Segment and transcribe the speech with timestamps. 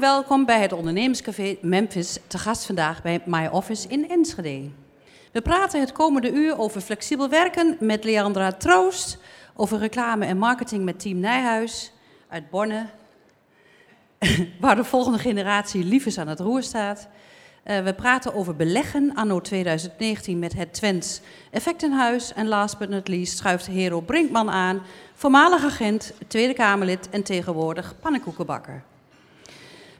[0.00, 4.70] Welkom bij het ondernemerscafé Memphis, te gast vandaag bij My Office in Enschede.
[5.32, 9.18] We praten het komende uur over flexibel werken met Leandra Troost,
[9.54, 11.92] over reclame en marketing met Team Nijhuis
[12.28, 12.86] uit Borne,
[14.60, 17.08] waar de volgende generatie liefjes aan het roer staat.
[17.64, 21.20] Uh, we praten over beleggen anno 2019 met het Twents
[21.50, 22.32] Effectenhuis.
[22.32, 24.82] En last but not least schuift Hero Brinkman aan,
[25.14, 28.82] voormalig agent, Tweede Kamerlid en tegenwoordig pannenkoekenbakker.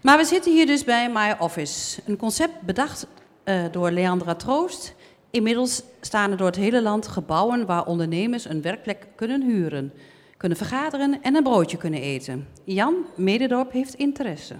[0.08, 3.06] Maar we zitten hier dus bij My Office, een concept bedacht
[3.44, 4.94] uh, door Leandra Troost.
[5.30, 9.92] Inmiddels staan er door het hele land gebouwen waar ondernemers een werkplek kunnen huren,
[10.36, 12.48] kunnen vergaderen en een broodje kunnen eten.
[12.64, 14.54] Jan Mededorp heeft interesse.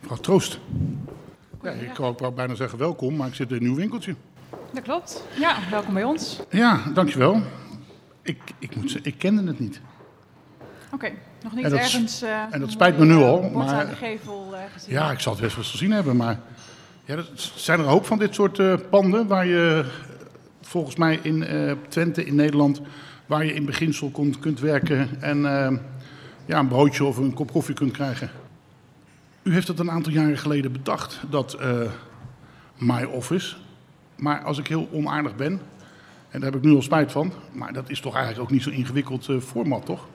[0.00, 0.58] Mevrouw Troost.
[1.62, 4.14] Ja, ik wou ook bijna zeggen welkom, maar ik zit in een nieuw winkeltje.
[4.72, 5.24] Dat klopt.
[5.38, 6.40] Ja, welkom bij ons.
[6.50, 7.42] Ja, dankjewel.
[8.22, 9.80] Ik, ik, moet zeggen, ik kende het niet.
[10.86, 12.22] Oké, okay, nog niet dat, ergens...
[12.22, 13.50] Uh, en dat spijt me nu al.
[13.50, 14.94] Maar, aan de gevel uh, gezien.
[14.94, 16.40] Ja, ik zal het best wel eens gezien hebben, maar...
[17.04, 19.84] Ja, er zijn er een hoop van dit soort uh, panden waar je
[20.60, 21.46] volgens mij in
[21.88, 22.80] Twente, in Nederland...
[23.26, 25.40] waar je in beginsel kunt, kunt werken en
[26.46, 28.30] ja, een broodje of een kop koffie kunt krijgen.
[29.42, 31.80] U heeft het een aantal jaren geleden bedacht, dat uh,
[32.78, 33.56] My Office.
[34.16, 35.60] Maar als ik heel onaardig ben,
[36.30, 38.62] en daar heb ik nu al spijt van, maar dat is toch eigenlijk ook niet
[38.62, 40.06] zo'n ingewikkeld uh, format, toch?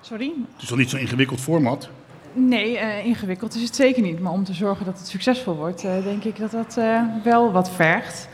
[0.00, 0.32] Sorry?
[0.52, 1.88] Het is toch niet zo'n ingewikkeld format?
[2.32, 4.20] Nee, uh, ingewikkeld is het zeker niet.
[4.20, 6.78] Maar om te zorgen dat het succesvol wordt, denk ik dat dat
[7.24, 8.28] wel wat vergt.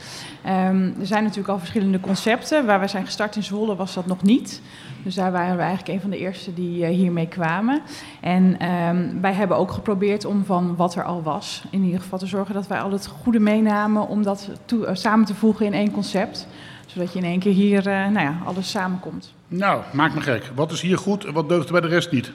[0.46, 2.66] Um, er zijn natuurlijk al verschillende concepten.
[2.66, 4.62] Waar we zijn gestart in Zwolle was dat nog niet.
[5.04, 7.82] Dus daar waren we eigenlijk een van de eerste die hiermee kwamen.
[8.20, 12.18] En um, wij hebben ook geprobeerd om van wat er al was, in ieder geval
[12.18, 15.72] te zorgen dat wij al het goede meenamen om dat toe, samen te voegen in
[15.72, 16.46] één concept.
[16.96, 19.32] Zodat je in één keer hier, uh, nou ja, alles samenkomt.
[19.48, 20.50] Nou, maak me gek.
[20.54, 22.32] Wat is hier goed en wat deugt er bij de rest niet?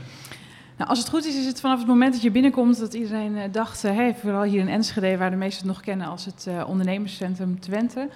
[0.78, 3.36] Nou, als het goed is, is het vanaf het moment dat je binnenkomt dat iedereen
[3.36, 6.26] uh, dacht, uh, hey, vooral hier in Enschede, waar de meesten het nog kennen als
[6.26, 8.10] het ondernemerscentrum Twente.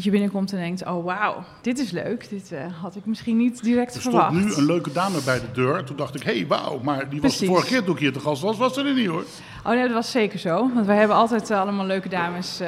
[0.00, 2.28] Dat je binnenkomt en denkt, oh wauw, dit is leuk.
[2.30, 4.34] Dit had ik misschien niet direct er verwacht.
[4.34, 5.84] Er stond nu een leuke dame bij de deur.
[5.84, 6.80] Toen dacht ik, hé, hey, wauw.
[6.82, 9.06] Maar die was de vorige keer toen ik hier te gast was, was er niet
[9.06, 9.24] hoor.
[9.64, 10.70] Oh nee, dat was zeker zo.
[10.74, 12.60] Want wij hebben altijd allemaal leuke dames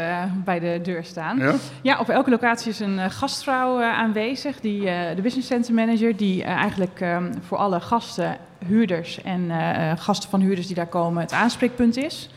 [0.45, 1.39] bij de deur staan.
[1.39, 1.55] Ja?
[1.83, 4.61] ja op elke locatie is een gastvrouw aanwezig.
[4.61, 4.81] Die,
[5.15, 9.51] de business center manager, die eigenlijk ehm, voor alle gasten huurders en
[9.99, 12.29] gasten van huurders die daar komen het aanspreekpunt is.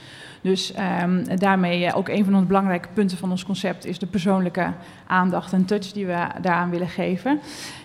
[0.45, 4.05] Dus um, daarmee uh, ook een van de belangrijke punten van ons concept is de
[4.05, 4.73] persoonlijke
[5.07, 7.39] aandacht en touch die we daaraan willen geven.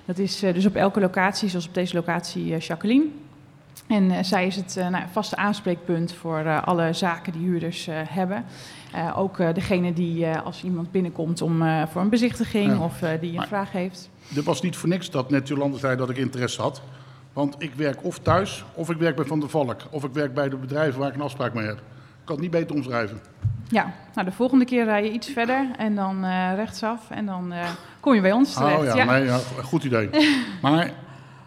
[0.04, 3.04] Dat is uh, dus op elke locatie, zoals op deze locatie Jacqueline.
[3.86, 8.44] En zij is het nou, vaste aanspreekpunt voor alle zaken die huurders hebben.
[9.16, 12.84] ook degene die als iemand binnenkomt om, voor een bezichtiging ja.
[12.84, 14.10] of die een maar vraag heeft.
[14.36, 16.82] Er was niet voor niks dat net Jolande zei dat ik interesse had.
[17.32, 19.80] Want ik werk of thuis, of ik werk bij Van der Valk.
[19.90, 21.82] Of ik werk bij de bedrijven waar ik een afspraak mee heb.
[22.30, 23.20] Kan het niet beter omschrijven.
[23.68, 27.10] Ja, nou de volgende keer rij je iets verder en dan uh, rechtsaf.
[27.10, 27.68] En dan uh,
[28.00, 28.78] kom je bij ons terecht.
[28.78, 29.04] Oh ja, ja.
[29.04, 30.10] Nee, ja goed idee.
[30.62, 30.92] maar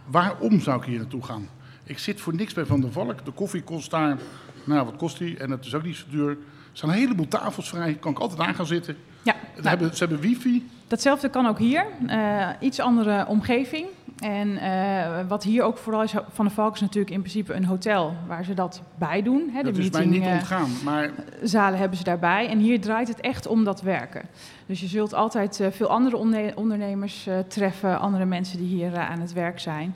[0.05, 1.47] waarom zou ik hier naartoe gaan?
[1.83, 3.25] Ik zit voor niks bij Van der Valk.
[3.25, 4.17] De koffie kost daar,
[4.63, 5.38] nou wat kost die?
[5.38, 6.29] En het is ook niet zo duur.
[6.29, 6.38] Er
[6.73, 7.94] staan een heleboel tafels vrij.
[7.94, 8.97] Kan ik altijd aan gaan zitten.
[9.21, 10.69] Ja, nou, hebben, ze hebben wifi.
[10.88, 11.85] Datzelfde kan ook hier.
[12.07, 13.88] Uh, iets andere omgeving.
[14.23, 17.66] En uh, wat hier ook vooral is van de Valk is natuurlijk in principe een
[17.66, 19.50] hotel waar ze dat bij doen.
[19.53, 20.69] Hè, dat de is meeting, mij niet ontgaan.
[20.84, 21.11] Maar...
[21.41, 22.47] Zalen hebben ze daarbij.
[22.50, 24.21] En hier draait het echt om dat werken.
[24.65, 26.18] Dus je zult altijd uh, veel andere
[26.56, 29.95] ondernemers uh, treffen, andere mensen die hier aan het werk zijn.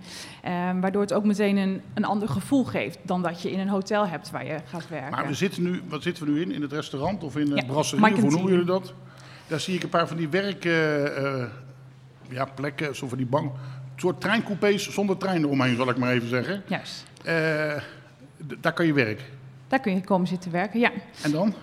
[0.82, 4.08] waardoor het ook meteen een, een ander gevoel geeft dan dat je in een hotel
[4.08, 5.12] hebt waar je gaat werken.
[5.12, 6.52] Maar we zitten nu, wat zitten we nu in?
[6.52, 8.14] In het restaurant of in de ja, brasserie?
[8.14, 8.94] Hoe noemen jullie dat?
[9.48, 10.64] Daar zie ik een paar van die werk...
[12.30, 13.52] ja, plekken, zo van die bank
[14.02, 16.64] soort treincoupés zonder trein eromheen, zal ik maar even zeggen.
[16.68, 17.06] Juist.
[17.26, 17.34] Uh,
[18.60, 19.26] daar kan je werken.
[19.68, 20.92] Daar kun je komen zitten werken, ja.
[21.24, 21.54] En dan?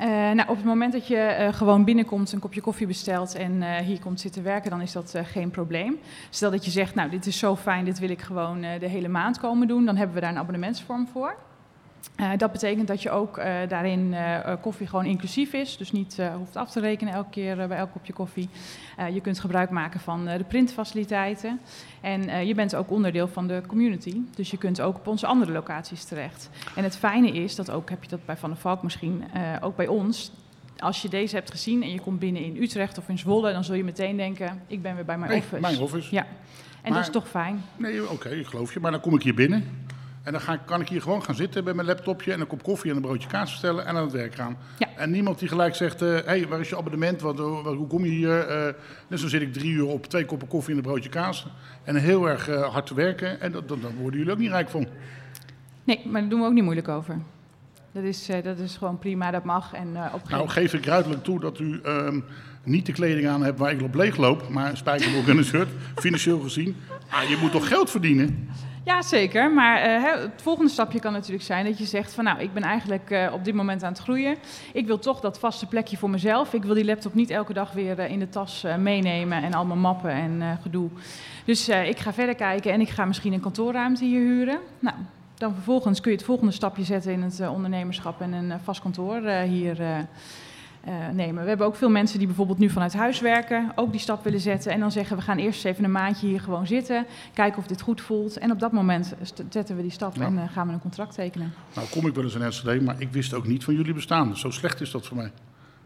[0.00, 3.52] Uh, nou, op het moment dat je uh, gewoon binnenkomt, een kopje koffie bestelt en
[3.52, 5.98] uh, hier komt zitten werken, dan is dat geen probleem.
[6.30, 9.08] Stel dat je zegt, nou, dit is zo fijn, dit wil ik gewoon de hele
[9.08, 11.36] maand komen doen, dan hebben we daar een abonnementsvorm voor.
[12.20, 15.76] Uh, dat betekent dat je ook uh, daarin uh, koffie gewoon inclusief is.
[15.76, 18.48] Dus niet hoeft af te rekenen elke keer bij elk kopje koffie.
[19.12, 21.60] je kunt gebruik maken van de printfaciliteiten.
[22.00, 24.16] En je bent ook onderdeel van de community.
[24.34, 26.50] Dus je kunt ook op onze andere locaties terecht.
[26.76, 29.24] En het fijne is, dat ook heb je dat bij Van der Valk misschien,
[29.60, 30.32] ook bij ons.
[30.78, 33.64] Als je deze hebt gezien en je komt binnen in Utrecht of in Zwolle, dan
[33.64, 35.60] zul je meteen denken: ik ben weer bij mijn nee, office.
[35.60, 36.14] Mijn office.
[36.14, 36.22] Ja.
[36.22, 36.28] En
[36.82, 37.62] maar, dat is toch fijn?
[37.76, 38.80] Nee, oké, okay, geloof je.
[38.80, 39.88] Maar dan kom ik hier binnen.
[40.22, 42.62] En dan ga, kan ik hier gewoon gaan zitten bij mijn laptopje en een kop
[42.62, 44.56] koffie en een broodje kaas bestellen en aan het werk gaan.
[44.78, 44.88] Ja.
[44.96, 47.20] En niemand die gelijk zegt, hé, uh, hey, waar is je abonnement?
[47.20, 48.50] Wat, wat, hoe kom je hier?
[48.50, 48.72] Uh,
[49.08, 51.46] dus dan zit ik drie uur op twee koppen koffie en een broodje kaas.
[51.84, 53.40] En heel erg uh, hard te werken.
[53.40, 54.88] En dat, dat, daar worden jullie ook niet rijk van.
[55.84, 57.18] Nee, maar daar doen we ook niet moeilijk over.
[57.92, 59.72] Dat is, eh, dat is gewoon prima, dat mag.
[59.72, 62.08] En, op nou, geef ik ruidelijk toe dat u uh,
[62.64, 65.44] niet de kleding aan hebt waar ik op leeg loop, maar een spijkerbroek en een
[65.44, 66.76] shirt, financieel gezien.
[67.08, 68.48] Ah, je moet toch geld verdienen?
[68.84, 69.50] Ja, zeker.
[69.50, 72.62] Maar uh, het volgende stapje kan natuurlijk zijn dat je zegt van nou, ik ben
[72.62, 74.36] eigenlijk uh, op dit moment aan het groeien.
[74.72, 76.54] Ik wil toch dat vaste plekje voor mezelf.
[76.54, 79.64] Ik wil die laptop niet elke dag weer uh, in de tas meenemen en al
[79.64, 80.88] mijn mappen en gedoe.
[81.44, 84.58] Dus ik ga verder kijken en ik ga misschien een kantoorruimte hier huren.
[84.78, 84.96] Nou,
[85.34, 89.28] dan vervolgens kun je het volgende stapje zetten in het ondernemerschap en een vast kantoor
[89.28, 90.06] hier
[91.12, 91.42] nemen.
[91.42, 94.40] We hebben ook veel mensen die bijvoorbeeld nu vanuit huis werken, ook die stap willen
[94.40, 97.66] zetten en dan zeggen we gaan eerst even een maandje hier gewoon zitten, kijken of
[97.66, 99.14] dit goed voelt en op dat moment
[99.48, 101.52] zetten we die stap en uh, gaan we een contract tekenen.
[101.74, 104.36] Nou kom ik wel eens in NCD, maar ik wist ook niet van jullie bestaan.
[104.36, 105.30] Zo slecht is dat voor mij.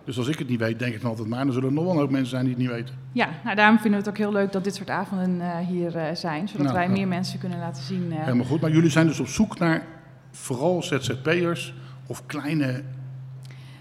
[0.04, 1.44] Dus als ik het niet weet, denk ik dan altijd maar.
[1.44, 2.94] Dan zullen er nog wel een hoop mensen zijn die het niet weten.
[3.12, 5.90] Ja, nou, daarom vinden we het ook heel leuk dat dit soort avonden uh, hier
[6.14, 6.48] zijn.
[6.48, 8.12] Zodat nou, wij meer mensen kunnen laten zien.
[8.12, 8.60] Helemaal goed.
[8.60, 9.86] Maar jullie zijn dus op zoek naar
[10.30, 11.74] vooral ZZP'ers
[12.06, 12.82] of kleine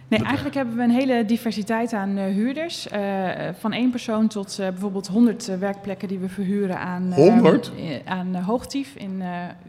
[0.08, 2.88] Nee, eigenlijk hebben we een hele diversiteit aan uh, huurders.
[2.94, 3.30] Uh,
[3.60, 7.72] van één persoon tot uh, bijvoorbeeld 100 werkplekken die we verhuren aan, 100?
[8.06, 9.24] aan Hoogtief in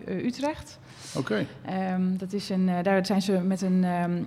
[0.06, 0.78] Utrecht.
[1.16, 1.46] Oké.
[1.66, 1.92] Okay.
[1.94, 4.26] Um, dat is een, daar zijn ze met een um,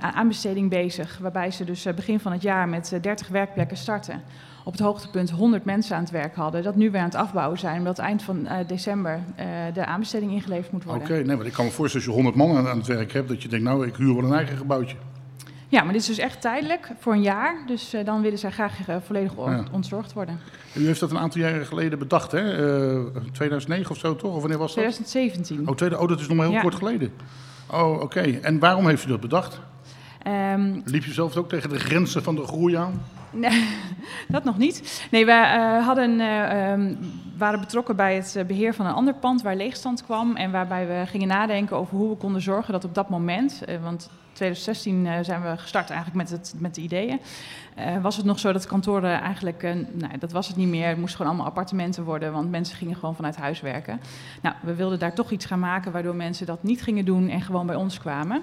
[0.00, 4.22] aanbesteding bezig, waarbij ze dus begin van het jaar met 30 werkplekken starten.
[4.64, 6.62] Op het hoogtepunt 100 mensen aan het werk hadden.
[6.62, 9.20] Dat nu weer aan het afbouwen zijn, omdat eind van december
[9.72, 11.02] de aanbesteding ingeleverd moet worden.
[11.02, 12.86] Oké, okay, nee, maar ik kan me voorstellen als je 100 man aan, aan het
[12.86, 14.96] werk hebt, dat je denkt, nou, ik huur wel een eigen gebouwtje.
[15.70, 17.56] Ja, maar dit is dus echt tijdelijk, voor een jaar.
[17.66, 19.64] Dus uh, dan willen zij graag uh, volledig ja.
[19.72, 20.40] ontzorgd worden.
[20.74, 22.58] U heeft dat een aantal jaren geleden bedacht, hè?
[22.58, 24.34] Uh, eh, 2009 of zo, toch?
[24.34, 24.84] Of wanneer was dat?
[24.84, 25.68] 2017.
[25.68, 26.60] Oh, tweede, oh dat is nog maar heel ja.
[26.60, 27.12] kort geleden.
[27.70, 28.02] Oh, oké.
[28.02, 28.38] Okay.
[28.42, 29.60] En waarom heeft u dat bedacht?
[30.26, 33.02] Um, Liep je zelf ook tegen de grenzen van de groei aan?
[33.30, 33.68] Nee,
[34.28, 35.06] dat nog niet.
[35.10, 36.98] Nee, we uh, hadden, uh, um,
[37.38, 40.36] waren betrokken bij het beheer van een ander pand waar leegstand kwam.
[40.36, 43.82] En waarbij we gingen nadenken over hoe we konden zorgen dat op dat moment, uh,
[43.82, 47.20] want 2016 uh, zijn we gestart eigenlijk met, het, met de ideeën.
[47.78, 50.88] Uh, was het nog zo dat kantoren eigenlijk, uh, nou, dat was het niet meer.
[50.88, 54.00] Het moest gewoon allemaal appartementen worden, want mensen gingen gewoon vanuit huis werken.
[54.42, 57.40] Nou, we wilden daar toch iets gaan maken waardoor mensen dat niet gingen doen en
[57.40, 58.42] gewoon bij ons kwamen.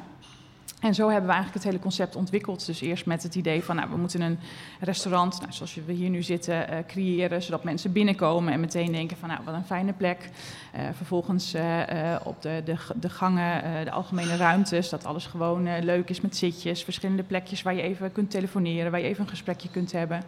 [0.81, 2.65] En zo hebben we eigenlijk het hele concept ontwikkeld.
[2.65, 4.39] Dus eerst met het idee van, nou, we moeten een
[4.79, 9.29] restaurant, nou, zoals we hier nu zitten, creëren, zodat mensen binnenkomen en meteen denken van,
[9.29, 10.29] nou, wat een fijne plek.
[10.75, 16.09] Uh, vervolgens uh, op de, de, de gangen, de algemene ruimtes, dat alles gewoon leuk
[16.09, 19.69] is met zitjes, verschillende plekjes waar je even kunt telefoneren, waar je even een gesprekje
[19.69, 20.23] kunt hebben.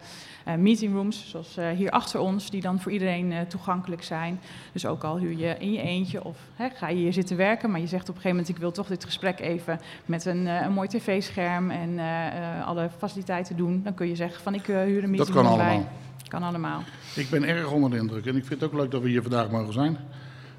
[0.58, 4.40] meetingrooms, zoals hier achter ons, die dan voor iedereen toegankelijk zijn.
[4.72, 7.70] Dus ook al huur je in je eentje of hè, ga je hier zitten werken,
[7.70, 10.46] maar je zegt op een gegeven moment, ik wil toch dit gesprek even met een
[10.46, 14.66] uh, een mooi tv-scherm en uh, alle faciliteiten doen, dan kun je zeggen van ik
[14.66, 15.88] huur een meeting Dat kan allemaal.
[16.28, 16.82] Kan allemaal.
[17.14, 19.22] Ik ben erg onder de indruk en ik vind het ook leuk dat we hier
[19.22, 19.96] vandaag mogen zijn.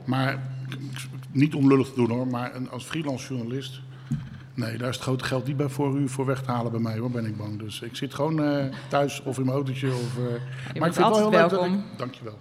[0.06, 0.40] Maar
[1.32, 3.82] niet om lullig te doen hoor, maar als freelance journalist,
[4.54, 6.82] nee, daar is het grote geld niet bij voor u voor weg te halen bij
[6.82, 7.60] mij hoor, ben ik bang.
[7.60, 9.88] Dus ik zit gewoon uh, thuis of in mijn autootje.
[9.88, 10.24] Of, uh,
[10.80, 12.38] maar ik vind het wel heel leuk dat ik, Dankjewel.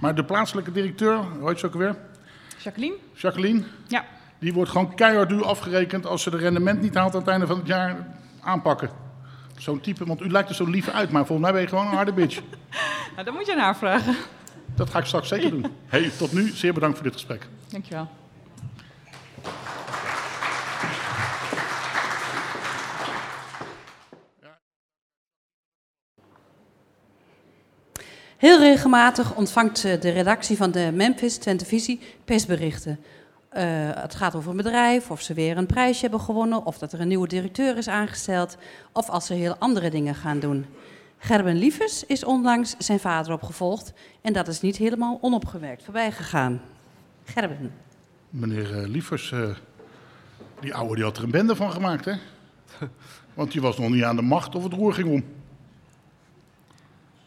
[0.00, 1.96] Maar de plaatselijke directeur, hoe heet ze ook weer?
[2.58, 2.96] Jacqueline.
[3.14, 3.62] Jacqueline?
[3.86, 4.04] Ja.
[4.38, 7.46] Die wordt gewoon keihard duur afgerekend als ze de rendement niet haalt aan het einde
[7.46, 8.06] van het jaar
[8.40, 8.90] aanpakken.
[9.56, 11.86] Zo'n type, want u lijkt er zo lief uit, maar volgens mij ben je gewoon
[11.86, 12.40] een harde bitch.
[13.14, 14.16] nou, dan moet je naar vragen.
[14.76, 15.66] Dat ga ik straks zeker doen.
[15.86, 17.46] Hey, tot nu, zeer bedankt voor dit gesprek.
[17.68, 18.08] Dankjewel.
[28.36, 32.98] Heel regelmatig ontvangt de redactie van de Memphis Twente Visie persberichten
[33.52, 33.62] uh,
[33.94, 37.00] het gaat over een bedrijf, of ze weer een prijsje hebben gewonnen, of dat er
[37.00, 38.56] een nieuwe directeur is aangesteld,
[38.92, 40.66] of als ze heel andere dingen gaan doen.
[41.22, 46.60] Gerben Liefers is onlangs zijn vader opgevolgd en dat is niet helemaal onopgemerkt voorbij gegaan.
[47.24, 47.72] Gerben.
[48.30, 49.50] Meneer uh, Liefers, uh,
[50.60, 52.12] die oude die had er een bende van gemaakt, hè?
[53.34, 55.24] Want die was nog niet aan de macht of het roer ging om.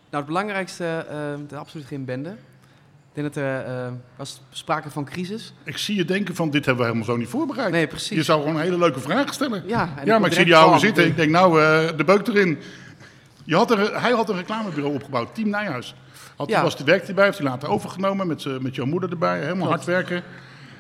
[0.10, 1.06] Nou, het belangrijkste,
[1.52, 2.30] uh, absoluut geen bende.
[2.30, 5.54] Ik denk dat er uh, was sprake van crisis.
[5.64, 7.72] Ik zie je denken van, dit hebben we helemaal zo niet voorbereid.
[7.72, 8.18] Nee, precies.
[8.18, 9.64] Je zou gewoon een hele leuke vraag stellen.
[9.68, 11.06] Ja, ja maar ik zie die oude zitten.
[11.06, 12.58] Ik denk, nou, uh, de beuk erin.
[13.44, 15.96] Je had er, hij had een reclamebureau opgebouwd, Team Nijhuis.
[16.36, 16.62] Had, ja.
[16.62, 19.40] was de werk erbij, heeft hij later overgenomen met, met jouw moeder erbij.
[19.40, 19.70] Helemaal Klopt.
[19.70, 20.24] hard werken.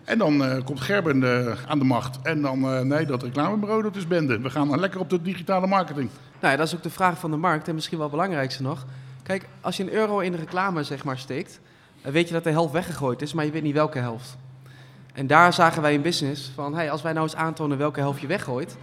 [0.03, 2.20] En dan uh, komt Gerben uh, aan de macht.
[2.24, 4.39] En dan, uh, nee, dat reclamebureau, dat is bende.
[4.39, 6.10] We gaan dan lekker op de digitale marketing.
[6.39, 7.67] Nou ja, dat is ook de vraag van de markt.
[7.67, 8.86] En misschien wel het belangrijkste nog.
[9.24, 11.60] Kijk, als je een euro in de reclame zeg maar, steekt
[12.12, 14.38] weet je dat de helft weggegooid is, maar je weet niet welke helft.
[15.13, 18.22] En daar zagen wij in business van, hey, als wij nou eens aantonen welke helft
[18.22, 18.77] je weggooit,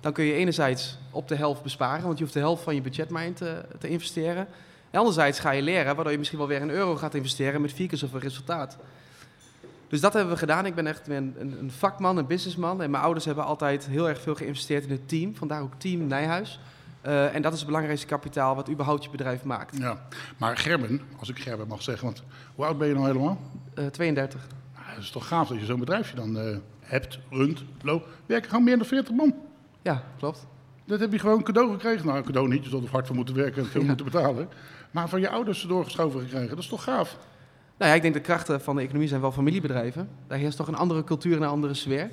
[0.00, 2.80] dan kun je enerzijds op de helft besparen, want je hoeft de helft van je
[2.80, 4.46] budget maar in te, te investeren.
[4.90, 7.72] En anderzijds ga je leren, waardoor je misschien wel weer een euro gaat investeren met
[7.72, 8.78] vier keer zoveel resultaat.
[9.88, 10.66] Dus dat hebben we gedaan.
[10.66, 12.82] Ik ben echt een, een, vakman, een businessman.
[12.82, 15.36] En mijn ouders hebben altijd heel erg veel geïnvesteerd in het team.
[15.36, 16.60] Vandaar ook Team Nijhuis.
[17.06, 19.78] Uh, en dat is het belangrijkste kapitaal wat überhaupt je bedrijf maakt.
[19.78, 19.98] Ja,
[20.36, 22.22] maar Gerben, als ik Gerben mag zeggen, want
[22.54, 23.38] hoe oud ben je nou helemaal?
[23.78, 24.40] Uh, 32.
[24.74, 28.08] Nou, het is toch gaaf dat je zo'n bedrijfje dan uh, hebt, runt, loopt.
[28.26, 29.34] Werken gewoon meer dan 40 man.
[29.88, 30.46] Ja, klopt.
[30.84, 32.06] Dat heb je gewoon cadeau gekregen.
[32.06, 33.86] Nou, cadeau niet, je zult er hard voor moeten werken en veel ja.
[33.86, 34.48] moeten betalen.
[34.90, 37.16] Maar van je ouders doorgeschoven gekregen, dat is toch gaaf?
[37.78, 40.08] Nou ja, ik denk de krachten van de economie zijn wel familiebedrijven.
[40.26, 42.10] Daar heerst toch een andere cultuur en een andere sfeer.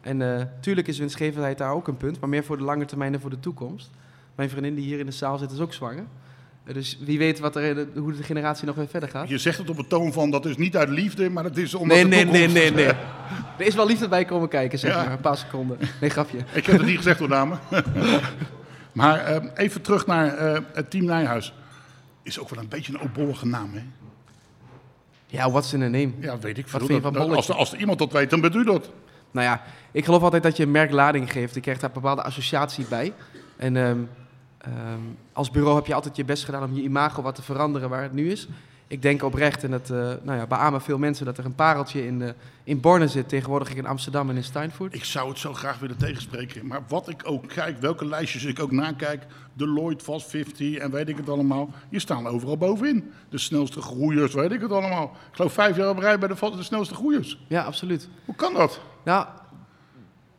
[0.00, 3.14] En uh, tuurlijk is winstgevendheid daar ook een punt, maar meer voor de lange termijn
[3.14, 3.90] en voor de toekomst.
[4.34, 6.04] Mijn vriendin die hier in de zaal zit is ook zwanger.
[6.72, 9.28] Dus wie weet wat er, hoe de generatie nog weer verder gaat.
[9.28, 11.74] Je zegt het op een toon van dat is niet uit liefde, maar dat is
[11.74, 12.86] omdat nee, nee, nee, nee, nee.
[13.58, 15.02] Er is wel liefde bij komen kijken, zeg ja.
[15.02, 15.12] maar.
[15.12, 15.78] Een paar seconden.
[16.00, 16.38] Nee, grapje.
[16.52, 17.58] Ik heb het niet gezegd door namen.
[18.92, 21.54] maar uh, even terug naar uh, het team Nijhuis.
[22.22, 23.82] Is ook wel een beetje een opborgen naam, hè?
[25.26, 26.12] Ja, what's in a name?
[26.20, 27.00] Ja, weet ik veel.
[27.00, 28.90] van Dat- als, als iemand dat weet, dan bent u dat.
[29.30, 31.54] Nou ja, ik geloof altijd dat je een merk lading geeft.
[31.54, 33.12] Je krijgt daar een bepaalde associatie bij.
[33.56, 33.98] En ehm,
[34.66, 35.00] ehm,
[35.32, 38.02] als bureau heb je altijd je best gedaan om je imago wat te veranderen waar
[38.02, 38.48] het nu is.
[38.88, 42.06] Ik denk oprecht, en dat eh nou ja, beamen veel mensen, dat er een pareltje
[42.06, 43.28] in, de, in Borne zit.
[43.28, 44.94] Tegenwoordig in Amsterdam en in Steinfurt.
[44.94, 46.66] Ik zou het zo graag willen tegenspreken.
[46.66, 49.26] Maar wat ik ook kijk, welke lijstjes ik ook nakijk.
[49.52, 51.70] Deloitte, Fast 50 en weet ik het allemaal.
[51.88, 53.12] Je staan overal bovenin.
[53.28, 55.04] De snelste groeiers, weet ik het allemaal.
[55.04, 57.38] Ik geloof vijf jaar op rij bij de, de snelste groeiers.
[57.48, 58.08] Ja, absoluut.
[58.24, 58.80] Hoe kan dat?
[59.04, 59.26] Nou,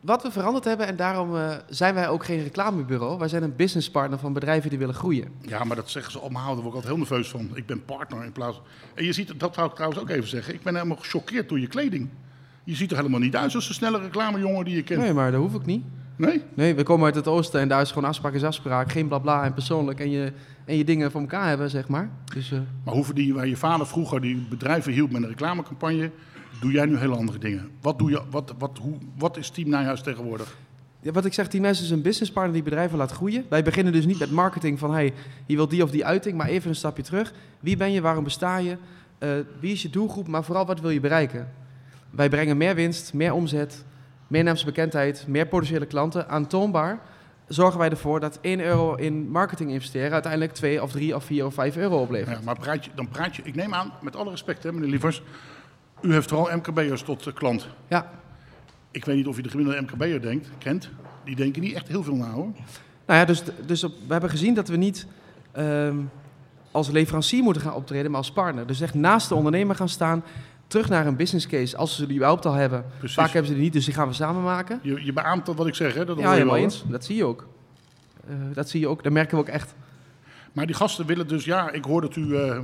[0.00, 3.18] wat we veranderd hebben, en daarom eh, zijn wij ook geen reclamebureau.
[3.18, 5.28] Wij zijn een businesspartner van bedrijven die willen groeien.
[5.40, 6.54] Ja, maar dat zeggen ze allemaal.
[6.54, 7.50] Daar word ik altijd heel nerveus van.
[7.54, 8.60] Ik ben partner in plaats.
[8.94, 10.54] En je ziet, dat wou ik trouwens ook even zeggen.
[10.54, 12.08] Ik ben helemaal gechoqueerd door je kleding.
[12.64, 15.00] Je ziet er helemaal niet uit als de snelle reclamejongen die je kent.
[15.00, 15.84] Nee, maar dat hoef ik niet.
[16.16, 16.42] Nee?
[16.54, 18.92] Nee, we komen uit het oosten en daar is gewoon afspraak is afspraak.
[18.92, 20.32] Geen blabla en persoonlijk en je,
[20.64, 22.10] en je dingen voor elkaar hebben, zeg maar.
[22.34, 26.10] Dus eh, Maar hoeven die, waar je vader vroeger die bedrijven hielp met een reclamecampagne,
[26.60, 27.70] doe jij nu hele andere dingen.
[27.80, 30.56] Wat, doe je, wat, wat, hoe, wat is Team Nijhuis tegenwoordig?
[31.00, 33.44] ja, wat ik zeg, Team Nijs is een businesspartner die bedrijven laat groeien.
[33.48, 35.12] Wij beginnen dus niet met marketing van, hey,
[35.46, 37.32] je wilt die of die uiting, maar even een stapje terug.
[37.60, 38.76] Wie ben je, waarom besta je,
[39.18, 41.52] Eh, wie is je doelgroep, maar vooral wat wil je bereiken?
[42.10, 43.84] Wij brengen meer winst, meer omzet,
[44.26, 46.28] meer naamsbekendheid, meer potentiële klanten.
[46.28, 47.00] Aantoonbaar
[47.48, 51.44] zorgen wij ervoor dat 1 euro in marketing investeren uiteindelijk 2 of 3 of 4
[51.44, 52.38] of 5 euro oplevert.
[52.38, 54.88] Ja, maar praat je, dan praat je, ik neem aan, met alle respect, hè, meneer
[54.88, 55.22] Lievers,
[56.02, 57.68] u heeft vooral MKB'ers tot klant.
[57.88, 58.10] Ja.
[58.90, 60.90] Ik weet niet of je de gemiddelde MKB'er denkt, kent.
[61.24, 62.50] Die denken niet echt heel veel na hoor.
[63.06, 65.06] Nou ja, dus, dus op- we hebben gezien dat we niet
[65.52, 65.96] ehm,
[66.70, 68.66] als leverancier moeten gaan optreden, maar als partner.
[68.66, 70.24] Dus echt naast de ondernemer gaan staan,
[70.66, 72.84] terug naar een business case, als ze die überhaupt al hebben.
[72.98, 73.16] Precies.
[73.16, 74.80] Vaak hebben ze die niet, dus die gaan we samen maken.
[74.82, 76.04] Je, je beaamt dat wat ik zeg, hè?
[76.04, 76.84] Dat Ja, helemaal eens.
[76.88, 77.46] Dat zie je ook.
[78.28, 79.74] Eh, dat zie je ook, dat merken we ook echt.
[80.52, 82.58] Maar die gasten willen dus, ja, ik hoor dat u eh,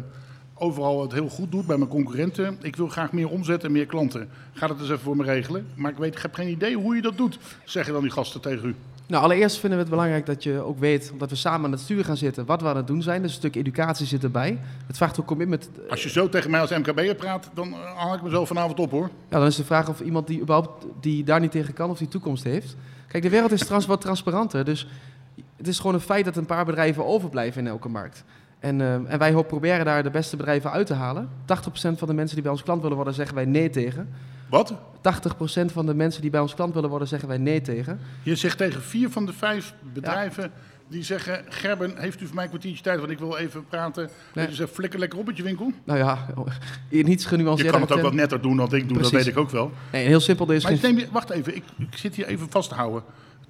[0.54, 2.58] overal het heel goed doet bij mijn concurrenten.
[2.62, 4.28] Ik wil graag meer omzet en meer klanten.
[4.52, 5.66] Ga dat eens even voor me regelen.
[5.75, 8.40] Maar ik, weet, ik heb geen idee hoe je dat doet, zeggen dan die gasten
[8.40, 8.75] tegen u.
[9.06, 11.80] Nou, allereerst vinden we het belangrijk dat je ook weet, omdat we samen aan het
[11.80, 13.23] stuur gaan zitten, wat we aan het doen zijn.
[13.23, 14.58] Dus een stuk educatie zit erbij.
[14.87, 15.70] Het vraagt ook commitment.
[15.90, 18.90] Als je zo tegen mij als MKB'er praat, dan eh, haal ik mezelf vanavond op
[18.90, 19.11] hoor.
[19.28, 21.99] Ja, dan is de vraag of iemand die überhaupt die daar niet tegen kan of
[21.99, 22.76] die toekomst heeft.
[23.08, 24.64] Kijk, de wereld is trans wat transparanter.
[24.64, 24.87] Dus
[25.56, 28.25] het is gewoon een feit dat een paar bedrijven overblijven in elke markt.
[28.64, 31.28] En, eh, en wij proberen daar de beste bedrijven uit te halen.
[31.44, 34.09] 80% van de mensen die bij ons klant willen worden, zeggen wij nee tegen.
[34.49, 34.75] Wat?
[35.00, 38.00] 80% van de mensen die bij ons klant willen worden, zeggen wij nee tegen.
[38.23, 40.50] Je zegt tegen vier van de vijf bedrijven
[40.88, 41.44] die zeggen...
[41.49, 44.11] Gerben, heeft u voor mij een kwartiertje tijd, want ik wil even praten.
[44.35, 44.47] Nee.
[44.47, 45.73] Dus flikker lekker op met je winkel.
[45.85, 46.26] Nou ja,
[46.90, 47.73] niets Je genuanceerder.
[47.73, 49.71] kan het ook wat netter doen dan ik doe, dat weet ik ook wel.
[49.92, 52.68] Nee, heel simpel, is Maar neem je, wacht even, ik, ik zit hier even vast
[52.68, 53.02] te houden.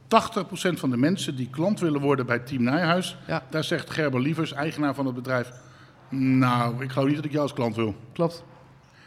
[0.05, 0.07] 80%
[0.79, 3.17] van de mensen die klant willen worden bij Team Nijhuis...
[3.27, 3.43] Ja.
[3.51, 5.53] daar zegt Gerber Lievers, eigenaar van het bedrijf...
[6.11, 7.95] nou, ik geloof niet dat ik jou als klant wil.
[8.13, 8.45] Klopt.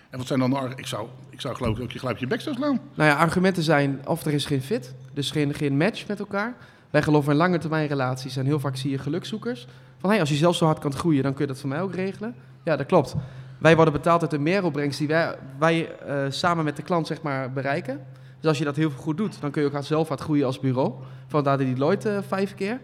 [0.09, 2.27] En wat zijn dan de Ik zou, ik zou geloof ik ook je gelijk je
[2.27, 2.79] bek zou slaan.
[2.93, 6.55] Nou ja, argumenten zijn of er is geen fit, dus geen, geen match met elkaar.
[6.89, 9.67] Wij geloven in lange termijn relaties en heel vaak zie je gelukzoekers.
[9.99, 11.81] Van hey, als je zelf zo hard kan groeien, dan kun je dat voor mij
[11.81, 12.35] ook regelen.
[12.63, 13.15] Ja, dat klopt.
[13.57, 17.21] Wij worden betaald uit de meeropbrengst die wij, wij eh, samen met de klant zeg
[17.21, 18.05] maar, bereiken.
[18.39, 20.59] Dus als je dat heel goed doet, dan kun je ook zelf hard groeien als
[20.59, 20.93] bureau.
[21.27, 22.79] Vandaar die Deloitte eh, vijf keer.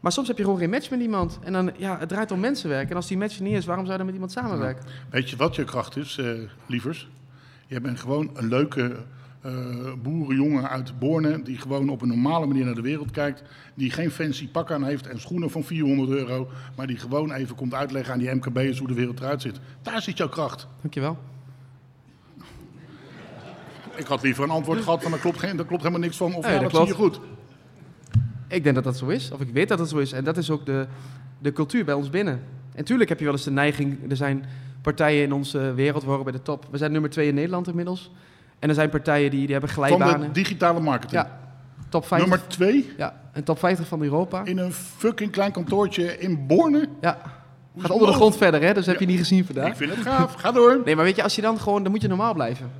[0.00, 1.38] Maar soms heb je gewoon geen match met iemand.
[1.42, 2.90] En dan, ja, het draait om mensenwerk.
[2.90, 4.84] En als die match niet is, waarom zou je dan met iemand samenwerken?
[5.10, 6.30] Weet je wat je kracht is, eh,
[6.66, 7.08] Lievers?
[7.66, 8.96] Je bent gewoon een leuke
[9.40, 9.52] eh,
[10.02, 11.42] boerenjongen uit Borne...
[11.42, 13.42] die gewoon op een normale manier naar de wereld kijkt...
[13.74, 16.48] die geen fancy pak aan heeft en schoenen van 400 euro...
[16.76, 19.60] maar die gewoon even komt uitleggen aan die MKB'ers hoe de wereld eruit zit.
[19.82, 20.68] Daar zit jouw kracht.
[20.80, 21.18] Dankjewel.
[23.96, 26.34] Ik had liever een antwoord gehad van daar klopt, geen, daar klopt helemaal niks van.
[26.34, 27.16] Of ja, dat dat, zie je klopt.
[27.16, 27.24] goed.
[28.48, 30.12] Ik denk dat dat zo is, of ik weet dat het zo is.
[30.12, 30.86] En dat is ook de,
[31.38, 32.40] de cultuur bij ons binnen.
[32.74, 34.44] En tuurlijk heb je wel eens de neiging, er zijn
[34.82, 36.02] partijen in onze wereld.
[36.02, 36.66] We horen bij de top.
[36.70, 38.10] We zijn nummer twee in Nederland inmiddels.
[38.58, 40.08] En er zijn partijen die, die hebben glijbanen.
[40.10, 41.22] Van de digitale marketing.
[41.22, 41.40] Ja,
[41.88, 42.28] top 50.
[42.28, 44.44] Nummer twee Ja, en top 50 van Europa.
[44.44, 46.88] in een fucking klein kantoortje in Borne.
[47.00, 47.18] Ja,
[47.78, 48.74] gaat onder de grond verder, hè?
[48.74, 49.68] Dus heb je niet gezien vandaag.
[49.68, 50.34] Ik vind het gaaf.
[50.34, 50.80] Ga door.
[50.84, 52.70] Nee, maar weet je, als je dan gewoon, dan moet je normaal blijven.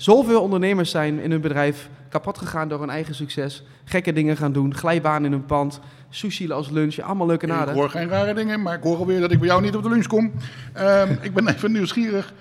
[0.00, 3.62] Zoveel ondernemers zijn in hun bedrijf kapot gegaan door hun eigen succes.
[3.84, 7.74] Gekke dingen gaan doen, glijbaan in hun pand, sushi als lunch, allemaal leuke Ik naden.
[7.74, 9.88] hoor geen rare dingen, maar ik hoor alweer dat ik bij jou niet op de
[9.88, 10.32] lunch kom.
[10.72, 12.32] Ehm, ik ben even nieuwsgierig.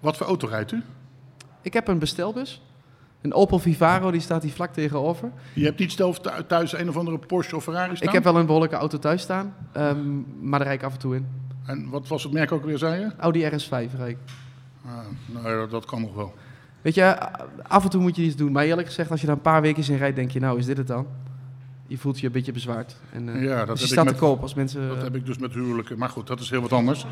[0.00, 0.82] Wat voor auto rijdt u?
[1.62, 2.62] Ik heb een bestelbus,
[3.20, 5.30] een Opel Vivaro, die staat hier vlak tegenover.
[5.52, 8.08] Je hebt niet zelf thu- thuis een of andere Porsche of Ferrari staan?
[8.08, 9.98] Ik heb wel een behoorlijke auto thuis staan, ehm,
[10.40, 11.26] maar daar rijd ik af en toe in.
[11.66, 13.10] En wat was het merk ook weer, zei je?
[13.18, 14.18] Audi RS5 rijd ik.
[14.86, 14.92] Ah,
[15.26, 16.34] nou ja, dat kan nog wel.
[16.86, 17.18] Weet je,
[17.62, 18.52] af en toe moet je iets doen.
[18.52, 20.66] Maar eerlijk gezegd, als je daar een paar weken in rijdt, denk je, nou, is
[20.66, 21.06] dit het dan?
[21.86, 22.96] Je voelt je een beetje bezwaard.
[23.12, 24.88] En, eh, Ja, dat dus je heb ik staat met- te koop als mensen...
[24.88, 25.98] Dat heb ik dus met huwelijken.
[25.98, 27.06] Maar goed, dat is heel wat anders.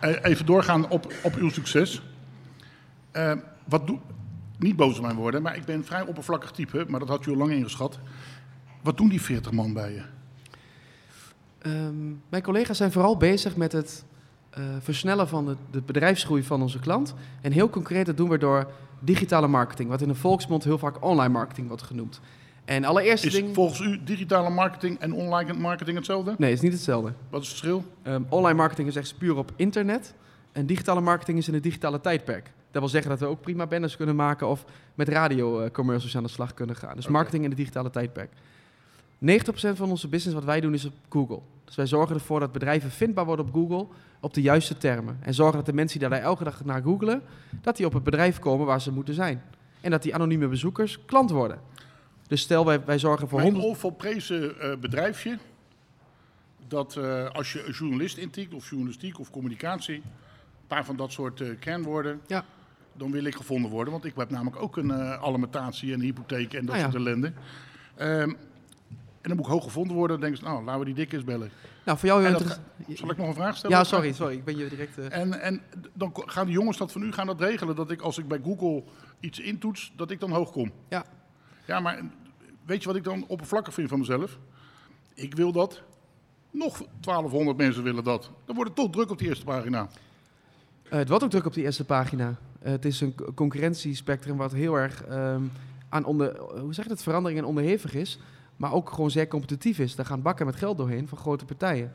[0.00, 2.02] Eh, Even doorgaan op, op uw succes.
[3.10, 3.32] Eh,
[3.64, 3.98] wat doe,
[4.58, 6.84] niet boos op mijn woorden, maar ik ben een vrij oppervlakkig type.
[6.88, 7.98] Maar dat had u al lang ingeschat.
[8.82, 10.02] Wat doen die 40 man bij je?
[11.58, 14.04] Ehm, mijn collega's zijn vooral bezig met het
[14.50, 17.14] eh, versnellen van de, de bedrijfsgroei van onze klant.
[17.40, 18.70] En heel concreet dat doen we door
[19.04, 22.20] digitale marketing, wat in de volksmond heel vaak online marketing wordt genoemd.
[22.64, 23.54] En allereerste Is ding...
[23.54, 26.34] volgens u digitale marketing en online marketing hetzelfde?
[26.38, 27.12] Nee, het is niet hetzelfde.
[27.30, 27.84] Wat is het verschil?
[28.02, 30.14] Ehm, online marketing is echt puur op internet.
[30.52, 32.52] En digitale marketing is in het digitale tijdperk.
[32.70, 36.28] Dat wil zeggen dat we ook prima banners kunnen maken of met radio-commercials aan de
[36.28, 36.96] slag kunnen gaan.
[36.96, 38.32] Dus marketing in het digitale tijdperk.
[39.22, 39.24] 90%
[39.74, 41.40] van onze business wat wij doen is op Google.
[41.64, 43.86] Dus wij zorgen ervoor dat bedrijven vindbaar worden op Google
[44.20, 45.18] op de juiste termen.
[45.20, 47.22] En zorgen dat de mensen die daar elke dag naar googelen,
[47.62, 49.42] dat die op het bedrijf komen waar ze moeten zijn.
[49.80, 51.58] En dat die anonieme bezoekers klant worden.
[52.26, 53.72] Dus stel wij, wij zorgen voor Mijn 100...
[53.72, 55.38] onvolprezen eh, bedrijfje,
[56.68, 61.12] dat eh, als je een journalist intikt, of journalistiek of communicatie, een paar van dat
[61.12, 62.44] soort eh, kernwoorden, Ja.
[62.92, 63.92] dan wil ik gevonden worden.
[63.92, 66.90] Want ik heb namelijk ook een alimentatie en een hypotheek en dat Ah, ja.
[66.90, 67.32] soort ellende.
[67.94, 68.32] Ehm,
[69.22, 70.20] en dan moet ik hoog gevonden worden.
[70.20, 71.50] Dan denken ze, nou, laten we die dik eens bellen.
[71.84, 72.30] Nou, voor jou...
[72.32, 72.60] Dat
[72.94, 73.76] Zal ik nog een vraag stellen?
[73.76, 74.34] Ja, sorry, sorry.
[74.34, 74.98] Ik ben je direct...
[74.98, 75.60] eh, En, en
[75.92, 77.76] dan gaan de jongens dat van u gaan dat regelen.
[77.76, 78.82] Dat ik als ik bij Google
[79.20, 80.72] iets intoets, dat ik dan hoog kom.
[80.88, 81.04] Ja.
[81.66, 82.00] Ja, maar
[82.66, 84.38] weet je wat ik dan oppervlakkig vind van mezelf?
[85.14, 85.82] Ik wil dat.
[86.50, 88.30] Nog 1200 mensen willen dat.
[88.44, 89.88] Dan wordt het toch druk op die eerste pagina.
[90.88, 92.34] Eh, het wordt ook druk op die eerste pagina.
[92.62, 95.42] Eh, het is een co- concurrentiespectrum wat heel erg ehm,
[95.88, 98.18] aan onder, hoe zeg je het, verandering en onderhevig is.
[98.62, 99.94] Maar ook gewoon zeer competitief is.
[99.96, 101.92] Daar gaan bakken met geld doorheen van grote partijen.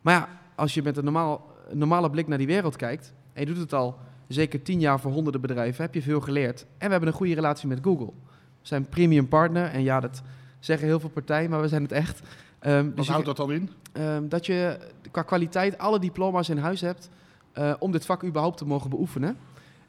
[0.00, 3.12] Maar ja, als je met een, normaal, normale blik naar die wereld kijkt.
[3.32, 5.84] En je doet het al zeker tien jaar voor honderden bedrijven.
[5.84, 6.60] Heb je veel geleerd.
[6.78, 8.06] En we hebben een goede relatie met Google.
[8.06, 8.12] We
[8.62, 9.64] zijn premium partner.
[9.70, 10.22] En ja, dat
[10.60, 12.20] zeggen heel veel partijen, maar we zijn het echt.
[12.58, 13.70] Ehm, Wat dus je- houdt dat dan in?
[13.92, 14.78] Ehm, dat je
[15.10, 17.10] qua kwaliteit alle diploma's in huis hebt
[17.52, 19.36] eh, om dit vak überhaupt te mogen beoefenen.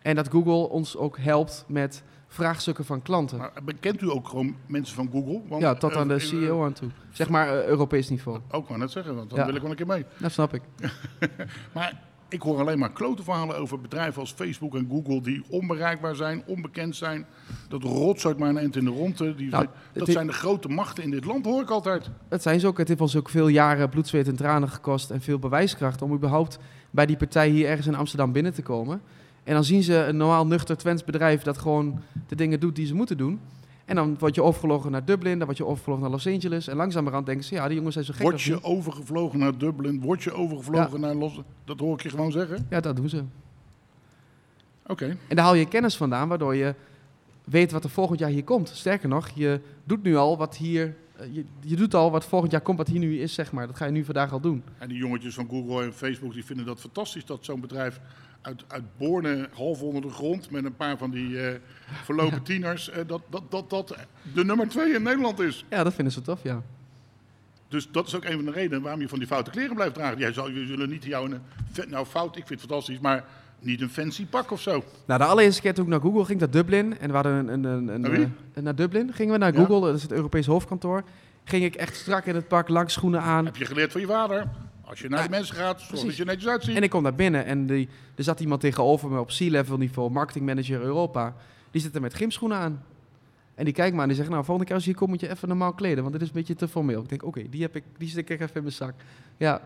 [0.02, 3.38] En dat Google ons ook helpt met vraagstukken van klanten.
[3.38, 5.42] Maar bekent u ook gewoon mensen van Google?
[5.48, 6.90] Want, ja, tot eh, aan de eh, CEO aan toe.
[7.12, 8.40] Zeg maar eh, Europees niveau.
[8.52, 9.46] Ook maar net zeggen, want dan Ja.
[9.46, 10.06] wil ik wel een keer mee.
[10.18, 10.62] Dat snap ik.
[11.74, 16.16] Maar ik hoor alleen maar klote verhalen over bedrijven als Facebook en Google die onbereikbaar
[16.16, 17.26] zijn, onbekend zijn.
[17.70, 19.36] Dat rotzooi maar een eind in de ronde.
[19.36, 22.10] Die, Nou, dat het- zijn de grote machten in dit land, hoor ik altijd.
[22.30, 22.78] Dat zijn ze ook.
[22.78, 26.14] Het heeft ons ook veel jaren bloed, zweet en tranen gekost en veel bewijskracht om
[26.14, 26.58] überhaupt
[26.92, 29.02] bij die partij hier ergens in Amsterdam binnen te komen.
[29.48, 32.86] En dan zien ze een normaal nuchter Twents bedrijf dat gewoon de dingen doet die
[32.86, 33.40] ze moeten doen.
[33.86, 36.68] En dan word je overgevlogen naar Dublin, dan word je overgevlogen naar Los Angeles.
[36.68, 40.02] En langzamerhand denken ze, ja, die jongens zijn zo gek Word je overgevlogen naar Dublin?
[40.02, 41.40] Word je overgevlogen naar Los...
[41.66, 42.68] Dat hoor ik je gewoon zeggen.
[42.70, 43.24] Ja, dat doen ze.
[44.88, 45.06] Oké.
[45.28, 46.76] En daar haal je kennis vandaan, waardoor je
[47.44, 48.70] weet wat er volgend jaar hier komt.
[48.70, 50.96] Sterker nog, je doet nu al wat hier...
[51.18, 53.68] eh, Je, je doet al wat volgend jaar komt, wat hier nu is, zeg maar.
[53.68, 54.64] Dat ga je nu vandaag al doen.
[54.78, 58.00] En die jongetjes van Google en Facebook die vinden dat fantastisch dat zo'n bedrijf
[58.48, 61.60] uit, uit Borne, half onder de grond, met een paar van die eh,
[62.04, 63.96] verlopen tieners, eh, dat, dat, dat dat
[64.34, 65.66] de nummer twee in Nederland is.
[65.70, 66.62] Ja, dat vinden ze tof, ja.
[67.68, 69.94] Dus dat is ook een van de redenen waarom je van die foute kleren blijft
[69.94, 70.18] dragen.
[70.18, 71.42] Jij zal, je zullen niet jou een,
[71.90, 73.26] nou fout, ik vind het fantastisch, maar
[73.60, 74.84] niet een fancy pak of zo.
[75.06, 77.00] Nou, de allereerste keer toen ik naar Google ging, naar Dublin.
[77.00, 77.64] En we hadden een...
[77.64, 79.66] een, een, eh, naar Dublin gingen we, naar Ja.
[79.66, 79.88] Google.
[79.88, 81.04] Dat is het Europees hoofdkantoor.
[81.44, 83.46] Ging ik echt strak in het pak, lang schoenen aan.
[83.46, 84.48] Heb je geleerd van je vader?
[84.90, 86.76] Als je naar die mensen gaat, zorg dat je netjes uitziet.
[86.76, 90.12] En ik kom daar binnen en die, er zat iemand tegenover me op C-level niveau,
[90.12, 91.36] marketingmanager Europa.
[91.72, 92.84] Die zit er met gymschoenen aan.
[93.56, 95.10] En die kijkt me aan en die zegt, nou, volgende keer als je hier komt
[95.12, 97.02] moet je even normaal kleden, want dit is een beetje te formeel.
[97.02, 98.94] Ik denk, oké, die heb ik, die zit ik even in mijn zak.
[99.38, 99.62] Ja,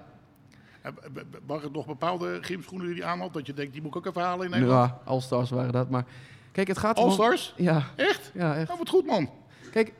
[1.47, 4.05] Mag het nog bepaalde gymschoenen die hij aanhad, dat je denkt, die moet ik ook
[4.05, 4.89] even halen in Nederland?
[4.89, 6.05] ja All-Stars waren dat, maar
[6.51, 7.53] kijk, het gaat om- All-Stars?
[7.57, 8.31] Ja, Echt?
[8.34, 8.67] ja, echt.
[8.67, 9.29] Nou, wat goed man.
[9.71, 9.93] Kijk,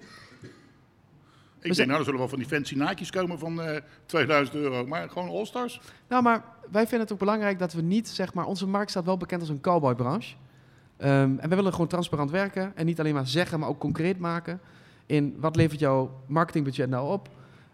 [1.62, 4.86] Ik denk, nou, er zullen wel van die fancy naakjes komen van eh 2000 euro.
[4.86, 5.82] Maar gewoon All-Stars.
[6.08, 9.06] Nou, maar wij vinden het ook belangrijk dat we niet, zeg maar, onze markt staat
[9.06, 10.36] wel bekend als een cowboybranche.
[10.98, 14.20] Ehm en we willen gewoon transparant werken en niet alleen maar zeggen, maar ook concreet
[14.20, 14.60] maken.
[15.06, 17.30] In wat levert jouw marketingbudget nou op?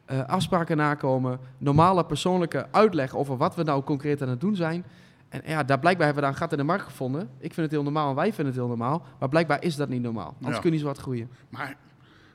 [0.06, 4.86] Eh, afspraken nakomen, normale persoonlijke uitleg over wat we nou concreet aan het doen zijn.
[5.30, 7.22] En ja, daar blijkbaar hebben we daar een gat in de markt gevonden.
[7.40, 9.04] Ik vind het heel normaal en wij vinden het heel normaal.
[9.20, 10.34] Maar blijkbaar is dat niet normaal.
[10.36, 10.62] Anders Ja.
[10.62, 11.30] kun je niet zo hard groeien.
[11.50, 11.76] Maar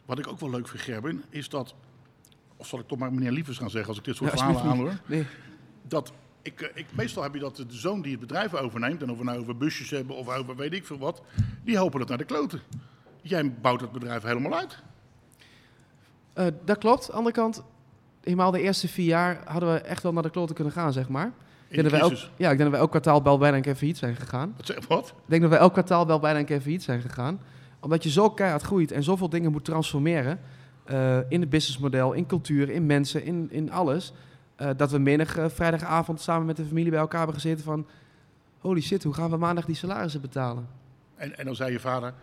[0.04, 1.74] wat ik ook wel leuk vind, Gerben, is dat...
[2.56, 4.60] Of zal ik toch maar meneer Lievers gaan zeggen als ik dit soort Ja, verhalen
[4.60, 5.16] alsjeblieft aanhoor?
[5.16, 5.26] Nee.
[5.88, 6.12] dat
[6.42, 9.18] ik, eh, ik, meestal heb je dat de zoon die het bedrijf overneemt, en of
[9.18, 11.22] we nou over busjes hebben of over weet ik veel wat,
[11.64, 12.60] die hopen dat naar de kloten.
[13.22, 14.82] Jij bouwt het bedrijf helemaal uit.
[16.32, 17.00] Eh, dat klopt.
[17.02, 17.62] Aan de andere kant,
[18.20, 21.08] helemaal de eerste vier jaar hadden we echt wel naar de kloten kunnen gaan, zeg
[21.08, 21.32] maar.
[21.68, 22.30] Ik denk, dat crisis.
[22.36, 24.54] ja, ik denk dat we elk kwartaal wel bijna een keer failliet zijn gegaan.
[24.56, 25.08] Wat, zeg, wat?
[25.08, 27.40] Ik denk dat we elk kwartaal wel bijna een keer failliet zijn gegaan.
[27.82, 30.40] Omdat je zo keihard groeit en zoveel dingen moet transformeren.
[30.84, 34.12] eh, in het businessmodel, in cultuur, in mensen, in, in alles.
[34.56, 37.86] eh, dat we menig eh, vrijdagavond samen met de familie bij elkaar hebben gezeten van...
[38.58, 40.66] Holy shit, hoe gaan we maandag die salarissen betalen?
[41.16, 42.14] En, en dan zei je vader,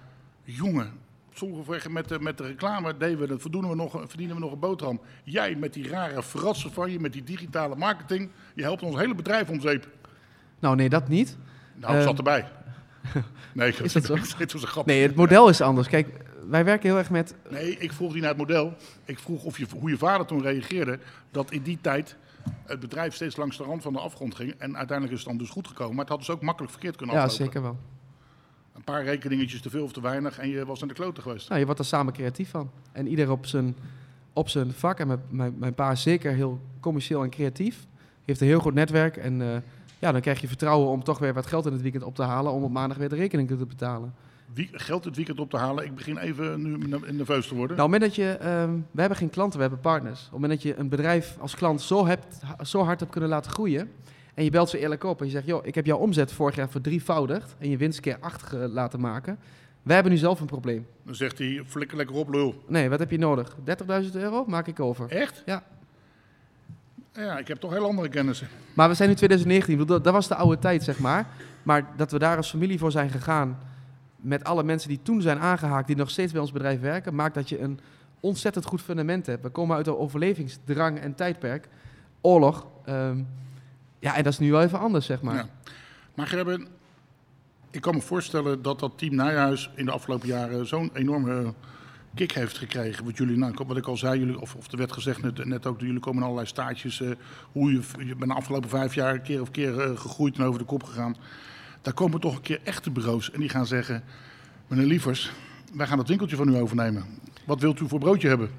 [0.44, 0.92] jongen,
[1.34, 4.52] sommige met de, met de reclame deden we, dat verdienen we, nog, verdienen we nog
[4.52, 5.02] een boterham.
[5.24, 9.16] Jij met die rare fratsen van je, met die digitale marketing, je helpt ons hele
[9.16, 9.88] bedrijf om zeep.
[10.60, 11.38] Nou nee, dat niet.
[11.76, 12.48] Nou, ik zat erbij.
[13.54, 14.16] Nee, is dat zo?
[14.38, 14.86] dit was een grap.
[14.86, 15.88] Nee, het model is anders.
[15.88, 16.08] Kijk,
[16.50, 17.36] wij werken heel erg met...
[17.50, 18.74] Nee, ik vroeg niet naar het model.
[19.06, 21.00] Ik vroeg of je, hoe je vader toen reageerde
[21.32, 22.16] dat in die tijd
[22.66, 24.54] het bedrijf steeds langs de rand van de afgrond ging.
[24.58, 25.92] En uiteindelijk is het dan dus goed gekomen.
[25.96, 27.46] Maar het had dus ook makkelijk verkeerd kunnen Ja, aflopen.
[27.46, 27.78] zeker wel.
[28.76, 31.48] Een paar rekeningetjes te veel of te weinig en je was aan de kloten geweest.
[31.48, 32.72] Nou, je wordt er samen creatief van.
[32.92, 33.76] En ieder op zijn,
[34.34, 35.00] op zijn vak.
[35.00, 37.86] En mijn, mijn, mijn pa is zeker heel commercieel en creatief.
[38.26, 39.18] Heeft een heel goed netwerk.
[39.18, 39.58] En eh,
[40.00, 42.24] ja, dan krijg je vertrouwen om toch weer wat geld in het weekend op te
[42.24, 42.52] halen.
[42.52, 44.14] Om op maandag weer de rekening te betalen.
[44.54, 45.86] Wie, geld dit weekend op te halen.
[45.86, 47.78] Ik begin even nu ne- nerveus te worden.
[47.78, 48.32] Nou, op het moment dat je...
[48.38, 50.20] ehm, we hebben geen klanten, we hebben partners.
[50.20, 53.30] Op het moment dat je een bedrijf als klant zo, hebt, zo hard hebt kunnen
[53.30, 53.92] laten groeien...
[54.34, 55.46] En je belt ze eerlijk op en je zegt...
[55.46, 57.56] joh, ik heb jouw omzet vorig jaar verdrievoudigd...
[57.58, 59.40] en je winst keer acht laten maken.
[59.84, 60.88] Wij hebben nu zelf een probleem.
[61.04, 62.64] Dan zegt hij, flikker lekker op lul.
[62.68, 63.56] Nee, wat heb je nodig?
[64.04, 64.46] 30.000 euro?
[64.48, 65.10] Maak ik over.
[65.10, 65.44] Echt?
[65.46, 65.64] Ja.
[67.20, 68.48] Ja, ik heb toch heel andere kennissen.
[68.74, 71.28] Maar we zijn nu 2019, ik bedoel, dat, dat was de oude tijd, zeg maar.
[71.64, 73.58] Maar dat we daar als familie voor zijn gegaan,
[74.16, 77.34] met alle mensen die toen zijn aangehaakt, die nog steeds bij ons bedrijf werken, maakt
[77.34, 77.80] dat je een
[78.20, 79.44] ontzettend goed fundament hebt.
[79.44, 81.68] We komen uit een overlevingsdrang en tijdperk,
[82.22, 82.66] oorlog.
[82.86, 83.24] ehm,
[84.00, 85.36] ja, en dat is nu wel even anders, zeg maar.
[85.36, 85.46] Ja.
[86.16, 86.68] Maar Gerben,
[87.72, 91.54] ik kan me voorstellen dat dat team Nijhuis in de afgelopen jaren zo'n enorme
[92.16, 93.06] kick heeft gekregen.
[93.06, 95.66] Wat jullie, nou, wat ik al zei, jullie, of, of er werd gezegd net, net
[95.66, 97.02] ook, jullie komen in allerlei staartjes.
[97.02, 97.10] eh,
[97.52, 100.60] hoe je, je bent de afgelopen vijf jaar keer of keer eh, gegroeid en over
[100.60, 101.16] de kop gegaan.
[101.82, 104.04] Daar komen toch een keer echte bureaus en die gaan zeggen,
[104.68, 105.32] meneer Lievers,
[105.74, 107.06] wij gaan dat winkeltje van u overnemen.
[107.46, 108.50] Wat wilt u voor broodje hebben?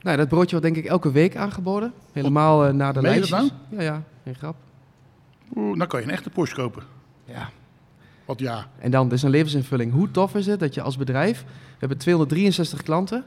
[0.00, 1.92] Nou, dat broodje wordt denk ik elke week aangeboden.
[2.12, 3.50] Helemaal eh, na de lijstjes.
[3.70, 4.56] Ja, ja, geen grap.
[5.54, 6.82] Oeh, dan kan je een echte Porsche kopen.
[7.24, 7.50] Ja.
[8.28, 9.92] Wat ja, En dan, is een levensinvulling.
[9.92, 13.24] Hoe tof is het dat je als bedrijf, we hebben 263 klanten,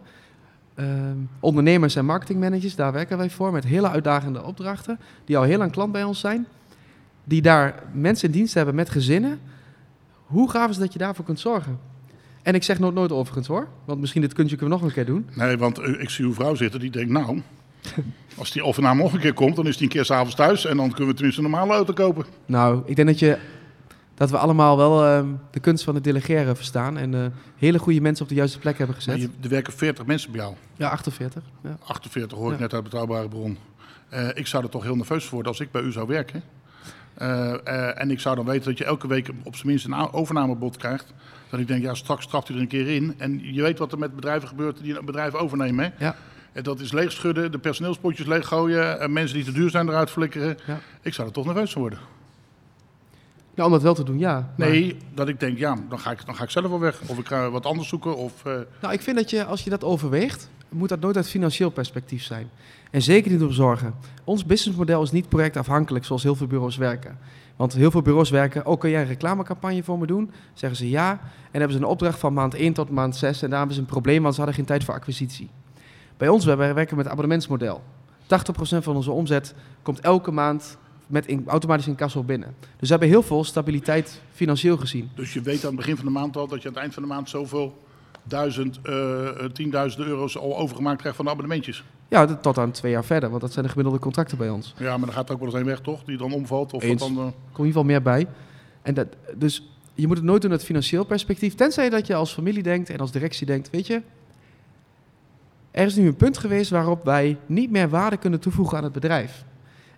[0.75, 5.57] ehm, ondernemers en marketingmanagers, daar werken wij voor, met hele uitdagende opdrachten, die al heel
[5.57, 6.47] lang klant bij ons zijn,
[7.23, 9.39] die daar mensen in dienst hebben met gezinnen.
[10.25, 11.79] Hoe gaaf is dat je daarvoor kunt zorgen?
[12.41, 14.95] En ik zeg nooit nooit overigens hoor, want misschien dit kuntje kunnen we nog een
[14.95, 15.29] keer doen.
[15.33, 17.41] Nee, want eh, ik zie uw vrouw zitten, die denkt, nou,
[18.37, 20.65] als die of nou nog een keer komt, dan is die een keer s'avonds thuis
[20.65, 22.25] en dan kunnen we tenminste een normale auto kopen.
[22.45, 23.37] Nou, ik denk dat, je,
[24.21, 27.25] dat we allemaal wel ehm, de kunst van het delegeren verstaan en eh,
[27.57, 29.21] hele goede mensen op de juiste plek hebben gezet.
[29.21, 30.55] je, er werken 40 mensen bij jou.
[30.75, 31.43] Ja, 48.
[31.63, 31.77] Ja.
[31.83, 32.61] 48 hoor ik Ja.
[32.61, 33.57] net uit betrouwbare bron.
[34.09, 36.43] Eh, ik zou er toch heel nerveus voor worden als ik bij u zou werken.
[37.13, 40.77] Eh, en ik zou dan weten dat je elke week op zijn minst een overnamebod
[40.77, 41.13] krijgt.
[41.49, 43.13] Dat ik denk, ja, straks trapt u er een keer in.
[43.17, 45.85] En je weet wat er met bedrijven gebeurt die een bedrijf overnemen.
[45.85, 46.05] Hè?
[46.05, 46.15] Ja.
[46.53, 50.57] En dat is leegschudden, de personeelspotjes leeggooien, en mensen die te duur zijn eruit flikkeren.
[50.65, 50.79] Ja.
[51.01, 51.99] Ik zou er toch nerveus van worden.
[53.55, 54.53] Nou, om dat wel te doen, ja.
[54.57, 57.01] Maar- Nee, dat ik denk, ja, dan ga ik, dan ga ik zelf wel weg.
[57.07, 58.15] Of ik ga wat anders zoeken.
[58.17, 61.29] Of, eh, Nou, ik vind dat je, als je dat overweegt, moet dat nooit uit
[61.29, 62.49] financieel perspectief zijn.
[62.91, 63.93] En zeker niet op zorgen.
[64.23, 67.17] Ons businessmodel is niet projectafhankelijk zoals heel veel bureaus werken.
[67.55, 70.31] Want heel veel bureaus werken, oh, kun jij een reclamecampagne voor me doen?
[70.53, 71.11] Zeggen ze ja.
[71.51, 73.41] En hebben ze een opdracht van maand 1 tot maand 6.
[73.41, 75.49] En daar hebben ze een probleem, want ze hadden geen tijd voor acquisitie.
[76.17, 77.81] Bij ons, wij werken met het abonnementsmodel.
[78.25, 80.77] 80% van onze omzet komt elke maand
[81.11, 82.55] met in, automatisch binnen.
[82.59, 85.09] Dus we hebben heel veel stabiliteit financieel gezien.
[85.15, 86.93] dus je weet aan het begin van de maand al dat je aan het eind
[86.93, 87.77] van de maand zoveel
[88.23, 91.83] duizend, eh, eh, tienduizenden euro's al overgemaakt krijgt van de abonnementjes.
[92.07, 94.73] Ja, tot aan twee jaar verder, want dat zijn de gemiddelde contracten bij ons.
[94.77, 96.03] Ja, maar dan gaat er ook wel eens een weg, toch?
[96.03, 96.73] Die dan omvalt.
[96.73, 98.27] Of wat dan, eh, Er komt in ieder geval meer bij.
[98.81, 101.55] En dat, dus je moet het nooit doen uit financieel perspectief.
[101.55, 104.01] Tenzij dat je als familie denkt en als directie denkt, weet je,
[105.71, 108.93] Er is nu een punt geweest waarop wij niet meer waarde kunnen toevoegen aan het
[108.93, 109.45] bedrijf.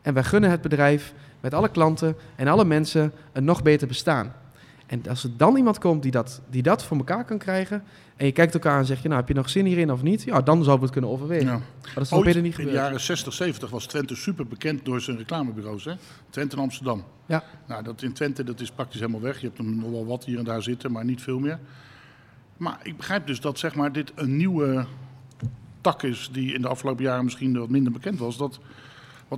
[0.03, 4.33] En wij gunnen het bedrijf met alle klanten en alle mensen een nog beter bestaan.
[4.85, 7.83] En als er dan iemand komt die dat, die dat voor elkaar kan krijgen.
[8.15, 10.23] en je kijkt elkaar en zeg je, nou heb je nog zin hierin of niet?
[10.23, 11.45] Ja, dan zouden we het kunnen overwegen.
[11.45, 11.57] Ja.
[11.57, 12.83] Maar dat is nog beter niet in de gebeurd.
[12.83, 15.85] jaren 60, 70 was Twente super bekend door zijn reclamebureaus.
[15.85, 15.93] Hè?
[16.29, 17.03] Twente en Amsterdam.
[17.25, 17.43] Ja.
[17.67, 19.39] Nou, dat in Twente dat is praktisch helemaal weg.
[19.39, 21.59] Je hebt er nog wel wat hier en daar zitten, maar niet veel meer.
[22.57, 24.85] Maar ik begrijp dus dat zeg maar, dit een nieuwe
[25.81, 28.37] tak is die in de afgelopen jaren misschien wat minder bekend was.
[28.37, 28.59] Dat,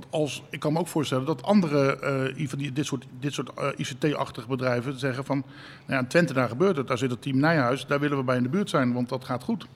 [0.00, 3.06] want als, ik kan me ook voorstellen dat andere eh, i- van die, dit soort,
[3.20, 5.44] dit soort eh, ICT-achtige bedrijven zeggen van...
[5.86, 6.86] Nou ja, Twente, daar gebeurt het.
[6.88, 7.86] Daar zit het team Nijhuis.
[7.86, 9.66] Daar willen we bij in de buurt zijn, want dat gaat goed.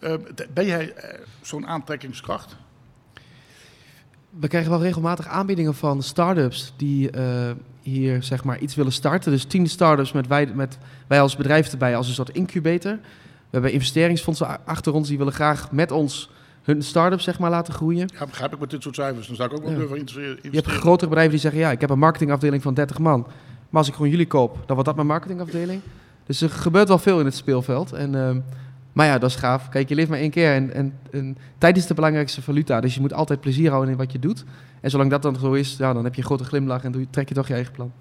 [0.00, 0.14] Eh,
[0.54, 2.56] ben jij eh, zo'n aantrekkingskracht?
[4.30, 7.50] We krijgen wel regelmatig aanbiedingen van start-ups die eh,
[7.82, 9.32] hier zeg maar iets willen starten.
[9.32, 12.92] Dus tien start-ups met wij, met wij als bedrijf erbij als een soort incubator.
[12.92, 13.00] We
[13.56, 16.30] hebben investeringsfondsen achter ons die willen graag met ons
[16.62, 18.08] hun start-up zeg maar laten groeien.
[18.18, 19.26] Ja, begrijp ik met dit soort cijfers.
[19.26, 19.78] Dan zou ik ook wel Ja.
[19.78, 20.38] durven interesseren.
[20.42, 23.20] Je hebt grotere bedrijven die zeggen ja, ik heb een marketingafdeling van 30 man.
[23.68, 25.80] Maar als ik gewoon jullie koop, dan wordt dat mijn marketingafdeling.
[26.26, 27.92] Dus er gebeurt wel veel in het speelveld.
[27.92, 28.40] En, ehm,
[28.92, 29.68] maar ja, dat is gaaf.
[29.68, 32.80] Kijk, je leeft maar één keer en, en, en tijd is de belangrijkste valuta.
[32.80, 34.44] Dus je moet altijd plezier houden in wat je doet.
[34.80, 37.28] En zolang dat dan zo is, ja, dan heb je een grote glimlach en trek
[37.28, 37.92] je toch je eigen plan.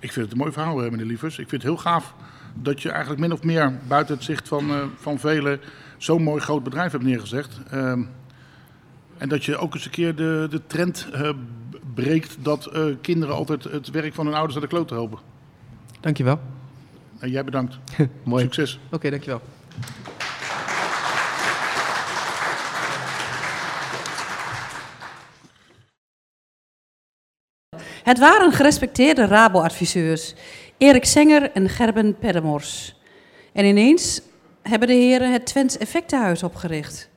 [0.00, 1.38] Ik vind het een mooi verhaal, eh, meneer Lievers.
[1.38, 2.14] Ik vind het heel gaaf
[2.54, 5.60] dat je eigenlijk min of meer buiten het zicht van, eh, van velen
[6.02, 7.60] zo'n mooi groot bedrijf hebt neergezegd.
[7.70, 8.02] Ehm,
[9.18, 11.30] en dat je ook eens een keer de, de trend eh,
[11.94, 15.18] breekt dat eh, kinderen altijd het werk van hun ouders naar de kloot helpen.
[16.00, 16.40] Dankjewel.
[17.18, 17.78] En jij bedankt.
[18.22, 18.44] Mooi.
[18.44, 18.78] Oké, Succes.
[18.90, 19.40] dankjewel.
[28.02, 30.34] Het waren gerespecteerde Rabo-adviseurs,
[30.78, 32.96] Erik Zenger en Gerben Peddemors.
[33.52, 34.20] En ineens
[34.62, 37.08] hebben de heren het Twents Effectenhuis opgericht.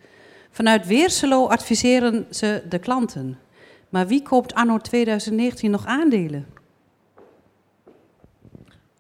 [0.52, 3.38] Vanuit Weerselo adviseren ze de klanten.
[3.90, 6.46] Maar wie koopt anno 2019 nog aandelen?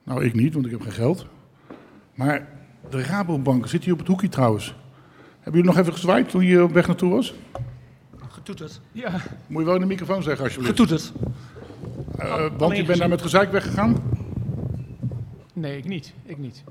[0.03, 1.25] Nou, ik niet, want ik heb geen geld.
[2.13, 2.47] Maar
[2.89, 4.75] de Rabobank zit hier op het hoekje trouwens.
[5.33, 7.33] Hebben jullie nog even gezwaaid toen je op weg naartoe was?
[8.29, 8.81] Getoeterd.
[8.91, 9.11] Ja,
[9.47, 10.79] Moet je wel in de microfoon zeggen alsjeblieft.
[10.79, 11.13] Getoeterd.
[12.17, 13.95] Eh, want je bent daar met gezeik weggegaan?
[15.53, 16.13] nee, ik niet.
[16.25, 16.63] Ik niet.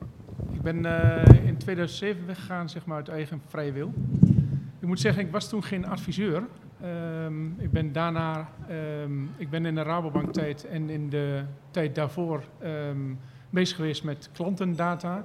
[0.52, 3.92] Ik ben eh, in 2007 weggegaan, zeg maar, uit eigen vrije wil.
[4.80, 6.42] Ik moet zeggen, ik was toen geen adviseur.
[6.82, 11.94] Ehm, ik ben daarna, ehm, ik ben in de Rabobank tijd en in de tijd
[11.94, 12.96] daarvoor ehm,
[13.50, 15.24] bezig geweest met klantendata.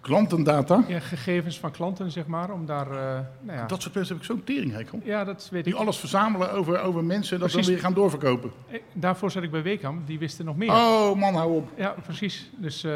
[0.00, 0.84] Klantendata?
[0.88, 3.66] Ja, gegevens van klanten, zeg maar, om daar, eh, nou ja.
[3.66, 5.00] Dat soort mensen heb ik zo'n teringhekel.
[5.04, 5.78] ja, dat weet Die ik.
[5.78, 8.50] alles verzamelen over, over mensen en dat dan weer gaan doorverkopen.
[8.70, 10.70] Eh, Daarvoor zat ik bij Wekamp, die wisten nog meer.
[10.70, 11.70] Oh man, hou op.
[11.76, 12.50] Ja, precies.
[12.56, 12.86] Dus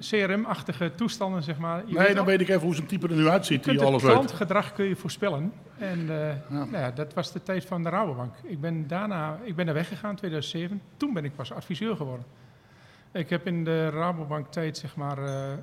[0.00, 1.82] CRM-achtige toestanden, zeg maar.
[1.86, 3.78] Je Nee, dan weet ik even hoe zo'n type er nu uitziet Je die kunt
[3.80, 4.12] het alles weet.
[4.12, 5.52] klantgedrag kun je voorspellen.
[5.78, 8.34] En eh, Nou ja, dat was de tijd van de Rabobank.
[8.42, 10.80] Ik ben daarna, ik ben er weggegaan in 2007.
[10.96, 12.24] Toen ben ik pas adviseur geworden.
[13.12, 15.58] Ik heb in de Rabobank tijd zeg maar, eh, eh,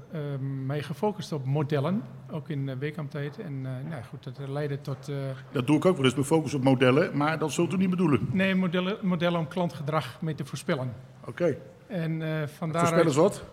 [0.65, 3.39] mij gefocust op modellen, ook in de Wekamp tijd.
[3.39, 5.15] En eh, nou ja, goed, dat leidde tot eh,
[5.51, 7.89] Dat doe ik ook wel eens, me focus op modellen, maar dat zult u niet
[7.89, 8.19] bedoelen.
[8.31, 10.93] nee, modellen, modellen om klantgedrag mee te voorspellen.
[11.25, 13.43] Oké, En eh van voorspel daaruit- eens wat.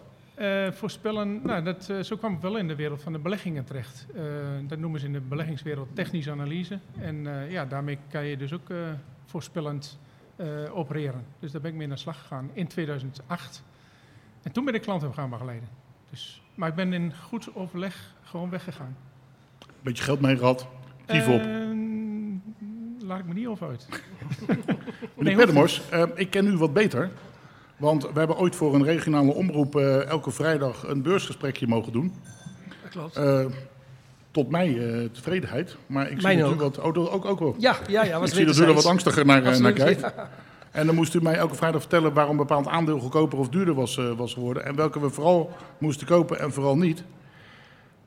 [0.41, 3.65] Eh, voorspellen, nou, dat, eh, zo kwam ik wel in de wereld van de beleggingen
[3.65, 4.07] terecht.
[4.15, 4.23] Eh,
[4.67, 6.79] dat noemen ze in de beleggingswereld technische analyse.
[6.99, 8.69] En ja, daarmee kan je dus ook
[9.25, 9.99] voorspellend
[10.73, 11.25] opereren.
[11.39, 13.63] Dus daar ben ik mee naar de slag gegaan in 2008.
[14.43, 15.69] En toen ben ik klanten gaan begeleiden.
[16.11, 18.97] Dus, maar ik ben in goed overleg gewoon weggegaan.
[19.83, 20.69] Beetje geld mee gehad.
[21.07, 21.41] Kief op.
[21.41, 21.69] Eh,
[22.99, 23.89] laat ik me niet over uit.
[25.17, 25.37] Meneer
[26.15, 27.11] ik ken u wat beter.
[27.81, 32.15] Want we hebben ooit voor een regionale omroep eh, elke vrijdag een beursgesprekje mogen doen.
[32.83, 33.17] Dat klopt.
[33.17, 33.45] Eh,
[34.31, 35.77] tot mij eh, tevredenheid.
[35.87, 37.55] Maar ik zie Mijn dat u wat, oh, ook, ook wel.
[37.59, 38.19] Ja, ja, ja.
[38.19, 40.01] Was ik zie dat u er wat angstiger naar, naar kijkt.
[40.01, 40.31] ja.
[40.71, 43.75] En dan moest u mij elke vrijdag vertellen waarom een bepaald aandeel goedkoper of duurder
[43.75, 44.65] was, was geworden.
[44.65, 47.03] En welke we vooral moesten kopen en vooral niet.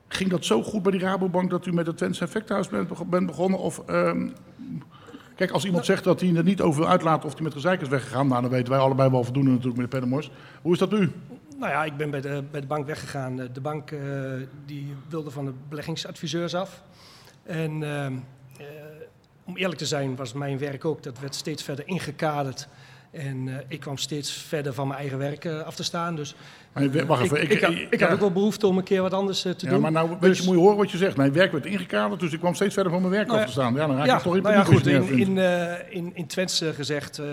[0.08, 2.68] Ging dat zo goed bij die Rabobank dat u met het Twents Effecthuis
[3.06, 3.58] bent begonnen?
[3.58, 4.28] Of, ehm,
[5.34, 7.88] kijk, als iemand zegt dat hij er niet over wil of hij met gezeik is
[7.88, 10.30] weggegaan, nou, dan weten wij allebei wel voldoende natuurlijk, meneer Pennemors.
[10.62, 11.12] Hoe is dat nu?
[11.58, 13.40] Nou ja, ik ben bij de, bij de bank weggegaan.
[13.40, 14.00] Eh, De bank eh,
[14.66, 16.82] die wilde van de beleggingsadviseurs af.
[17.42, 18.14] En ehm,
[18.58, 18.66] eh,
[19.44, 22.68] om eerlijk te zijn was mijn werk ook, dat werd steeds verder ingekaderd.
[23.14, 26.16] En eh, ik kwam steeds verder van mijn eigen werk eh, af te staan.
[26.16, 26.34] Dus
[26.72, 27.50] we- Wacht ik, even.
[27.50, 28.04] ik, had, ik ja.
[28.04, 29.80] had ook wel behoefte om een keer wat anders eh, te Ja, doen.
[29.80, 31.16] maar nou, weet Dus- je, moet je horen wat je zegt.
[31.16, 33.52] Mijn werk werd ingekaderd, dus ik kwam steeds verder van mijn werk Nou af ja.
[33.52, 33.74] te staan.
[33.74, 34.84] Ja, dan raak ja, ik toch in nou ja, goed.
[34.84, 37.26] het In, in, eh, in, in Twents eh, gezegd, eh,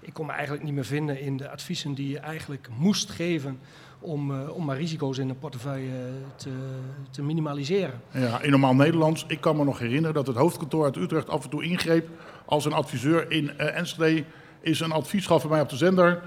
[0.00, 3.58] ik kon me eigenlijk niet meer vinden in de adviezen die je eigenlijk moest geven
[4.00, 6.02] om, eh, om maar risico's in een portefeuille eh,
[6.36, 6.50] te,
[7.10, 8.00] te minimaliseren.
[8.10, 9.24] Ja, in normaal Nederlands.
[9.28, 12.08] Ik kan me nog herinneren dat het hoofdkantoor uit Utrecht af en toe ingreep
[12.44, 14.24] als een adviseur in eh, Enschede
[14.60, 16.22] is een advies gaf bij mij op de zender.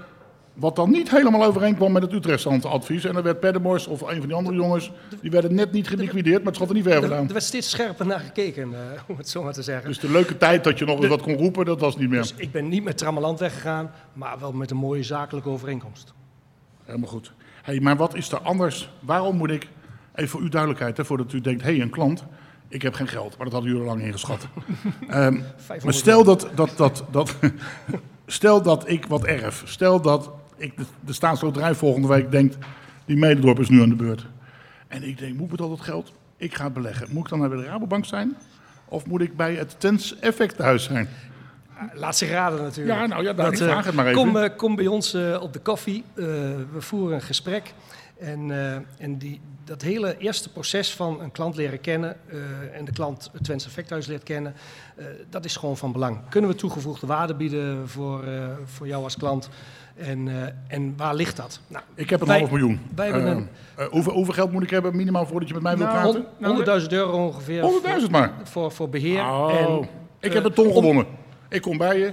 [0.54, 3.04] Wat dan niet helemaal overeenkwam met het Utrechtse advies.
[3.04, 6.36] En dan werd Pedemors of een van die andere jongens, die werden net niet geliquideerd,
[6.36, 7.26] maar het schat er niet ver Er, vandaan.
[7.26, 9.88] er werd steeds scherper naar gekeken, eh, om het zo maar te zeggen.
[9.88, 12.20] Dus de leuke tijd dat je nog eens wat kon roepen, dat was niet meer.
[12.20, 16.12] Dus ik ben niet met trammeland weggegaan, maar wel met een mooie zakelijke overeenkomst.
[16.84, 17.32] Helemaal goed.
[17.62, 18.90] Hey, maar wat is er anders?
[19.00, 19.68] Waarom moet ik,
[20.14, 22.24] even voor uw duidelijkheid, hè, voordat u denkt, hé, hey, een klant,
[22.68, 24.46] ik heb geen geld, maar dat hadden jullie al lang ingeschat.
[25.08, 27.36] Ehm, maar 500 stel dat, dat, dat, dat,
[28.32, 29.62] stel dat ik wat erf.
[29.64, 32.56] Stel dat ik de, de staatsloterij volgende week denkt,
[33.04, 34.26] die Mededorp is nu aan de beurt.
[34.88, 36.12] En ik denk, moet ik met al dat geld?
[36.36, 37.06] Ik ga het beleggen.
[37.10, 38.36] Moet ik dan naar de Rabobank zijn?
[38.84, 41.08] Of moet ik bij het Tens Effect thuis zijn?
[41.94, 42.98] Laat zich raden natuurlijk.
[42.98, 44.18] Ja, nou ja, daar, Dat, eh, vraag het maar even.
[44.18, 46.04] Kom, eh, kom bij ons eh, op de koffie.
[46.14, 47.72] We voeren een gesprek.
[48.22, 52.38] En, eh, en die, dat hele eerste proces van een klant leren kennen eh,
[52.78, 54.54] en de klant het Twents Effecthuis leert kennen,
[54.96, 56.18] eh, dat is gewoon van belang.
[56.28, 59.48] Kunnen we toegevoegde waarde bieden voor, eh, voor jou als klant?
[59.96, 61.60] En, eh, en waar ligt dat?
[61.68, 62.80] Nou, ik heb een wij- half miljoen.
[62.94, 63.36] wij hebben Eh,
[63.76, 66.24] een- hoeveel, hoeveel geld moet ik hebben minimaal voordat je met mij wilt Nou, praten?
[66.38, 68.32] hon- 100.000 euro ongeveer 100.000 maar.
[68.44, 69.20] voor, voor, beheer.
[69.20, 69.88] Oh, En,
[70.20, 71.06] ik heb een ton gewonnen.
[71.48, 72.12] Ik kom bij je.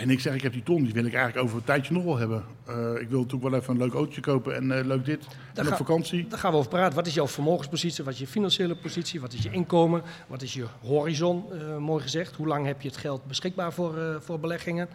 [0.00, 2.04] En ik zeg, ik heb die ton, die wil ik eigenlijk over een tijdje nog
[2.04, 2.44] wel hebben.
[2.66, 5.26] Eh, ik wil natuurlijk wel even een leuk autootje kopen en eh, leuk dit.
[5.54, 6.26] En op vakantie.
[6.28, 6.94] Daar gaan we over praten.
[6.96, 8.04] Wat is jouw vermogenspositie?
[8.04, 9.20] Wat is je financiële positie?
[9.20, 10.02] Wat is je inkomen?
[10.26, 11.44] Wat is je horizon?
[11.52, 12.36] eh, mooi gezegd.
[12.36, 14.88] Hoe lang heb je het geld beschikbaar voor, voor beleggingen?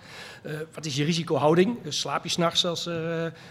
[0.73, 1.77] Wat is je risicohouding?
[1.83, 2.89] Dus slaap je s'nachts als,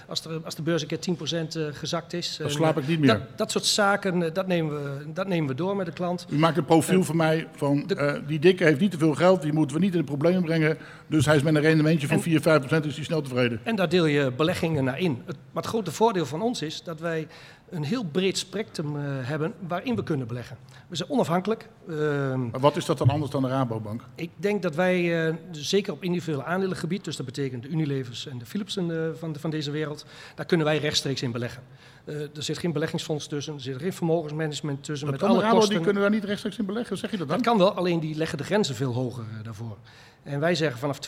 [0.09, 2.37] als, er, als de beurs een keer 10% eh, gezakt is?
[2.37, 3.09] Dan slaap ik niet meer.
[3.09, 6.27] Dat, dat soort zaken, dat nemen, we, dat nemen we door met de klant.
[6.29, 9.43] U maakt een profiel van mij van, de- die dikke heeft niet te veel geld,
[9.43, 10.79] die moeten we niet in de problemen brengen.
[11.07, 13.61] Dus hij is met een rendementje van 4, 5 procent, is hij snel tevreden.
[13.63, 15.23] En daar deel je beleggingen naar in.
[15.27, 17.27] Het, maar het grote voordeel van ons is dat wij
[17.71, 20.57] een heel breed spectrum eh, hebben waarin we kunnen beleggen.
[20.89, 21.69] We zijn onafhankelijk.
[21.89, 24.03] Ehm, Maar wat is dat dan anders dan de Rabobank?
[24.15, 28.39] Ik denk dat wij, eh, zeker op individuele aandelengebied, dus dat betekent de Unilevers en
[28.39, 31.63] de Philipsen van, de- van deze wereld, daar kunnen wij rechtstreeks in beleggen.
[32.05, 35.55] Eh, er zit geen beleggingsfonds tussen, er zit geen vermogensmanagement tussen, Dat met alle Rabo,
[35.55, 35.75] kosten.
[35.75, 37.37] die kunnen daar niet rechtstreeks in beleggen, zeg je dat dan?
[37.37, 39.77] Dat kan wel, alleen die leggen de grenzen veel hoger daarvoor.
[40.25, 40.99] En wij zeggen vanaf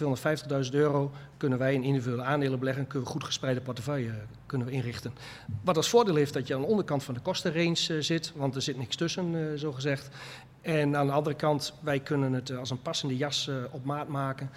[0.66, 4.14] 250.000 euro kunnen wij in individuele aandelen beleggen, kunnen we goed gespreide portefeuille eh,
[4.46, 5.12] kunnen we inrichten.
[5.64, 8.54] Wat als voordeel heeft dat je aan de onderkant van de kostenrange eh, zit, want
[8.54, 10.10] er zit niks tussen, eh, zo gezegd.
[10.66, 14.08] En aan de andere kant, wij kunnen het als een passende jas eh, op maat
[14.08, 14.50] maken.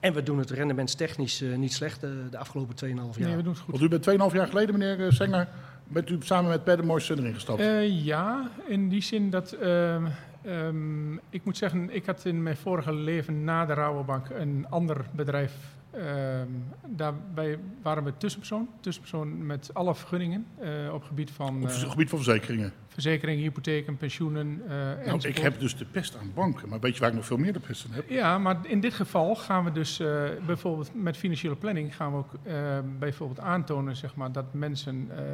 [0.00, 3.28] En we doen het rendementstechnisch eh, niet slecht de afgelopen 2,5 jaar.
[3.28, 3.80] Nee, we doen het goed.
[3.80, 5.48] Want u bent 2,5 jaar geleden, meneer Senger,
[5.88, 7.60] bent u samen met Pedemors erin gestapt.
[7.60, 10.06] Eh, ja, in die zin dat ehm,
[10.42, 15.04] ehm, ik moet zeggen, ik had in mijn vorige leven na de Rabobank een ander
[15.10, 15.52] bedrijf.
[15.98, 16.48] Ehm,
[16.86, 21.90] daarbij waren we tussenpersoon, tussenpersoon met alle vergunningen eh, op gebied van op eh, het
[21.90, 22.72] gebied van verzekeringen.
[22.88, 24.62] verzekeringen, hypotheken, pensioenen.
[24.68, 27.26] eh Nou, ik heb dus de pest aan banken, maar weet je waar ik nog
[27.26, 28.10] veel meer de pest aan heb?
[28.10, 32.16] Ja, maar in dit geval gaan we dus eh, bijvoorbeeld met financiële planning gaan we
[32.16, 32.54] ook eh,
[32.98, 35.24] bijvoorbeeld aantonen zeg maar, dat mensen eh,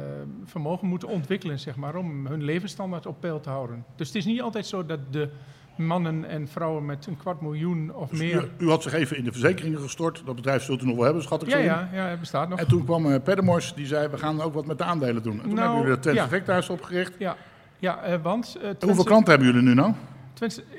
[0.45, 3.85] vermogen moeten ontwikkelen zeg maar, om hun levensstandaard op peil te houden.
[3.95, 5.29] Dus het is niet altijd zo dat de
[5.75, 8.49] mannen en vrouwen met een kwart miljoen of Dus meer.
[8.57, 10.21] u, u had zich even in de verzekeringen gestort.
[10.25, 12.49] Dat bedrijf zult u nog wel hebben, schat ik Ja, zo ja, ja, het bestaat
[12.49, 12.59] nog.
[12.59, 15.33] En toen kwam uh, Pedemors, die zei, we gaan ook wat met de aandelen doen.
[15.33, 16.25] En toen Nou, hebben jullie het Twents ja.
[16.25, 17.13] Effecthuis opgericht.
[17.17, 17.35] Ja,
[17.79, 19.93] ja eh, want uh, En hoeveel klanten hebben jullie nu nou?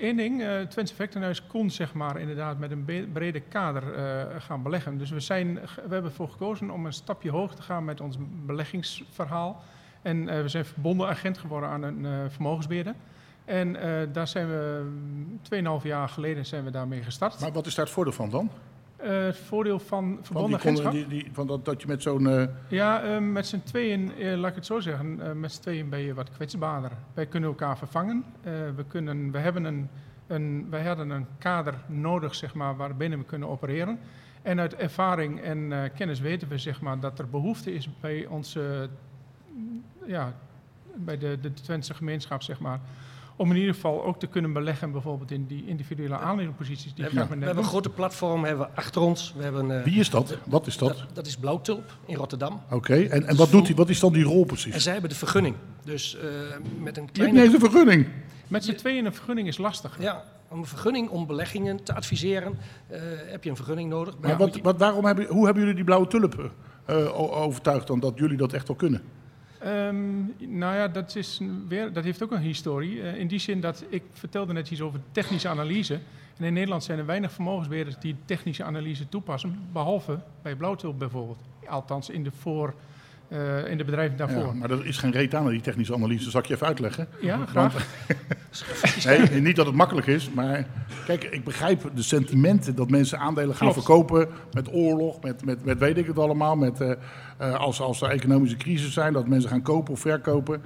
[0.01, 4.63] Één ding, uh, Twents Effectenhuis kon zeg maar inderdaad met een brede kader eh, gaan
[4.63, 4.99] beleggen.
[4.99, 8.17] Dus we, zijn, we hebben ervoor gekozen om een stapje hoger te gaan met ons
[8.47, 9.63] beleggingsverhaal.
[10.03, 12.95] En eh, we zijn verbonden agent geworden aan een eh, vermogensbeheerder.
[13.53, 15.41] En eh, daar zijn we, mm,
[15.81, 17.41] 2,5 jaar geleden zijn we daarmee gestart.
[17.41, 18.51] Maar wat is daar het voordeel van dan?
[18.97, 21.35] Eh, het voordeel van verbonden die, agentschap?
[21.35, 22.29] van dat, dat je met zo'n...
[22.29, 26.15] eh, Ja, met z'n tweeën, laat ik het zo zeggen, met z'n tweeën ben je
[26.15, 26.91] wat kwetsbaarder.
[27.15, 28.25] Wij kunnen elkaar vervangen.
[28.77, 29.89] We, kunnen, we hebben een,
[30.27, 33.99] een, wij hadden een kader nodig, zeg maar, waarbinnen we kunnen opereren.
[34.43, 38.89] En uit ervaring en kennis weten we, zeg maar, dat er behoefte is bij onze,
[39.55, 40.35] mm, ja,
[40.95, 42.81] bij de, de Twentse gemeenschap, zeg maar,
[43.37, 47.11] om in ieder geval ook te kunnen beleggen, bijvoorbeeld in die individuele aanlegerposities die We
[47.11, 49.35] ik hebben, we hebben een grote platform hebben we achter ons.
[49.37, 50.37] We hebben, eh, wie is dat?
[50.47, 50.89] Wat is dat?
[50.89, 52.61] dat, dat is Blauwtulp in Rotterdam.
[52.71, 54.75] Oké, en, en wat, doet hij, wat is dan die rol precies?
[54.75, 55.55] En zij hebben de vergunning.
[55.85, 56.39] Dus eh, met een
[56.79, 57.43] Je hebt niet kleine...
[57.43, 58.07] eens een vergunning.
[58.49, 59.97] Met z'n tweeën een vergunning is lastig.
[60.01, 62.59] Ja, om een vergunning om beleggingen te adviseren
[62.89, 64.15] eh, heb je een vergunning nodig.
[64.21, 66.51] Maar Ja, wat, moet je- wat, waarom hebben, hoe hebben jullie die blauwe tulpen
[66.87, 69.03] eh, overtuigd dan dat jullie dat echt wel kunnen?
[69.63, 73.03] Ehm, nou ja, dat, is weer, dat heeft ook een historie.
[73.03, 75.99] Eh, in die zin dat ik vertelde net iets over technische analyse.
[76.37, 79.59] En in Nederland zijn er weinig vermogensbeheerders die technische analyse toepassen.
[79.73, 81.39] Behalve bij Blauwtulp bijvoorbeeld.
[81.67, 82.75] Althans in de voor
[83.33, 84.47] eh, in de bedrijven daarvoor.
[84.47, 86.31] Ja, maar er is geen reet aan die technische analyse.
[86.31, 87.09] Zal ik je even uitleggen?
[87.21, 87.75] Ja, graag.
[89.05, 90.67] Nee, niet dat het makkelijk is, maar
[91.07, 93.87] kijk, ik begrijp de sentimenten dat mensen aandelen gaan Klopt.
[93.87, 96.91] verkopen met oorlog, met, met, met weet ik het allemaal, met, eh,
[97.39, 100.63] eh, als, als er economische crisis zijn, dat mensen gaan kopen of verkopen.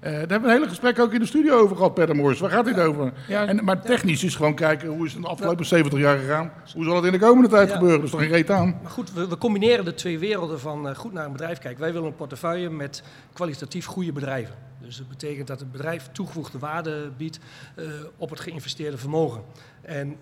[0.00, 2.40] Eh, daar hebben we een hele gesprek ook in de studio over gehad, Peter Moors.
[2.40, 3.12] Waar gaat dit over?
[3.28, 6.52] En, maar technisch is gewoon kijken hoe is het de afgelopen 70 jaar gegaan.
[6.74, 7.98] Hoe zal het in de komende tijd gebeuren?
[7.98, 8.78] Er is toch geen reet aan?
[8.82, 11.80] Maar goed, we, we combineren de twee werelden van eh, goed naar een bedrijf kijken.
[11.80, 14.54] Wij willen een portefeuille met kwalitatief goede bedrijven.
[14.80, 17.38] Dus dat betekent dat het bedrijf toegevoegde waarde biedt
[17.74, 17.84] eh,
[18.16, 19.42] op het geïnvesteerde vermogen.
[19.82, 20.16] En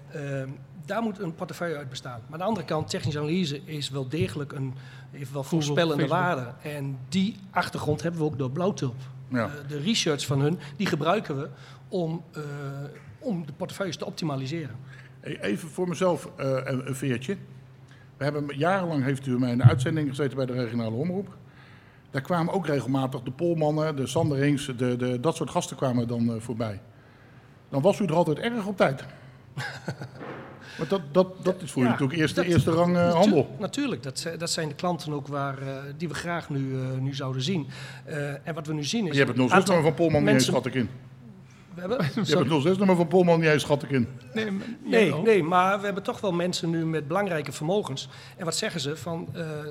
[0.87, 2.21] daar moet een portefeuille uit bestaan.
[2.21, 4.75] Maar aan de andere kant, technische analyse is wel degelijk een
[5.11, 6.47] heeft wel voorspellende waarde.
[6.63, 8.97] En die achtergrond hebben we ook door Blauwtulp.
[9.29, 9.45] Ja.
[9.45, 11.49] Eh, de research van hun, die gebruiken we
[11.89, 12.43] om, eh,
[13.19, 14.77] om de portefeuilles te optimaliseren.
[15.21, 17.37] Even voor mezelf eh, een, een veertje.
[18.17, 21.37] We hebben, jarenlang heeft u mij in de uitzending gezeten bij de regionale omroep.
[22.11, 26.41] Daar kwamen ook regelmatig de Polmannen, de Sanderings, de, de, dat soort gasten kwamen dan
[26.41, 26.81] voorbij.
[27.69, 29.05] Dan was u er altijd erg op tijd.
[30.79, 33.17] Want dat, dat, dat is voor u Ja, natuurlijk eerste, dat- eerste rang eh, Natu-
[33.19, 33.57] handel.
[33.59, 35.67] Natuurlijk, dat, dat zijn de klanten ook waar, eh,
[35.97, 37.67] die we graag nu, eh, nu zouden zien.
[38.05, 39.13] Eh, en wat we nu zien is...
[39.13, 40.89] Je hebt het een 06 aantal nummer van Polman niet eens, schat ik in.
[41.75, 44.09] We hebben, Je hebt het 06 nummer van Polman niet eens, schat ik in.
[44.35, 48.09] Nee, maar- nee, nee, maar we hebben toch wel mensen nu met belangrijke vermogens.
[48.37, 48.97] En wat zeggen ze?
[48.97, 49.67] Van eh, eh,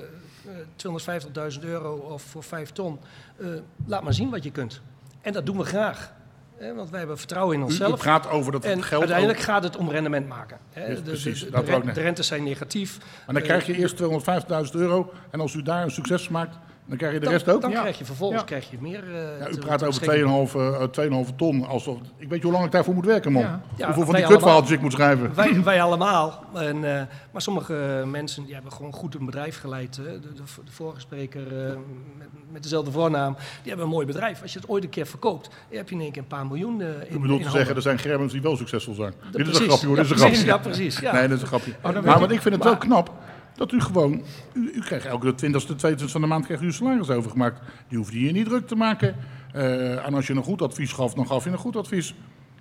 [0.76, 2.98] 250.000 euro of voor 5 ton.
[3.36, 3.46] Eh,
[3.86, 4.80] laat maar zien wat je kunt.
[5.20, 6.12] En dat doen we graag.
[6.58, 7.98] Hè, want wij hebben vertrouwen in U, u onszelf.
[8.00, 9.44] praat over dat En geld uiteindelijk ook.
[9.44, 10.58] gaat het om rendement maken.
[10.72, 10.94] Hè.
[10.94, 12.98] De- precies, de, rentes zijn negatief.
[13.26, 15.12] Maar dan krijg je eerst 250.000 euro.
[15.30, 16.56] En als u daar een succes maakt,
[16.88, 17.60] dan krijg je de Dan, rest ook.
[17.60, 17.80] dan Ja.
[17.80, 18.46] krijg je vervolgens Ja.
[18.46, 19.02] krijg je meer.
[19.14, 20.18] eh, Ja, u praat over beschikken.
[20.28, 21.66] 2,5 eh, 2,5 ton.
[21.66, 23.60] Alsof, ik weet hoe lang ik daarvoor moet werken, man.
[23.84, 25.34] Hoeveel van die kutverhaaltjes ik moet schrijven.
[25.34, 26.44] Wij, wij allemaal.
[26.54, 29.94] En, eh, maar sommige mensen die hebben gewoon goed een bedrijf geleid.
[29.94, 31.72] De, de, de vorige spreker eh,
[32.18, 34.42] met, met dezelfde voornaam, die hebben een mooi bedrijf.
[34.42, 36.80] Als je het ooit een keer verkoopt, heb je in één keer een paar miljoen
[36.80, 39.12] eh, in Ik bedoel in te zeggen, er zijn Germans die wel succesvol zijn.
[39.32, 40.44] dit is een grapje hoor, dit is een grapje.
[40.44, 41.00] Ja, precies.
[41.00, 41.72] Nee, dat is een grapje.
[41.82, 43.12] maar ik- want ik vind het maar- wel knap
[43.58, 44.22] dat u gewoon...
[44.52, 47.60] U, krijgt elke 20ste, 22ste van de maand krijgt u uw salaris overgemaakt.
[47.88, 49.16] Die hoefde je niet druk te maken.
[49.52, 52.14] Eh, en als je een goed advies gaf, dan gaf je een goed advies.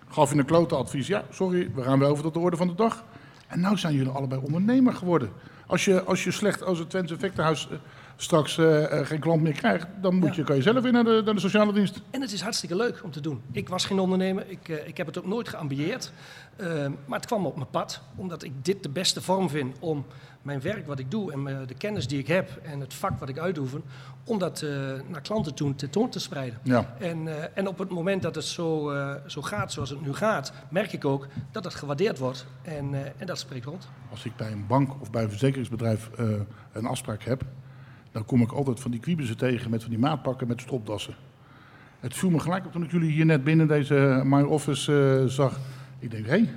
[0.09, 2.67] Gaf je een klote advies, ja, sorry, we gaan weer over tot de orde van
[2.67, 3.03] de dag.
[3.47, 5.29] En nou zijn jullie allebei ondernemer geworden.
[5.67, 7.77] Als je, als je slecht als het Twente Effectenhuis eh,
[8.18, 11.03] straks eh, eh, geen klant meer krijgt, dan moet je, kan je zelf weer naar
[11.03, 12.01] de, naar de sociale dienst.
[12.09, 13.41] En het is hartstikke leuk om te doen.
[13.51, 16.11] Ik was geen ondernemer, ik, eh, ik heb het ook nooit geambieerd.
[16.55, 16.68] Eh,
[17.05, 20.05] maar het kwam op mijn pad, omdat ik dit de beste vorm vind om
[20.41, 23.30] mijn werk wat ik doe en de kennis die ik heb en het vak wat
[23.30, 23.84] ik uitoefen,
[24.24, 24.65] om dat
[25.07, 26.59] naar klanten toe tentoon te spreiden.
[26.63, 26.95] Ja.
[26.99, 28.93] En, en op het moment dat het zo,
[29.26, 32.45] zo gaat zoals het nu gaat, merk ik ook dat het gewaardeerd wordt.
[32.61, 33.88] En, en dat spreekt rond.
[34.11, 36.09] Als ik bij een bank of bij een verzekeringsbedrijf
[36.72, 37.43] een afspraak heb,
[38.18, 41.15] dan kom ik altijd van die kwiebussen tegen met van die maatpakken met stropdassen.
[41.99, 45.30] Het viel me gelijk op toen ik jullie hier net binnen deze My Office eh,
[45.30, 45.59] zag.
[45.99, 46.49] Ik denk, hé, hey,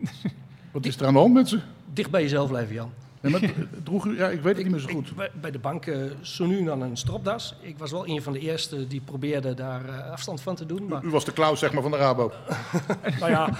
[0.72, 1.60] wat is er aan de hand met ze?
[1.92, 2.90] Dicht bij jezelf blijven, Jan.
[3.20, 3.52] Nee, maar
[3.82, 5.08] droeg u, ja, ik weet het niet meer zo goed.
[5.10, 7.54] Ik- bij- de bank eh, zo nu dan een stropdas.
[7.60, 10.86] Ik was wel een van de eerste die probeerde daar eh, afstand van te doen.
[10.88, 12.32] Maar U was de Klaus zeg maar, van de Rabo.
[13.20, 13.50] nou ja,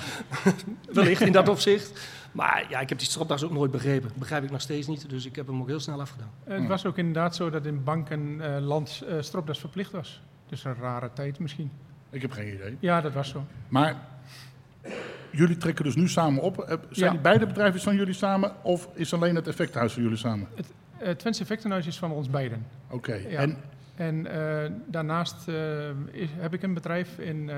[0.92, 2.08] wellicht in dat opzicht.
[2.36, 4.10] Maar ja, ik heb die stropdas ook nooit begrepen.
[4.14, 5.10] Begrijp ik nog steeds niet.
[5.10, 6.30] Dus ik heb hem ook heel snel afgedaan.
[6.44, 10.22] Het was ook inderdaad zo dat in bankenland eh stropdas verplicht was.
[10.48, 11.70] Dus een rare tijd misschien.
[12.10, 12.76] Ik heb geen idee.
[12.80, 13.44] Ja, dat was zo.
[13.68, 13.96] Maar
[15.30, 16.58] jullie trekken dus nu samen op.
[16.58, 17.10] Eh, Zijn Ja.
[17.10, 20.48] die beide bedrijven van jullie samen of is alleen het effecthuis van jullie samen?
[20.96, 22.66] Het Twents Effectenhuis is van ons beiden.
[22.90, 23.14] Oké.
[23.14, 23.38] Ja.
[23.40, 23.56] En
[23.96, 25.54] En eh, daarnaast eh,
[26.10, 27.56] is- heb ik een bedrijf in eh,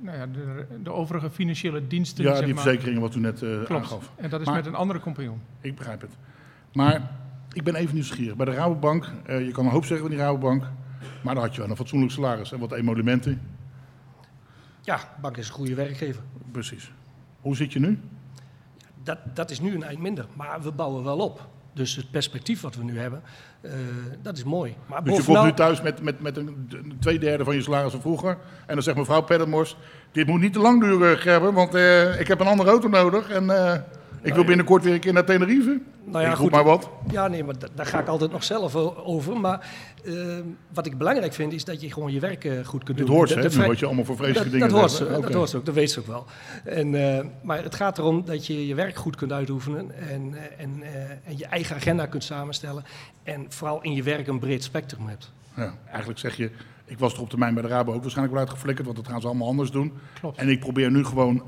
[0.00, 2.24] nou ja, de, de overige financiële diensten.
[2.24, 2.62] ja, zeg die maar.
[2.62, 3.70] verzekeringen wat u net eh, Klopt.
[3.70, 4.10] aangaf.
[4.16, 5.40] En dat is Maar- met een andere compagnon.
[5.60, 6.10] Ik begrijp het.
[6.72, 7.10] Maar
[7.52, 8.36] ik ben even nieuwsgierig.
[8.36, 10.62] Bij de Rabobank, eh, je kan een hoop zeggen van die Rabobank,
[11.22, 13.40] maar dan had je wel een fatsoenlijk salaris en wat emolumenten.
[14.80, 16.22] Ja, bank is een goede werkgever.
[16.52, 16.92] Precies.
[17.40, 17.98] Hoe zit je nu?
[19.02, 20.26] Dat, dat is nu een eind minder.
[20.36, 21.48] Maar we bouwen wel op.
[21.74, 23.22] Dus het perspectief wat we nu hebben,
[23.60, 23.72] eh,
[24.22, 24.76] dat is mooi.
[24.86, 27.62] Maar Dus je komt nu thuis met, met, met een, een twee derde van je
[27.62, 28.36] salaris van vroeger.
[28.66, 29.76] En dan zegt mevrouw Peddermors,
[30.12, 33.30] dit moet niet te lang duren, Gerben, want eh, ik heb een andere auto nodig.
[33.30, 33.80] En eh,
[34.24, 35.80] ik wil binnenkort weer een keer naar Tenerife.
[36.04, 36.50] Nou ja, ik goed.
[36.50, 36.88] maar wat.
[37.10, 39.36] Ja, nee, maar da- daar ga ik altijd nog zelf over.
[39.40, 39.68] Maar
[40.04, 40.14] eh,
[40.74, 43.08] wat ik belangrijk vind, is dat je gewoon je werk eh, goed kunt doen.
[43.08, 45.20] hoort De- ze, vrij- wat je allemaal voor vreselijke dat, dingen dat hoort Oké.
[45.22, 46.24] dat hoort ook, dat weet ze ook wel.
[46.64, 50.64] En, eh, maar het gaat erom dat je je werk goed kunt uitoefenen en, eh,
[50.64, 50.82] en,
[51.24, 52.84] en je eigen agenda kunt samenstellen.
[53.22, 55.32] En vooral in je werk een breed spectrum hebt.
[55.56, 56.50] Ja, eigenlijk zeg je,
[56.84, 59.20] ik was er op termijn bij de Rabo ook waarschijnlijk wel uitgeflikkerd, want dat gaan
[59.20, 59.92] ze allemaal anders doen.
[60.20, 60.38] Klopt.
[60.38, 61.44] En ik probeer nu gewoon eh,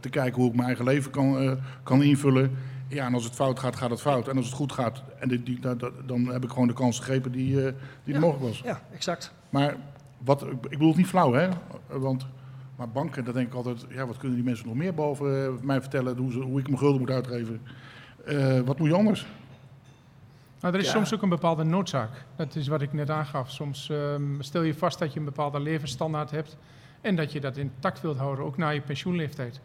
[0.00, 1.52] te kijken hoe ik mijn eigen leven kan, eh,
[1.82, 2.50] kan invullen.
[2.88, 4.28] Ja, en als het fout gaat, gaat het fout.
[4.28, 6.74] En als het goed gaat, en die, die, dat- dat- dan heb ik gewoon de
[6.74, 7.72] kans gegrepen die, eh,
[8.04, 8.20] die Ja.
[8.20, 8.60] mogelijk was.
[8.64, 9.32] Ja, exact.
[9.50, 9.76] Maar
[10.24, 11.48] wat, ik bedoel het niet flauw, hè?
[11.88, 12.26] Want,
[12.76, 15.80] maar banken, daar denk ik altijd, ja, wat kunnen die mensen nog meer boven mij
[15.80, 17.60] vertellen, hoe, ze, hoe ik mijn gulden moet uitgeven?
[18.66, 19.26] Wat moet je anders?
[20.62, 20.92] Nou, er is Ja.
[20.92, 22.10] soms ook een bepaalde noodzaak.
[22.36, 23.50] Dat is wat ik net aangaf.
[23.50, 26.56] Soms ehm, stel je vast dat je een bepaalde levensstandaard hebt
[27.00, 29.60] en dat je dat intact wilt houden, ook na je pensioenleeftijd.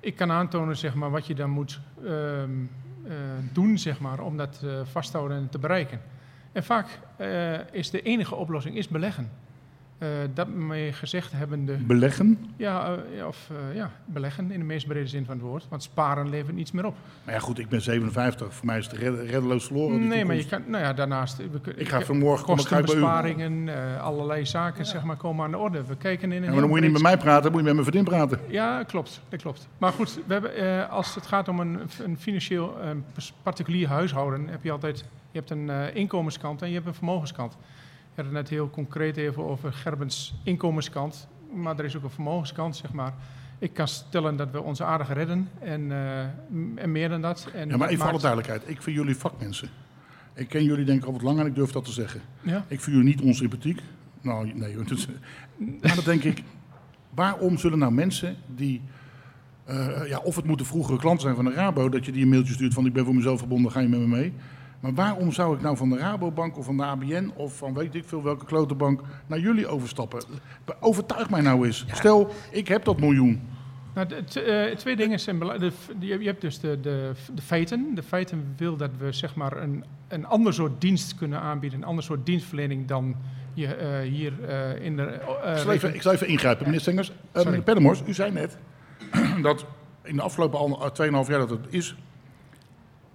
[0.00, 2.50] Ik kan aantonen zeg maar, wat je dan moet ehm,
[3.04, 3.14] eh,
[3.52, 6.00] doen zeg maar, om dat eh, vast te houden en te bereiken.
[6.52, 9.30] En vaak eh, is de enige oplossing is beleggen.
[10.02, 12.38] Eh, dat mee gezegd hebbende, Beleggen?
[12.56, 15.82] ja, eh, of eh, ja, beleggen in de meest brede zin van het woord, want
[15.82, 16.94] sparen levert niets meer op.
[17.24, 18.54] Maar ja, goed, ik ben 57.
[18.54, 20.08] Voor mij is het red- reddeloos verloren.
[20.08, 21.36] Nee, maar je kan, nou ja, daarnaast.
[21.36, 23.68] We, Ik ga vanmorgen kostenbesparingen,
[24.00, 25.84] allerlei zaken zeg maar, komen aan de orde.
[25.84, 27.60] We kijken in een Ja, maar dan moet je niet met mij praten, dan moet
[27.60, 28.38] je met mijn vriendin praten.
[28.48, 29.20] Ja, klopt.
[29.28, 29.68] Dat klopt.
[29.78, 32.76] Maar goed, we hebben, als het gaat om een, een financieel
[33.42, 37.56] particulier huishouden, heb je altijd je hebt een inkomenskant en je hebt een vermogenskant.
[38.14, 42.76] Had het net heel concreet even over Gerbens inkomenskant, maar er is ook een vermogenskant,
[42.76, 43.12] zeg maar.
[43.58, 46.20] Ik kan stellen dat we onze aardig redden en, eh,
[46.74, 47.48] en meer dan dat.
[47.54, 48.68] En Ja, maar dat even alle maakt- duidelijkheid.
[48.76, 49.68] Ik vind jullie vakmensen.
[50.34, 52.20] Ik ken jullie denk ik al wat langer en ik durf dat te zeggen.
[52.40, 52.56] Ja?
[52.68, 53.80] Ik vind jullie niet onsympathiek.
[54.20, 54.76] Nou, nee.
[54.84, 55.06] dus,
[55.58, 56.42] maar dan denk ik,
[57.14, 58.80] waarom zullen nou mensen die...
[59.64, 62.28] eh, ja, of het moeten vroegere klanten zijn van de Rabo, dat je die een
[62.28, 64.32] mailtje stuurt van ik ben voor mezelf verbonden, ga je met me mee.
[64.82, 67.94] Maar waarom zou ik nou van de Rabobank of van de ABN of van weet
[67.94, 70.22] ik veel welke klote bank naar jullie overstappen?
[70.80, 71.84] Overtuig mij nou eens.
[71.92, 73.40] Stel, ik heb dat miljoen.
[73.94, 75.72] Nou, de, t- eh, twee dingen zijn belangrijk.
[75.98, 77.94] Je, je hebt dus de, de, de feiten.
[77.94, 81.86] De feiten wil dat we zeg maar een, een ander soort dienst kunnen aanbieden, een
[81.86, 83.16] ander soort dienstverlening dan
[83.54, 85.02] je eh, hier eh, in de.
[85.52, 87.12] Ik zal even, ik zal even ingrijpen, meneer Stengers.
[87.32, 88.58] Eh, meneer Pennemors, u zei net
[89.42, 89.66] dat
[90.02, 90.92] in de afgelopen al-
[91.24, 91.96] 2,5 jaar dat het is,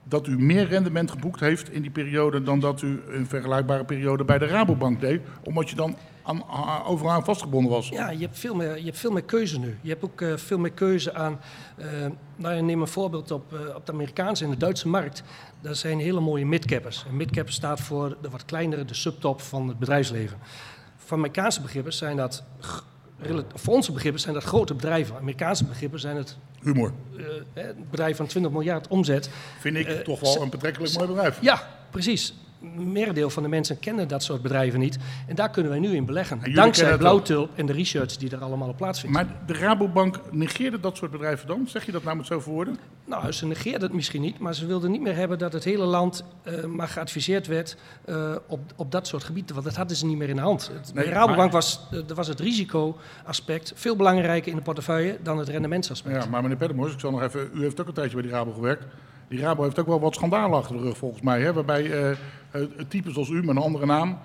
[0.08, 4.24] dat u meer rendement geboekt heeft in die periode dan dat u een vergelijkbare periode
[4.24, 6.44] bij de Rabobank deed, omdat je dan aan,
[6.86, 7.90] overal aan vastgebonden was.
[7.90, 9.78] Ja, je hebt veel meer, je hebt veel meer keuze nu.
[9.82, 11.40] Je hebt ook eh, veel meer keuze aan.
[11.78, 11.88] eh,
[12.36, 15.24] nou, neem een voorbeeld op, eh, op de Amerikaanse en de Duitse markt.
[15.62, 17.06] Daar zijn hele mooie midcappers.
[17.10, 20.38] En midcap staat voor de wat kleinere, de subtop van het bedrijfsleven.
[20.98, 22.44] Voor Amerikaanse begrippen zijn dat.
[23.54, 25.16] Voor onze begrippen zijn dat grote bedrijven.
[25.16, 26.92] Amerikaanse begrippen zijn het Humor.
[27.54, 29.30] eh, een bedrijf van 20 miljard omzet.
[29.60, 31.38] Vind ik Eh, toch wel een betrekkelijk mooi bedrijf.
[31.42, 32.34] Ja, precies.
[32.76, 34.98] Merendeel van de mensen kennen dat soort bedrijven niet.
[35.28, 36.54] En daar kunnen wij nu in beleggen.
[36.54, 39.16] Dankzij Blauwtulp en de research die er allemaal op plaatsvindt.
[39.16, 41.68] Maar de Rabobank negeerde dat soort bedrijven dan?
[41.68, 42.78] Zeg je dat nou met zo verwoorden?
[43.06, 45.86] Nou, ze negeerden het misschien niet, maar ze wilden niet meer hebben dat het hele
[45.86, 49.54] land eh, maar geadviseerd werd eh, op, op dat soort gebieden.
[49.54, 50.72] Want dat hadden ze niet meer in de hand.
[50.74, 55.18] Het, Nee, bij Rabobank maar- was, er was het risicoaspect veel belangrijker in de portefeuille
[55.24, 56.24] dan het rendementsaspect.
[56.24, 57.50] Ja, maar meneer Pennemors, ik zal nog even.
[57.54, 58.86] U heeft ook een tijdje bij die Rabo gewerkt.
[59.30, 61.42] Die Rabo heeft ook wel wat schandalen achter de rug, volgens mij.
[61.42, 61.54] Hè?
[61.54, 62.16] Waarbij eh
[62.52, 64.18] het type zoals u met een andere naam.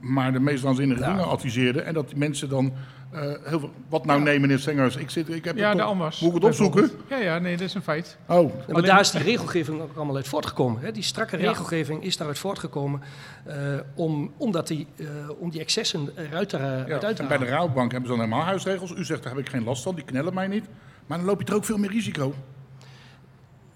[0.00, 1.80] maar de meest waanzinnige dingen adviseerde.
[1.80, 2.72] En dat die mensen dan.
[3.12, 4.96] eh, heel veel, wat nou nee, meneer Stengers?
[4.96, 5.94] Ik, zit, ik heb Ja, de.
[5.94, 6.90] Moet ik het opzoeken?
[7.08, 8.18] Ja, ja, nee, dat is een feit.
[8.28, 10.80] Oh, Ja, maar Alleen- daar is die regelgeving ook allemaal uit voortgekomen.
[10.82, 10.92] Hè?
[10.92, 11.48] Die strakke Ja.
[11.48, 13.00] regelgeving is daaruit voortgekomen
[13.44, 13.54] eh,
[13.94, 15.06] om, omdat die, eh,
[15.38, 16.84] om die excessen eruit te, ja.
[16.86, 17.44] eruit te En bij de.
[17.44, 18.92] Rabobank hebben ze dan helemaal huisregels.
[18.96, 20.64] U zegt, daar heb ik geen last van, die knellen mij niet.
[21.06, 22.34] Maar dan loop je er ook veel meer risico.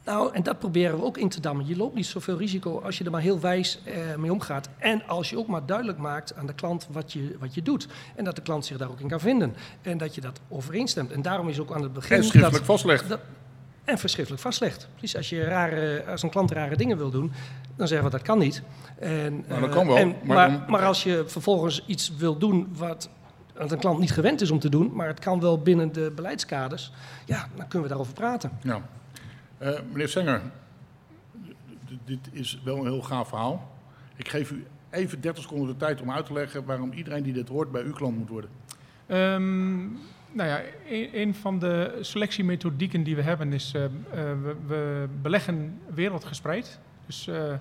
[0.04, 1.66] Nou, en dat proberen we ook in te dammen.
[1.66, 4.68] Je loopt niet zoveel risico als je er maar heel wijs eh, mee omgaat.
[4.78, 7.88] En als je ook maar duidelijk maakt aan de klant wat je, wat je doet.
[8.16, 9.54] En dat de klant zich daar ook in kan vinden.
[9.82, 11.12] En dat je dat overeenstemt.
[11.12, 12.16] En daarom is ook aan het begin...
[12.16, 13.08] En schriftelijk dat, vastlegt.
[13.08, 13.20] dat-
[13.84, 14.88] en verschriftelijk vastlegt.
[14.96, 17.32] Precies, als, je rare, als een klant rare dingen wil doen,
[17.76, 18.62] dan zeggen we dat kan niet.
[18.98, 22.12] En, Nou, dat eh, kan wel, en- maar maar, dan- maar als je vervolgens iets
[22.16, 23.08] wil doen wat
[23.56, 26.12] wat een klant niet gewend is om te doen, maar het kan wel binnen de
[26.14, 26.92] beleidskaders,
[27.24, 28.50] ja, dan kunnen we daarover praten.
[28.62, 28.80] Ja.
[29.58, 30.40] Eh, meneer Senger,
[32.04, 33.72] dit is wel een heel gaaf verhaal.
[34.16, 37.32] Ik geef u even 30 seconden de tijd om uit te leggen waarom iedereen die
[37.32, 38.50] dit hoort bij uw klant moet worden.
[39.06, 39.82] Ehm,
[40.34, 45.08] nou ja, een, een van de selectiemethodieken die we hebben is, eh, eh, we, we
[45.22, 46.78] beleggen wereldgespreid.
[47.06, 47.54] Dus, eh,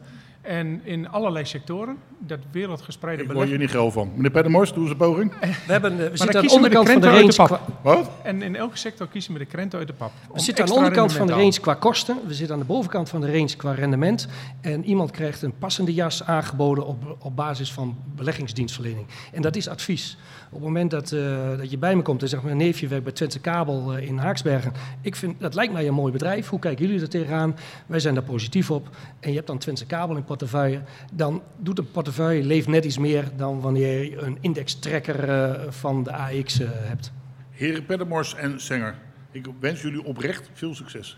[0.44, 3.80] en in allerlei sectoren, dat wereldgespreide Ik word hier beleggen.
[3.82, 4.12] niet geil van.
[4.16, 5.34] Meneer Pedemors, doe eens een poging.
[5.40, 7.18] We, hebben, we zitten aan de onderkant van de range.
[7.18, 8.10] uit de Qua, Wat?
[8.24, 10.12] En in elke sector kiezen we de krenten uit de pap.
[10.34, 12.18] we zitten aan de onderkant van de range qua kosten.
[12.28, 14.28] We zitten aan de bovenkant van de range qua rendement.
[14.62, 19.06] En iemand krijgt een passende jas aangeboden op, op basis van beleggingsdienstverlening.
[19.32, 20.18] En dat is advies.
[20.54, 23.04] Op het moment dat, eh, dat je bij me komt en zegt: Mijn neefje werkt
[23.04, 24.74] bij Twente Kabel eh, in Haaksbergen.
[25.02, 26.50] Ik vind, dat lijkt mij een mooi bedrijf.
[26.50, 27.56] Hoe kijken jullie er tegenaan?
[27.86, 28.90] Wij zijn daar positief op.
[29.20, 30.82] En je hebt dan Twente Kabel in portefeuille.
[31.14, 36.04] Dan doet een portefeuille leeft net iets meer dan wanneer je een indextrekker eh, van
[36.04, 37.12] de AX eh, hebt.
[37.52, 38.96] Heren Pedemors en Senger,
[39.32, 41.18] ik wens jullie oprecht veel succes.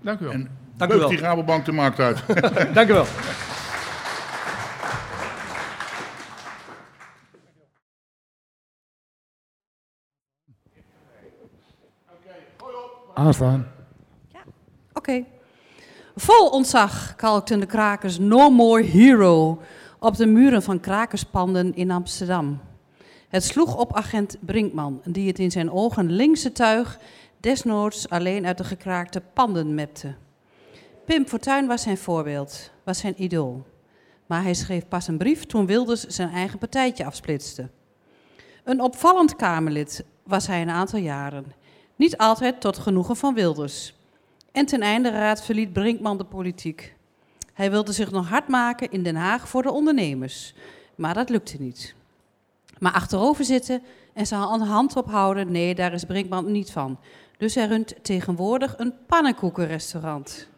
[0.00, 0.32] Dank u wel.
[0.32, 1.08] En Dank u wel.
[1.08, 2.22] die Rabobank de markt uit.
[2.74, 3.06] Dank u wel.
[13.18, 13.66] Aanstaan.
[14.92, 15.24] Oké.
[16.16, 19.60] Vol ontzag kalkten de krakers No More Hero
[19.98, 22.60] op de muren van krakerspanden in Amsterdam.
[23.28, 26.98] Het sloeg op agent Brinkman, die het in zijn ogen linkse tuig
[27.40, 30.14] desnoods alleen uit de gekraakte panden mepte.
[31.04, 33.66] Pim Fortuyn was zijn voorbeeld, was zijn idool.
[34.26, 37.68] Maar hij schreef pas een brief toen Wilders zijn eigen partijtje afsplitste.
[38.64, 41.44] Een opvallend Kamerlid was hij een aantal jaren.
[41.98, 43.94] Niet altijd tot genoegen van Wilders.
[44.52, 46.94] En ten einde raad verliet Brinkman de politiek.
[47.52, 50.54] Hij wilde zich nog hard maken in Den Haag voor de ondernemers.
[50.94, 51.94] Maar dat lukte niet.
[52.78, 53.82] Maar achterover zitten
[54.14, 56.98] en een hand ophouden, nee, daar is Brinkman niet van.
[57.38, 60.48] Dus hij runt tegenwoordig een pannenkoekenrestaurant.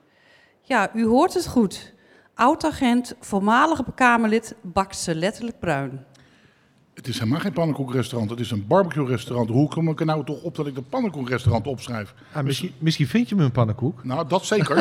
[0.62, 1.92] Ja, u hoort het goed.
[2.34, 6.04] Oud-agent, voormalige Kamerlid, bakt ze letterlijk bruin.
[6.94, 9.48] Het is helemaal geen pannenkoekrestaurant, het is een barbecue-restaurant.
[9.48, 12.14] Hoe kom ik er nou toch op dat ik de pannenkoekrestaurant opschrijf?
[12.32, 14.04] Ah, misschien, misschien vind je me een pannenkoek.
[14.04, 14.76] Nou, dat zeker.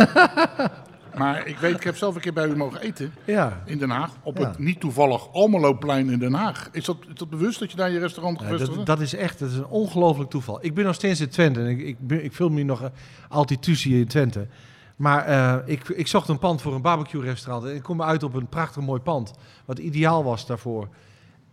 [1.18, 3.62] maar ik weet, ik heb zelf een keer bij u mogen eten Ja.
[3.66, 4.12] in Den Haag.
[4.24, 4.48] Op Ja.
[4.48, 6.70] het niet toevallig Almeloplein in Den Haag.
[6.72, 8.98] Is dat, is dat bewust dat je daar je restaurant Ja, gevestigd dat, hebt?
[9.00, 10.60] dat is echt dat is een ongelooflijk toeval.
[10.62, 12.92] Ik ben nog steeds in Twente en ik, ik, ben- ik film nu nog
[13.30, 14.48] altijd tussen in Twente.
[14.96, 18.34] Maar eh, ik, ik zocht een pand voor een barbecue-restaurant en ik kom uit op
[18.34, 19.34] een prachtig mooi pand.
[19.66, 20.88] Wat ideaal was daarvoor.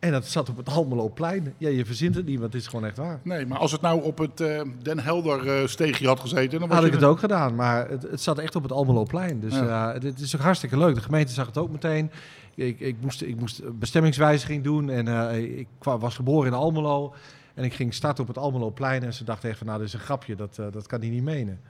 [0.07, 1.55] En dat zat op het Almeloplein.
[1.59, 3.21] Ja, je verzint het niet, want het is gewoon echt waar.
[3.23, 6.69] Nee, maar als het nou op het eh, Den Helder eh, steegje had gezeten, dan
[6.69, 9.41] was Had je ik het ook gedaan, maar het, het zat echt op het Almeloplein.
[9.41, 9.93] Dus Ja.
[9.95, 10.95] eh, het is ook hartstikke leuk.
[10.95, 12.11] De gemeente zag het ook meteen.
[12.55, 17.15] Ik, ik, moest, ik moest bestemmingswijziging doen en eh, ik was geboren in Almelo.
[17.55, 19.95] En ik ging starten op het Almeloplein en ze dachten echt van, nou, dit is
[19.95, 21.61] een grapje, dat, eh, dat kan hij niet menen.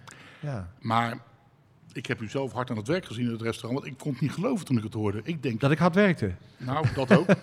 [0.40, 0.68] Ja.
[0.80, 1.18] Maar
[1.92, 3.80] ik heb u zelf hard aan het werk gezien in het restaurant.
[3.80, 5.20] Want ik kon het niet geloven toen ik het hoorde.
[5.24, 6.32] Ik denk, Dat ik hard werkte.
[6.56, 7.26] nou, dat ook.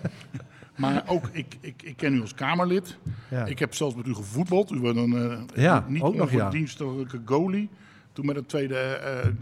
[0.76, 2.98] maar ook, ik, ik, ik ken u als Kamerlid.
[3.30, 3.44] Ja.
[3.44, 4.70] Ik heb zelfs met u gevoetbald.
[4.70, 6.36] U was een eh, Ja, niet ook nog, ja.
[6.36, 7.68] onverdienstelijke goalie.
[8.12, 9.34] Toen met het tweede eh, eh,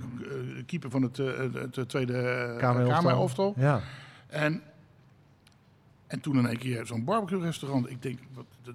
[0.66, 2.56] keeper van het, het tweede.
[2.58, 3.54] Kamerelftal.
[3.56, 3.80] Ja.
[4.26, 4.62] En,
[6.06, 7.90] en toen in één keer zo'n barbecue-restaurant.
[7.90, 8.74] Ik denk, wat, dat,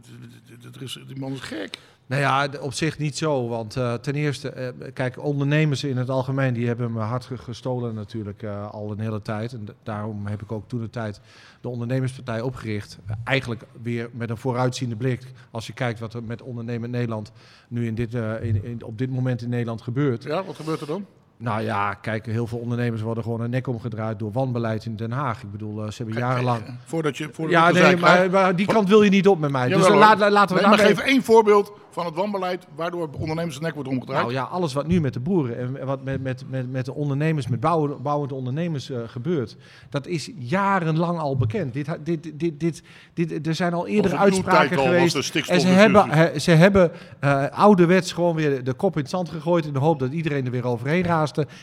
[0.49, 1.79] dat, dat, dat is, die man is gek.
[2.07, 3.47] Nou ja, op zich niet zo.
[3.47, 7.37] Want eh, ten eerste, eh, kijk, ondernemers in het algemeen, die hebben me hard ge-
[7.37, 9.53] gestolen natuurlijk eh, al een hele tijd.
[9.53, 11.21] En daarom heb ik ook toen de tijd
[11.61, 12.97] de ondernemerspartij opgericht.
[13.23, 15.21] Eigenlijk weer met een vooruitziende blik.
[15.51, 17.31] Als je kijkt wat er met ondernemen Nederland
[17.67, 20.23] nu in dit, in- op dit moment in Nederland gebeurt.
[20.23, 21.05] Ja, wat gebeurt er dan?
[21.39, 25.11] Nou ja, kijk, heel veel ondernemers worden gewoon een nek omgedraaid door wanbeleid in Den
[25.11, 25.43] Haag.
[25.43, 26.61] Ik bedoel, eh, ze hebben jarenlang...
[26.85, 29.67] Voordat je, voordat Ja, nee, maar, maar die kant wil je niet op met mij.
[29.69, 33.55] Jawel, dus laat, laten we nee, maar geef één voorbeeld van het wanbeleid waardoor ondernemers
[33.55, 34.21] de nek wordt omgedraaid.
[34.21, 36.93] Nou ja, alles wat nu met de boeren en wat met, met, met, met de
[36.93, 39.55] ondernemers, met bouwen, bouwende ondernemers eh, gebeurt,
[39.89, 41.73] dat is jarenlang al bekend.
[41.73, 42.81] Dit, dit, dit, dit,
[43.13, 45.35] dit, er zijn al eerder uitspraken geweest.
[45.47, 49.29] En ze hebben, he- ze hebben eh, ouderwets gewoon weer de kop in het zand
[49.29, 51.05] gegooid in de hoop dat iedereen er weer overheen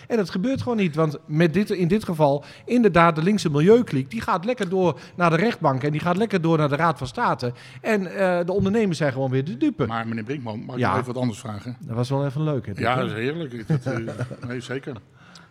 [0.09, 4.11] En dat gebeurt gewoon niet, want met dit, in dit geval, inderdaad, de linkse milieukliek,
[4.11, 6.99] die gaat lekker door naar de rechtbank en die gaat lekker door naar de Raad
[6.99, 7.53] van State.
[7.81, 9.87] En eh, de ondernemers zijn gewoon weer de dupe.
[9.87, 10.93] Maar meneer Brinkman, mag ik Ja.
[10.93, 11.77] even wat anders vragen?
[11.81, 12.67] Dat was wel even leuk.
[12.67, 13.69] Hè, Ja, dat is heerlijk.
[13.69, 13.99] Dat, eh,
[14.49, 14.97] nee, zeker.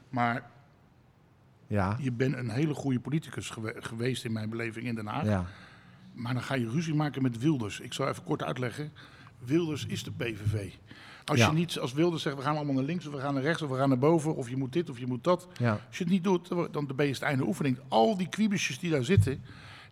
[0.09, 0.43] Maar
[1.67, 1.97] ja.
[1.99, 5.25] je bent een hele goede politicus gewe- geweest in mijn beleving in Den Haag.
[5.25, 5.45] ja.
[6.13, 7.79] Maar dan ga je ruzie maken met Wilders.
[7.79, 8.91] Ik zal even kort uitleggen.
[9.45, 10.71] Wilders is de PVV.
[11.25, 11.47] Als Ja.
[11.47, 13.61] je niet als Wilders zegt, we gaan allemaal naar links of we gaan naar rechts
[13.61, 15.47] of we gaan naar boven of je moet dit of je moet dat.
[15.59, 15.71] Ja.
[15.87, 17.77] Als je het niet doet, dan ben je het einde oefening.
[17.87, 19.43] Al die kwiebesjes die daar zitten,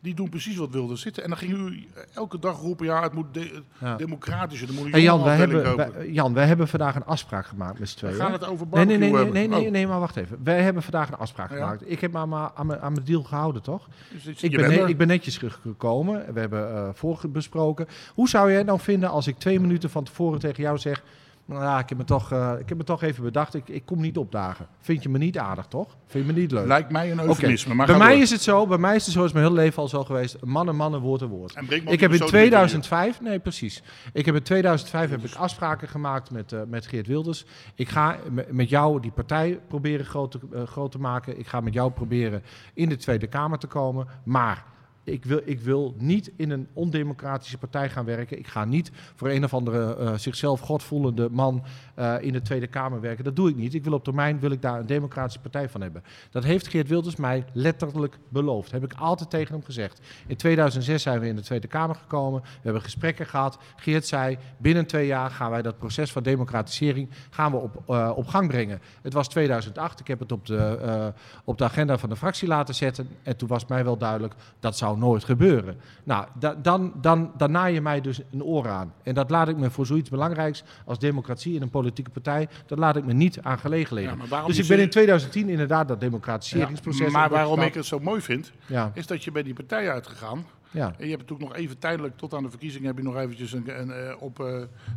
[0.01, 1.23] die doen precies wat Wilders zitten.
[1.23, 3.95] En dan ging u elke dag roepen, ja, het moet de- Ja.
[3.95, 7.79] democratischer, er moet Hey Jan, wij hebben, wij, Jan, wij hebben vandaag een afspraak gemaakt
[7.79, 8.15] met z'n We tweeën.
[8.15, 8.33] gaan hè?
[8.33, 10.39] het over Nee, nee, nee, nee, nee, nee, Oh, nee, maar wacht even.
[10.43, 11.55] Wij hebben vandaag een afspraak Ja.
[11.55, 11.91] gemaakt.
[11.91, 13.87] Ik heb me aan, mijn- aan, mijn- aan mijn deal gehouden, toch?
[14.11, 16.33] dus Ik je ben, ne- ik ben netjes teruggekomen.
[16.33, 17.87] We hebben eh voorbesproken.
[18.13, 21.03] Hoe zou jij nou vinden als ik twee minuten van tevoren tegen jou zeg...
[21.51, 23.53] Nou ja, ik heb me toch, eh, ik heb me toch even bedacht.
[23.53, 24.67] Ik, ik kom niet opdagen.
[24.79, 25.97] Vind je me niet aardig, toch?
[26.05, 26.65] Vind je me niet leuk?
[26.67, 27.27] Lijkt mij een Oké.
[27.27, 27.75] eufemisme.
[27.85, 28.21] Bij mij door.
[28.21, 30.37] is het zo, bij mij is het zo, is mijn hele leven al zo geweest.
[30.45, 31.53] Mannen, mannen, woord en woord.
[31.53, 32.29] En Ik heb in doet het zo drie keer.
[32.29, 33.83] 2005, nee precies.
[34.13, 37.45] Ik heb in 2005 heb ik afspraken gemaakt met, eh, met Geert Wilders.
[37.75, 41.39] Ik ga me- met jou die partij proberen groot te, eh, groot te maken.
[41.39, 42.43] Ik ga met jou proberen
[42.73, 44.07] in de Tweede Kamer te komen.
[44.23, 44.65] Maar
[45.03, 48.37] Ik wil, ik wil niet in een ondemocratische partij gaan werken.
[48.37, 51.63] Ik ga niet voor een of andere eh, zichzelf godvoelende man
[51.95, 53.23] eh, in de Tweede Kamer werken.
[53.23, 53.73] Dat doe ik niet.
[53.73, 56.03] Ik wil op termijn wil ik daar een democratische partij van hebben.
[56.31, 58.71] Dat heeft Geert Wilders mij letterlijk beloofd.
[58.71, 60.01] Heb ik altijd tegen hem gezegd.
[60.27, 62.41] In 2006 zijn we in de Tweede Kamer gekomen.
[62.41, 63.57] We hebben gesprekken gehad.
[63.75, 68.11] Geert zei, binnen twee jaar gaan wij dat proces van democratisering gaan we op, eh,
[68.15, 68.81] op gang brengen.
[69.01, 69.99] Het was 2008.
[69.99, 73.09] Ik heb het op de, op de agenda van de fractie laten zetten.
[73.23, 75.79] En toen was mij wel duidelijk, dat zou nooit gebeuren.
[76.03, 78.93] Nou, da- dan, dan, dan naai je mij dus een oor aan.
[79.03, 82.77] En dat laat ik me voor zoiets belangrijks als democratie in een politieke partij, dat
[82.77, 84.19] laat ik me niet aan gelegen liggen.
[84.29, 87.11] Ja, dus ik ben in 2010 inderdaad dat Ja, democratiseringsproces...
[87.11, 90.45] maar waarom ik het zo mooi vind, Ja, is dat je bij die partij uitgegaan.
[90.71, 90.85] ja.
[90.97, 93.51] En je hebt natuurlijk nog even tijdelijk, tot aan de verkiezing, heb je nog eventjes
[93.53, 94.45] een, een, eh, op eh,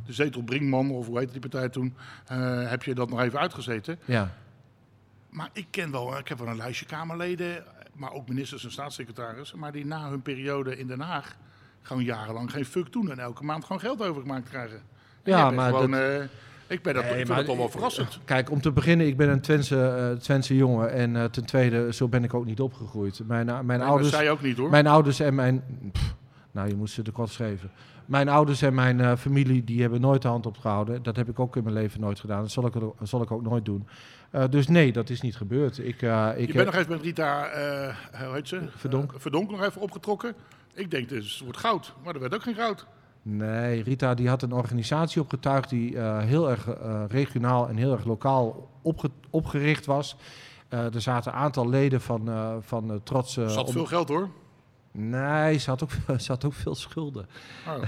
[0.06, 1.94] de zetel Brinkman, of hoe heette die partij toen,
[2.26, 3.98] eh, heb je dat nog even uitgezeten.
[4.04, 4.32] ja.
[5.30, 7.64] Maar ik ken wel, ik heb wel een lijstje Kamerleden,
[7.96, 11.36] maar ook ministers en staatssecretarissen, maar die na hun periode in Den Haag
[11.82, 14.76] gewoon jarenlang geen fuck doen en elke maand gewoon geld overgemaakt krijgen.
[15.22, 16.22] En Ja, maar gewoon, dat- eh,
[16.66, 18.18] ik ben dat, Nee, ik vind dat toch wel verrassend.
[18.24, 20.92] Kijk, om te beginnen, ik ben een Twentse, eh, Twentse jongen.
[20.92, 23.20] En eh, ten tweede, zo ben ik ook niet opgegroeid.
[23.26, 24.70] Mijn, mijn, Nee, dat ouders, zei je ook niet hoor.
[24.70, 25.62] mijn ouders en mijn...
[25.92, 26.14] pff,
[26.50, 27.70] nou, je moet ze de kort schrijven.
[28.06, 31.02] Mijn ouders en mijn eh, familie, die hebben nooit de hand opgehouden.
[31.02, 32.40] Dat heb ik ook in mijn leven nooit gedaan.
[32.40, 32.72] Dat zal ik,
[33.02, 33.86] zal ik ook nooit doen.
[34.34, 35.78] Eh, dus nee, dat is niet gebeurd.
[35.78, 38.60] Ik, eh, ik, je bent nog even met Rita, eh hoe heet ze?
[38.76, 39.12] Verdonk.
[39.16, 40.34] Verdonk nog even opgetrokken.
[40.74, 41.94] Ik denk, is een soort goud.
[42.04, 42.86] Maar er werd ook geen goud.
[43.22, 46.66] Nee, Rita die had een organisatie opgetuigd die heel erg
[47.08, 50.16] regionaal en heel erg lokaal opge- opgericht was.
[50.68, 52.30] Er zaten een aantal leden van,
[52.62, 53.36] van uh, Trots.
[53.36, 54.28] Er zat om- veel geld hoor.
[54.92, 57.26] Nee, ze had ook, ze had ook veel schulden.
[57.66, 57.72] Oh.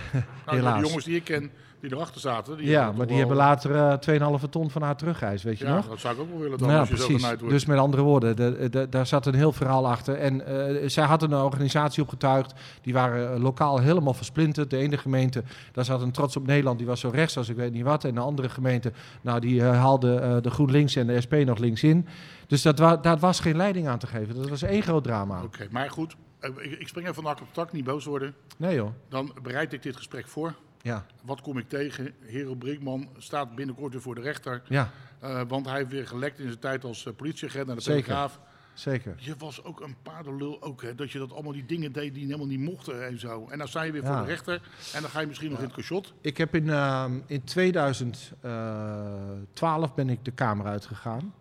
[0.46, 0.80] Nou, Helaas.
[0.80, 2.56] De jongens die ik ken, die erachter zaten.
[2.56, 3.74] Die ja, maar die hebben later
[4.10, 5.88] eh 2,5 ton van haar teruggereisd, weet je Ja, nog?
[5.88, 7.26] dat zou ik ook wel willen dan, Ja, als je zo precies.
[7.26, 7.48] wordt.
[7.48, 10.14] Dus met andere woorden, de, de- daar zat een heel verhaal achter.
[10.18, 12.52] En eh, zij had een organisatie opgetuigd.
[12.82, 14.70] Die waren eh, lokaal helemaal versplinterd.
[14.70, 16.78] De ene gemeente, daar zat een trots op Nederland.
[16.78, 18.04] Die was zo rechts als ik weet niet wat.
[18.04, 21.58] En de andere gemeente, nou, die eh, haalde eh, de GroenLinks en de SP nog
[21.58, 22.06] links in.
[22.46, 24.34] Dus dat wa daar was geen leiding aan te geven.
[24.34, 25.42] Dat was één groot drama.
[25.42, 26.16] Oké, maar goed.
[26.40, 28.34] eh, Ik, ik spring even van de hak op de tak, niet boos worden.
[28.56, 28.90] Nee joh.
[29.08, 30.54] Dan bereid ik dit gesprek voor.
[30.86, 32.14] Ja, Wat kom ik tegen?
[32.20, 34.62] Hero Brinkman staat binnenkort weer voor de rechter.
[34.68, 37.82] ja eh, want hij heeft weer gelekt in zijn tijd als eh, politieagent naar de
[37.82, 38.02] Zeker.
[38.02, 38.40] Telegraaf.
[38.74, 39.14] zeker.
[39.18, 40.94] Je was ook een paardenlul ook, hè?
[40.94, 43.46] Dat je dat allemaal die dingen deed die helemaal niet mochten en zo.
[43.50, 44.16] En dan sta je weer Ja.
[44.16, 44.54] voor de rechter
[44.94, 46.12] en dan ga je misschien nog in het cachot.
[46.20, 51.34] Ik heb in, ehm, in 2012 ben ik de Kamer uitgegaan.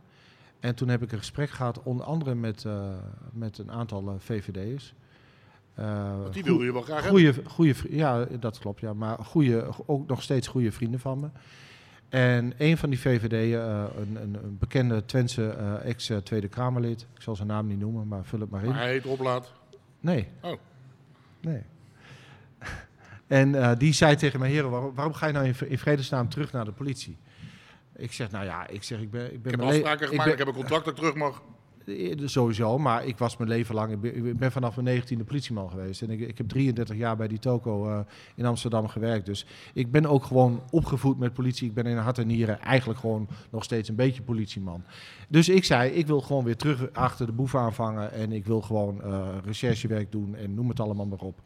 [0.59, 2.89] En toen heb ik een gesprek gehad, onder andere met, eh,
[3.31, 4.93] met een aantal eh, VVD'ers.
[5.76, 7.21] Eh, Want die wilde je wel graag hebben.
[7.34, 8.93] goeie, goeie, vri- ja, dat klopt, ja.
[8.93, 11.28] Maar goeie, ook nog steeds goede vrienden van me.
[12.09, 17.21] En een van die VVD'en, eh, een, een, een bekende Twentse eh, ex-Tweede Kamerlid, ik
[17.21, 18.69] zal zijn naam niet noemen, maar vul het maar in.
[18.69, 19.51] Maar hij heet oplaat.
[19.99, 20.28] Nee.
[20.41, 20.53] Oh.
[21.41, 21.61] Nee.
[23.28, 26.65] En die zei tegen mij, heren, waarom, waarom ga je nou in, vredesnaam terug naar
[26.65, 27.17] de politie?
[27.95, 29.26] Ik zeg, nou ja, ik zeg, ik ben...
[29.26, 31.15] Ik, ben Ik heb mijn afspraken gemaakt, ben- ik heb een contract dat ik terug
[31.15, 31.41] mag.
[31.86, 34.03] Eh, Sowieso, maar ik was mijn leven lang...
[34.03, 36.01] Ik ben, vanaf mijn 19e politieman geweest.
[36.01, 37.99] En ik, ik heb 33 jaar bij die toko eh,
[38.36, 39.25] in Amsterdam gewerkt.
[39.25, 41.67] Dus ik ben ook gewoon opgevoed met politie.
[41.67, 44.83] Ik ben in hart en nieren eigenlijk gewoon nog steeds een beetje politieman.
[45.27, 48.11] Dus ik zei, ik wil gewoon weer terug achter de boef aanvangen.
[48.11, 51.41] En ik wil gewoon eh, recherchewerk doen en noem het allemaal maar op.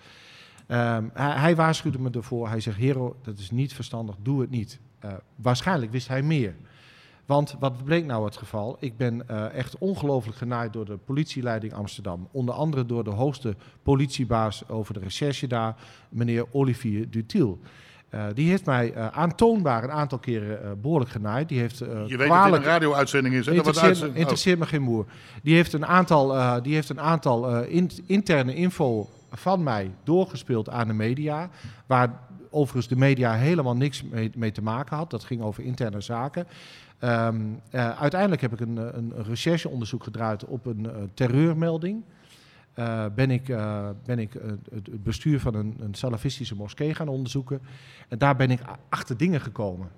[0.68, 2.48] Ehm, hij, hij waarschuwde me ervoor.
[2.48, 4.80] Hij zegt, Hero, dat is niet verstandig, doe het niet.
[5.36, 6.56] Waarschijnlijk wist hij meer.
[7.30, 8.78] Want wat bleek nou het geval?
[8.80, 12.28] Ik ben eh, echt ongelooflijk genaaid door de politieleiding Amsterdam.
[12.32, 15.76] Onder andere door de hoogste politiebaas over de recherche daar,
[16.10, 17.60] meneer Olivier Dutiel.
[18.10, 21.50] Eh, die heeft mij eh, aantoonbaar een aantal keren eh, behoorlijk genaaid.
[21.50, 23.46] Die heeft Je weet dat het een radio-uitzending is.
[23.46, 23.54] Hè?
[23.54, 25.06] Dat wordt Interesseert, me, interesseert me geen moer.
[25.44, 30.88] Die heeft een aantal, die heeft een aantal in- interne info van mij doorgespeeld aan
[30.88, 31.50] de media.
[31.86, 32.20] Waar
[32.50, 35.10] overigens de media helemaal niks mee, mee te maken had.
[35.10, 36.48] Dat ging over interne zaken.
[37.00, 42.04] Ehm, eh, uiteindelijk heb ik een, eh, een rechercheonderzoek gedraaid op een eh, terreurmelding.
[43.16, 43.46] Ben ik,
[44.06, 44.34] ben ik
[44.74, 47.62] het bestuur van een, een salafistische moskee gaan onderzoeken.
[48.08, 49.90] En daar ben ik achter dingen gekomen.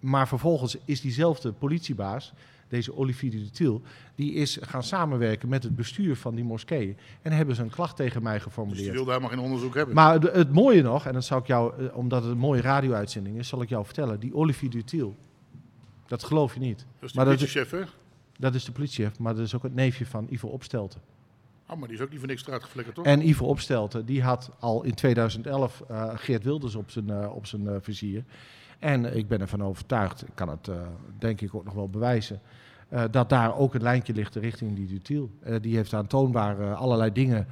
[0.00, 2.32] Maar vervolgens is diezelfde politiebaas,
[2.68, 3.82] deze Olivier Dutiel,
[4.14, 6.96] die is gaan samenwerken met het bestuur van die moskee.
[7.22, 8.92] En hebben ze een klacht tegen mij Dus die geformuleerd.
[8.92, 9.94] wilde helemaal geen onderzoek hebben.
[9.94, 12.60] Maar de- het mooie nog, en dat zou ik jou, eh, omdat het een mooie
[12.60, 14.20] radio-uitzending is, zal ik jou vertellen.
[14.20, 15.16] Die Olivier Dutiel,
[16.06, 16.86] dat geloof je niet.
[17.00, 17.80] dat is de politiechef, hè?
[18.38, 21.00] Dat is de politiechef, maar dat is ook het neefje van Ivo Opstelten.
[21.68, 23.04] Oh, maar die is ook niet voor niks eruit geflikkerd, toch?
[23.04, 27.46] En Ivo Opstelten, die had al in 2011 eh, Geert Wilders op zijn, eh, op
[27.46, 28.24] zijn vizier.
[28.78, 30.76] En ik ben ervan overtuigd, ik kan het eh,
[31.18, 32.40] denk ik ook nog wel bewijzen,
[32.88, 35.30] eh, dat daar ook een lijntje ligt richting die Dutiel.
[35.40, 37.46] Eh, die heeft aantoonbaar allerlei dingen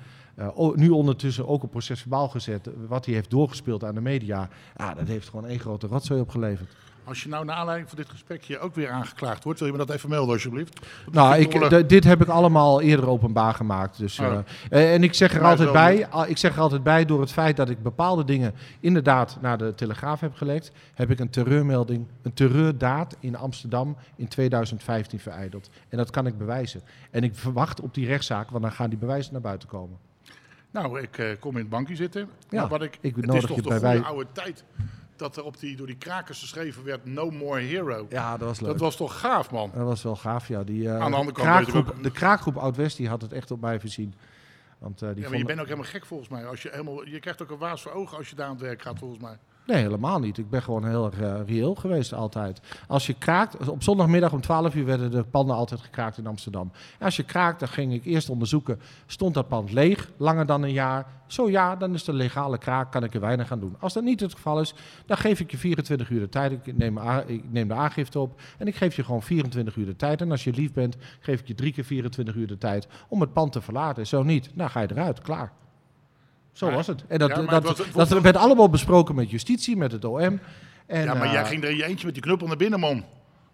[0.75, 4.49] nu ondertussen ook een proces verbaal gezet, wat hij heeft doorgespeeld aan de media.
[4.97, 6.77] Dat heeft gewoon één grote rotzooi opgeleverd.
[7.05, 9.85] Als je nou naar aanleiding van dit gesprekje ook weer aangeklaagd wordt, wil je me
[9.85, 10.87] dat even melden alsjeblieft?
[11.13, 13.99] Nou, ik, dit heb ik allemaal eerder openbaar gemaakt.
[13.99, 14.27] Dus, Oh.
[14.27, 14.39] eh,
[14.71, 17.21] eh, en ik zeg, er Maar altijd bij, al- ik zeg er altijd bij, door
[17.21, 21.31] het feit dat ik bepaalde dingen inderdaad naar de Telegraaf heb gelekt, heb ik een
[21.31, 25.71] terreurmelding, een terreurdaad in Amsterdam in 2015 vereideld.
[25.89, 26.81] En dat kan ik bewijzen.
[27.11, 29.97] En ik verwacht op die rechtszaak, want dan gaan die bewijzen naar buiten komen.
[30.71, 32.29] Nou, ik eh, kom in het bankje zitten.
[32.49, 34.27] Ja, maar wat ik, ik het nodig is toch je de bij goede wij- oude
[34.33, 34.65] tijd
[35.17, 38.07] dat er op die, door die krakers geschreven werd No More Hero.
[38.09, 38.71] Ja, dat was leuk.
[38.71, 39.71] dat was toch gaaf, man?
[39.75, 40.65] Dat was wel gaaf, ja.
[40.65, 43.61] Die, eh, Aan de andere kant ook- De kraakgroep Oud-West die had het echt op
[43.61, 44.15] mij voorzien.
[44.79, 46.47] Want, eh, die Ja, maar je bent ook helemaal gek volgens mij.
[46.47, 48.61] Als je, helemaal, je krijgt ook een waas voor ogen als je daar aan het
[48.61, 49.39] werk gaat, volgens mij.
[49.67, 50.39] Nee, helemaal niet.
[50.39, 52.61] Ik ben gewoon heel erg eh, reëel geweest altijd.
[52.87, 56.73] Als je kraakt, op zondagmiddag om 12 uur werden de panden altijd gekraakt in Amsterdam.
[56.99, 60.63] En als je kraakt, dan ging ik eerst onderzoeken, stond dat pand leeg, langer dan
[60.63, 61.07] een jaar?
[61.27, 63.77] Zo ja, dan is de legale kraak, kan ik er weinig aan doen.
[63.81, 64.75] Als dat niet het geval is,
[65.07, 66.53] dan geef ik je 24 uur de tijd.
[66.53, 69.97] Ik neem, ik neem de aangifte op en ik geef je gewoon 24 uur de
[69.97, 70.21] tijd.
[70.21, 73.21] En als je lief bent, geef ik je drie keer 24 uur de tijd om
[73.21, 74.07] het pand te verlaten.
[74.07, 75.53] Zo niet, dan ga je eruit, klaar.
[76.55, 77.05] Zo Maar- was het.
[77.09, 79.93] En dat, Ja, maar dat, het was- het dat werd allemaal besproken met justitie, met
[79.93, 80.41] het OM.
[80.87, 82.81] En, ja, maar eh, jij ging er in je eentje met die knuppel naar binnen,
[82.81, 83.05] man.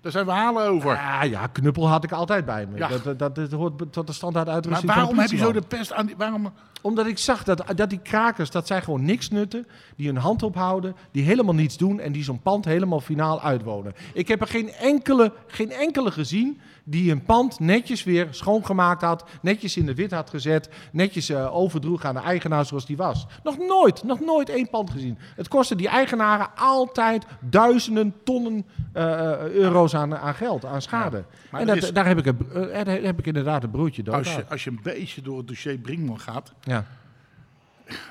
[0.00, 0.92] Daar zijn verhalen over.
[0.92, 2.78] Ja, ja, knuppel had ik altijd bij me.
[2.78, 2.88] Ja.
[2.88, 5.52] Dat, dat, dat, dat hoort tot de standaard maar uitrusting van waarom heb je zo
[5.52, 6.14] de pest aan die...
[6.16, 10.16] Waarom, Omdat ik zag dat, dat die krakers, dat zij gewoon niks nutten, die hun
[10.16, 13.94] hand ophouden, die helemaal niets doen en die zo'n pand helemaal finaal uitwonen.
[14.14, 16.60] Ik heb er geen enkele, geen enkele gezien
[16.90, 21.56] die een pand netjes weer schoongemaakt had, netjes in de wit had gezet, netjes eh,
[21.56, 23.26] overdroeg aan de eigenaar zoals die was.
[23.42, 25.18] Nog nooit, nog nooit één pand gezien.
[25.36, 31.24] Het kostte die eigenaren altijd duizenden tonnen eh, euro's aan, aan geld, aan schade.
[31.50, 34.02] maar en dat, is- daar, heb ik een, eh, daar heb ik inderdaad een broertje
[34.02, 34.14] dood.
[34.14, 36.52] als, je, als je een beetje door het dossier Brinkman gaat...
[36.60, 36.84] Ja.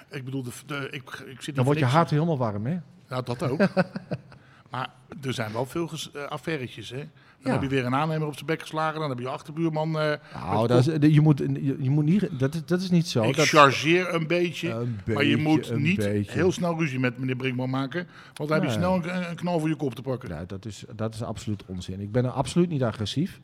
[0.09, 2.77] Ik bedoel, de, de, ik, ik zit Dan wordt je hart helemaal warm, hè?
[3.09, 3.59] Ja, dat ook.
[4.71, 4.89] maar
[5.21, 7.09] er zijn wel veel ges, eh, affairtjes, hè?
[7.43, 7.59] Dan Ja.
[7.59, 8.99] heb je weer een aannemer op zijn bek geslagen.
[8.99, 9.99] Dan heb je je achterbuurman...
[9.99, 11.37] eh, Nou, dat is, je, moet,
[11.79, 13.23] je, moet niet, dat, is, dat is niet zo.
[13.23, 14.69] ik dat, chargeer een beetje.
[14.71, 16.31] Een maar je moet niet beetje.
[16.31, 18.07] heel snel ruzie met meneer Brinkman maken.
[18.33, 18.77] Want dan heb je Nee.
[18.77, 20.29] snel een, een knal voor je kop te pakken.
[20.29, 21.99] Ja, dat, is, dat is absoluut onzin.
[21.99, 23.39] Ik ben er absoluut niet agressief.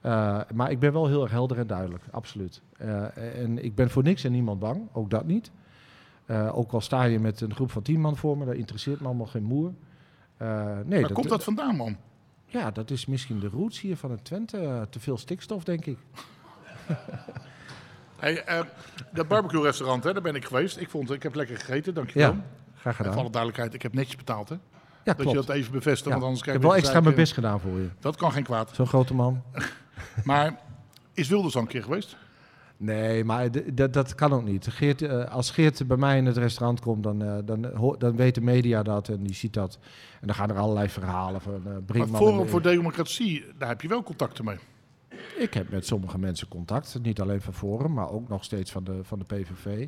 [0.00, 2.02] Eh, maar ik ben wel heel erg helder en duidelijk.
[2.10, 2.62] Absoluut.
[2.78, 4.80] Eh, en ik ben voor niks en niemand bang.
[4.92, 5.50] Ook dat niet.
[6.52, 9.06] Ook al sta je met een groep van tien man voor me, dat interesseert me
[9.06, 9.72] allemaal geen moer.
[10.84, 11.96] Nee, Waar komt dat vandaan, man?
[12.52, 14.58] Ja, dat is misschien de roots hier van het Twente.
[14.58, 15.98] Eh, te veel stikstof, denk ik.
[18.18, 18.60] Hey, eh,
[19.12, 20.76] dat barbecue-restaurant, hè, daar ben ik geweest.
[20.76, 22.32] Ik, vond, ik heb lekker gegeten, dankjewel.
[22.32, 22.44] Ja,
[22.76, 23.32] graag En voor alle gedaan.
[23.32, 24.54] duidelijkheid, ik heb netjes betaald, hè?
[25.04, 26.10] Ja, Dat je dat even bevestigt, Ja.
[26.10, 27.84] want anders Ik krijg heb je wel de extra mijn best gedaan voor je.
[27.86, 28.70] eh, Dat kan geen kwaad.
[28.74, 29.42] Zo'n grote man.
[30.24, 30.58] Maar
[31.14, 32.16] is Wilders al een keer geweest?
[32.82, 33.48] Nee, maar
[33.90, 34.66] dat kan ook niet.
[34.66, 37.62] Geert, eh, als Geert bij mij in het restaurant komt, dan, eh, dan,
[37.98, 39.78] dan weet de media dat en die ziet dat.
[40.20, 42.06] En dan gaan er allerlei verhalen van eh Maar.
[42.06, 44.56] Forum voor Democratie, daar heb je wel contacten mee.
[45.36, 46.98] Ik heb met sommige mensen contact.
[47.02, 49.86] Niet alleen van Forum, maar ook nog steeds van de, van de PVV.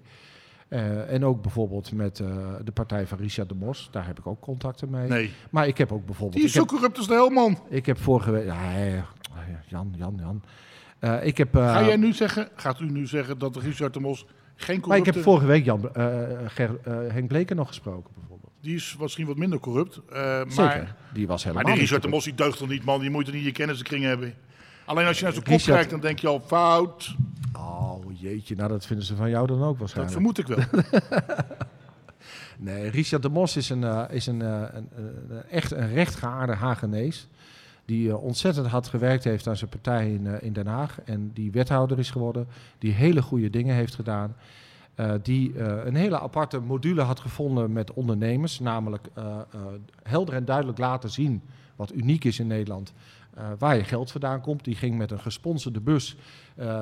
[1.08, 2.16] En ook bijvoorbeeld met
[2.64, 3.88] de partij van Richard de Mos.
[3.90, 5.08] Daar heb ik ook contacten mee.
[5.08, 5.32] Nee.
[5.50, 6.36] Maar ik heb ook bijvoorbeeld...
[6.36, 7.58] Die is zo corrupt als de hel, man.
[7.68, 8.44] ik heb vorige week...
[8.44, 9.06] Ja, ja,
[9.66, 10.42] Jan, Jan, Jan.
[11.04, 14.00] Eh, ik heb, eh, Ga jij nu zeggen, gaat u nu zeggen dat Richard de
[14.00, 14.26] Mos
[14.56, 15.10] geen maar ik corrupte...
[15.12, 16.04] heb vorige week Jan, eh,
[16.46, 16.78] Ger-
[17.12, 18.52] Henk Bleker nog gesproken, bijvoorbeeld.
[18.60, 20.00] Die is misschien wat minder corrupt.
[20.08, 20.94] eh, maar, Zeker.
[21.12, 22.08] Die was helemaal maar die Richard de.
[22.08, 23.00] Mos die deugt toch niet, man.
[23.00, 24.34] Die moet er niet je kenniskring hebben.
[24.84, 27.14] Alleen als je naar zijn kop Richard- kijkt, dan denk je al fout.
[27.56, 30.12] Oh jeetje, nou dat vinden ze van jou dan ook Dat waarschijnlijk.
[30.14, 30.58] vermoed ik wel.
[32.58, 37.28] Nee, Richard de Mos is, een, is een, een, een- echt een rechtgeaarde Hagenees.
[37.84, 41.00] Die eh, ontzettend hard gewerkt heeft aan zijn partij in, eh, in Den Haag.
[41.00, 42.46] En die wethouder is geworden.
[42.78, 44.36] Die hele goede dingen heeft gedaan.
[44.94, 48.60] eh, die een hele aparte module had gevonden met ondernemers.
[48.60, 49.08] Namelijk
[50.02, 51.42] helder en duidelijk laten zien
[51.76, 52.92] wat uniek is in Nederland.
[53.58, 54.64] waar je geld vandaan komt.
[54.64, 56.16] Die ging met een gesponsorde bus.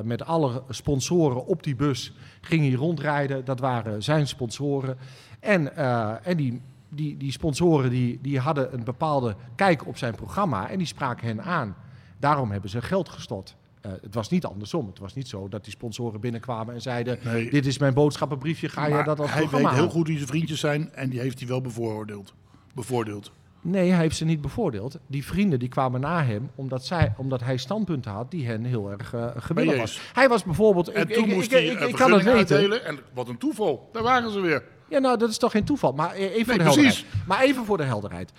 [0.04, 3.44] met alle sponsoren op die bus ging hij rondrijden.
[3.44, 4.96] Dat waren zijn sponsoren.
[5.40, 5.76] En,
[6.24, 6.60] en die,
[6.94, 11.26] die, die sponsoren die, die hadden een bepaalde kijk op zijn programma en die spraken
[11.26, 11.76] hen aan.
[12.18, 13.56] Daarom hebben ze geld gestort.
[13.80, 14.86] Eh, het was niet andersom.
[14.86, 17.50] Het was niet zo dat die sponsoren binnenkwamen en zeiden: Nee.
[17.50, 20.60] Dit is mijn boodschappenbriefje, ga je dat als hij weet heel goed wie zijn vriendjes
[20.60, 22.34] zijn en die heeft hij wel bevooroordeeld.
[22.74, 23.32] Bevoordeeld.
[23.64, 24.98] Nee, hij heeft ze niet bevoordeeld.
[25.06, 28.90] Die vrienden die kwamen na hem omdat, zij, omdat hij standpunten had die hen heel
[28.90, 30.00] erg uh, gewillig was.
[30.12, 30.88] Hij was bijvoorbeeld.
[30.88, 32.36] En ik, toen ik, moest ik, hij ik, ik kan het weten.
[32.36, 32.84] uitdelen.
[32.84, 33.88] En wat een toeval.
[33.92, 34.64] Daar waren ze weer.
[34.92, 35.92] Ja, nou, dat is toch geen toeval.
[35.92, 36.74] Maar eh, even voor de precies.
[36.82, 37.26] helderheid.
[37.26, 38.32] Maar even voor de helderheid.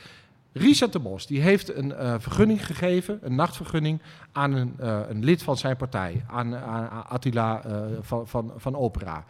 [0.51, 4.01] Richard de Mos die heeft een eh, vergunning gegeven, een nachtvergunning,
[4.31, 8.75] aan een, eh, een lid van zijn partij, aan, aan Attila eh, van, van, van
[8.75, 9.25] Opera.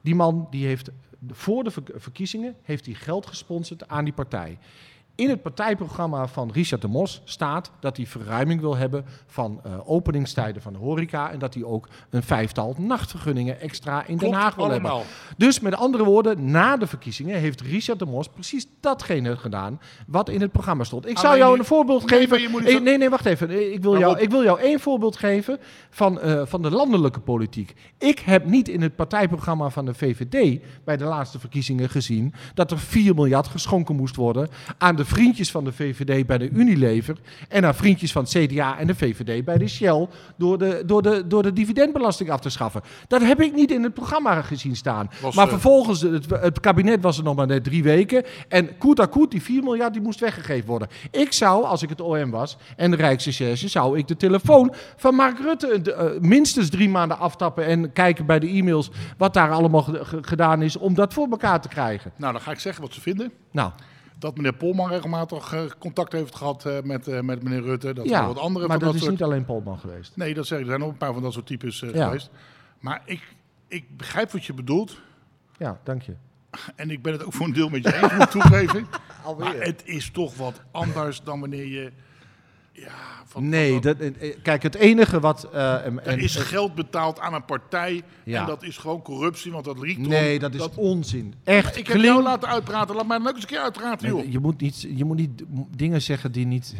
[0.00, 0.90] Die man die heeft
[1.30, 4.58] voor de verk- verkiezingen heeft hij geld gesponsord aan die partij.
[5.16, 9.72] In het partijprogramma van Richard de Mos staat dat hij verruiming wil hebben van eh,
[9.84, 14.54] openingstijden van de horeca en dat hij ook een vijftal nachtvergunningen extra in Den Haag
[14.54, 14.92] wil hebben.
[15.36, 20.28] Dus met andere woorden, na de verkiezingen heeft Richard de Mos precies datgene gedaan wat
[20.28, 21.06] in het programma stond.
[21.08, 22.82] Ik zou Alleen jou een voorbeeld Nee, geven.
[22.84, 23.72] nee, nee, wacht even.
[23.72, 25.58] Ik wil, Maar jou, ik wil jou één voorbeeld geven
[25.90, 27.74] van, eh, van de landelijke politiek.
[27.98, 32.70] Ik heb niet in het partijprogramma van de VVD bij de laatste verkiezingen gezien dat
[32.70, 34.48] er 4 miljard geschonken moest worden
[34.78, 37.16] aan de vriendjes van de VVD bij de Unilever
[37.48, 41.02] en aan vriendjes van het CDA en de VVD bij de Shell door de, door
[41.02, 42.82] de, door de dividendbelasting af te schaffen.
[43.08, 45.10] Dat heb ik niet in het programma gezien staan.
[45.20, 48.24] Was, maar eh, vervolgens, het, het kabinet was er nog maar net drie weken.
[48.48, 50.88] En koet à koet, die 4 miljard, die moest weggegeven worden.
[51.10, 55.14] Ik zou, als ik het OM was en de Rijksrecherche, zou ik de telefoon van
[55.14, 59.50] Mark Rutte de, eh, minstens drie maanden aftappen en kijken bij de e-mails wat daar
[59.50, 62.12] allemaal ge- ge- gedaan is om dat voor elkaar te krijgen.
[62.16, 63.32] Nou, dan ga ik zeggen wat ze vinden.
[63.50, 63.70] Nou,
[64.18, 67.92] Dat meneer Polman regelmatig eh, contact heeft gehad eh, met, eh, met meneer Rutte.
[67.94, 69.12] Dat ja, wat andere maar van dat dat is soort...
[69.12, 70.16] niet alleen Polman geweest.
[70.16, 70.64] Nee, dat zeg ik.
[70.64, 72.04] Er zijn nog een paar van dat soort types eh, Ja.
[72.04, 72.30] geweest.
[72.80, 73.34] Maar ik,
[73.68, 75.00] ik begrijp wat je bedoelt.
[75.56, 76.14] Ja, dank je.
[76.76, 78.86] En ik ben het ook voor een deel met je eens, moet ik toegeven.
[79.38, 81.92] Maar het is toch wat anders dan wanneer je...
[82.78, 82.92] Ja,
[83.24, 85.48] van, Nee, dat, eh, eh, kijk, het enige wat...
[85.52, 88.02] eh, en- er is geld betaald aan een partij.
[88.24, 88.40] Ja.
[88.40, 91.34] En dat is gewoon corruptie, want dat liegt Nee, dat is onzin.
[91.44, 91.76] Echt.
[91.76, 92.94] Ik heb jou laten uitpraten.
[92.96, 94.18] Laat mij dan ook eens een keer uitpraten, joh.
[94.18, 95.42] Nee, Je moet niet, je moet niet
[95.76, 96.74] dingen zeggen die niet...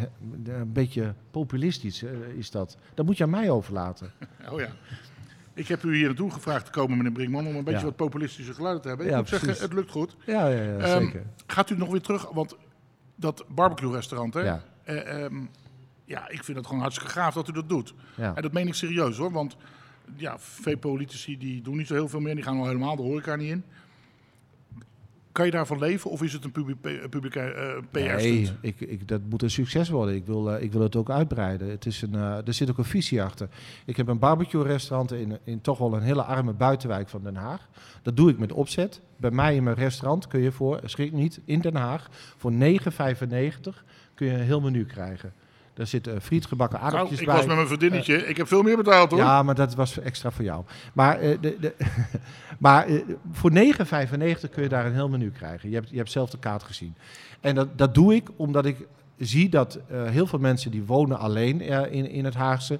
[0.45, 2.03] Een beetje populistisch
[2.37, 2.77] is dat.
[2.95, 4.13] Dat moet je aan mij overlaten.
[4.53, 4.69] Oh ja.
[5.55, 7.85] Ik heb u hier naartoe gevraagd te komen, meneer Brinkman, om een beetje Ja.
[7.85, 9.07] wat populistische geluiden te hebben.
[9.07, 10.17] Ik Ja, moet zeggen, het lukt goed.
[10.27, 11.23] Ja, ja, ja Ehm, zeker.
[11.47, 12.57] Gaat u nog weer terug, want
[13.15, 14.41] dat barbecue-restaurant, hè?
[14.41, 14.63] Ja.
[14.85, 15.35] Eh, ehm,
[16.07, 17.95] ja, ik vind het gewoon hartstikke gaaf dat u dat doet.
[18.17, 18.35] Ja.
[18.35, 19.33] En dat meen ik serieus, hoor.
[19.33, 19.57] Want
[20.17, 22.35] ja, veel politici die doen niet zo heel veel meer.
[22.35, 23.65] Die gaan al helemaal de horeca niet in.
[25.33, 26.81] Kan je daarvan leven of is het een publiek,
[27.11, 28.23] publieke eh, PR-stunt?
[28.23, 30.15] Nee, ik, ik, dat moet een succes worden.
[30.15, 31.71] Ik wil, eh, ik wil het ook uitbreiden.
[31.71, 33.49] Het is een, eh, er zit ook een visie achter.
[33.87, 37.69] Ik heb een barbecue-restaurant in, in toch wel een hele arme buitenwijk van Den Haag.
[38.03, 39.01] Dat doe ik met opzet.
[39.17, 42.59] Bij mij in mijn restaurant kun je voor, schrik niet, in Den Haag voor 9,95
[44.15, 45.33] kun je een heel menu krijgen.
[45.77, 47.37] Daar zitten friet, gebakken Nou, aardappeltjes ik bij.
[47.37, 48.27] was met mijn vriendinnetje.
[48.27, 49.21] ik heb veel meer betaald, hoor.
[49.21, 50.65] Ja, maar dat was extra voor jou.
[50.93, 51.75] Maar, eh, de, de,
[52.59, 53.01] maar eh,
[53.33, 55.69] voor 9,95 kun je daar een heel menu krijgen.
[55.69, 56.95] Je hebt, je hebt zelf de kaart gezien.
[57.41, 58.87] En dat, dat doe ik omdat ik
[59.19, 62.79] zie dat eh, heel veel mensen die wonen alleen eh, in, in het Haagse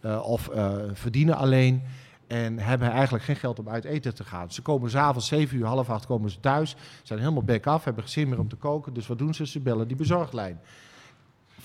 [0.00, 1.82] eh, of eh, verdienen alleen.
[2.26, 4.52] En hebben eigenlijk geen geld om uit eten te gaan.
[4.52, 6.76] Ze komen s'avonds 7 uur, half acht komen ze thuis.
[7.02, 8.94] Zijn helemaal back af, hebben geen zin meer om te koken.
[8.94, 9.46] Dus wat doen ze?
[9.46, 10.60] Ze bellen die bezorglijn.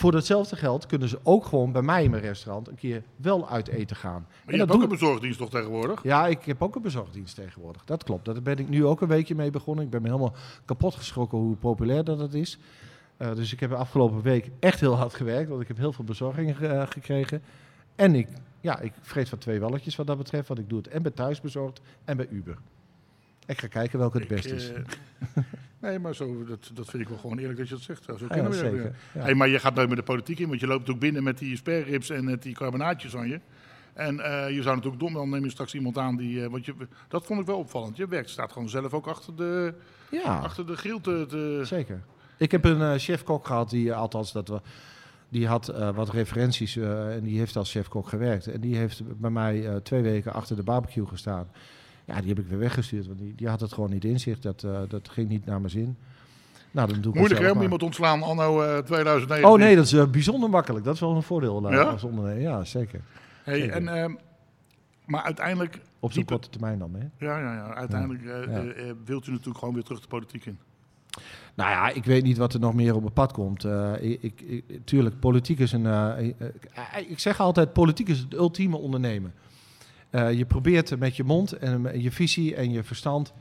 [0.01, 3.49] Voor datzelfde geld kunnen ze ook gewoon bij mij in mijn restaurant een keer wel
[3.49, 4.25] uit eten gaan.
[4.45, 6.03] Maar je dat hebt ook een bezorgdienst toch tegenwoordig?
[6.03, 7.85] ja, ik heb ook een bezorgdienst tegenwoordig.
[7.85, 8.25] Dat klopt.
[8.25, 9.83] Daar ben ik nu ook een weekje mee begonnen.
[9.85, 10.33] Ik ben me helemaal
[10.65, 12.57] kapot geschrokken hoe populair dat het is.
[13.17, 15.93] Eh, dus ik heb de afgelopen week echt heel hard gewerkt, want ik heb heel
[15.93, 17.41] veel bezorgingen ge- eh, gekregen.
[17.95, 18.27] En ik,
[18.61, 21.11] ja, ik vreet van twee walletjes wat dat betreft, want ik doe het en bij
[21.11, 22.57] thuisbezorgd en bij Uber.
[23.45, 24.71] Ik ga kijken welke het beste is.
[24.71, 24.81] eh,
[25.81, 28.03] nee, maar zo, dat, dat vind ik wel gewoon eerlijk dat je dat zegt.
[28.03, 28.83] Zo ja, kennen we dat, zeker.
[28.83, 28.91] ja.
[29.13, 29.21] Ja.
[29.21, 31.37] Hey, maar je gaat nooit met de politiek in, want je loopt ook binnen met
[31.37, 33.39] die sperrips en met die carbonaatjes aan je.
[33.93, 36.43] En eh, je zou natuurlijk dom, dan neem je straks iemand aan die...
[36.43, 36.73] eh, want je,
[37.07, 37.97] dat vond ik wel opvallend.
[37.97, 39.73] Je werkt, staat gewoon zelf ook achter de,
[40.11, 40.39] Ja.
[40.39, 41.25] achter de grill te...
[41.29, 42.01] te- Zeker.
[42.37, 44.61] Ik heb een eh, chef-kok gehad die, althans, dat we,
[45.29, 48.47] die had wat referenties en die heeft als chef-kok gewerkt.
[48.47, 51.47] En die heeft bij mij twee weken achter de barbecue gestaan.
[52.11, 54.39] Ja, die heb ik weer weggestuurd, want die, die had het gewoon niet in zich.
[54.39, 55.97] Dat, eh, dat ging niet naar mijn zin.
[56.71, 59.49] Nou, dan doe ik Moeilijk hè, om iemand ontslaan anno eh 2019.
[59.49, 60.85] Oh nee, dat is eh, bijzonder makkelijk.
[60.85, 61.83] Dat is wel een voordeel Ja?
[61.83, 62.41] als ondernemer.
[62.41, 63.01] Ja, zeker.
[63.43, 63.75] Hey, zeker.
[63.75, 64.13] en, ehm,
[65.05, 65.79] maar uiteindelijk...
[65.99, 67.25] Op zo'n korte termijn dan, hè?
[67.25, 67.73] Ja, ja, ja.
[67.73, 68.63] Uiteindelijk Ja.
[69.05, 70.57] wilt u natuurlijk gewoon weer terug de politiek in.
[71.55, 73.63] Nou ja, ik weet niet wat er nog meer op het pad komt.
[73.63, 75.85] Eh, ik, ik, tuurlijk, politiek is een.
[77.07, 79.33] ik zeg altijd: politiek is het ultieme ondernemen.
[80.11, 83.33] Eh, je probeert met je mond en je visie en je verstand.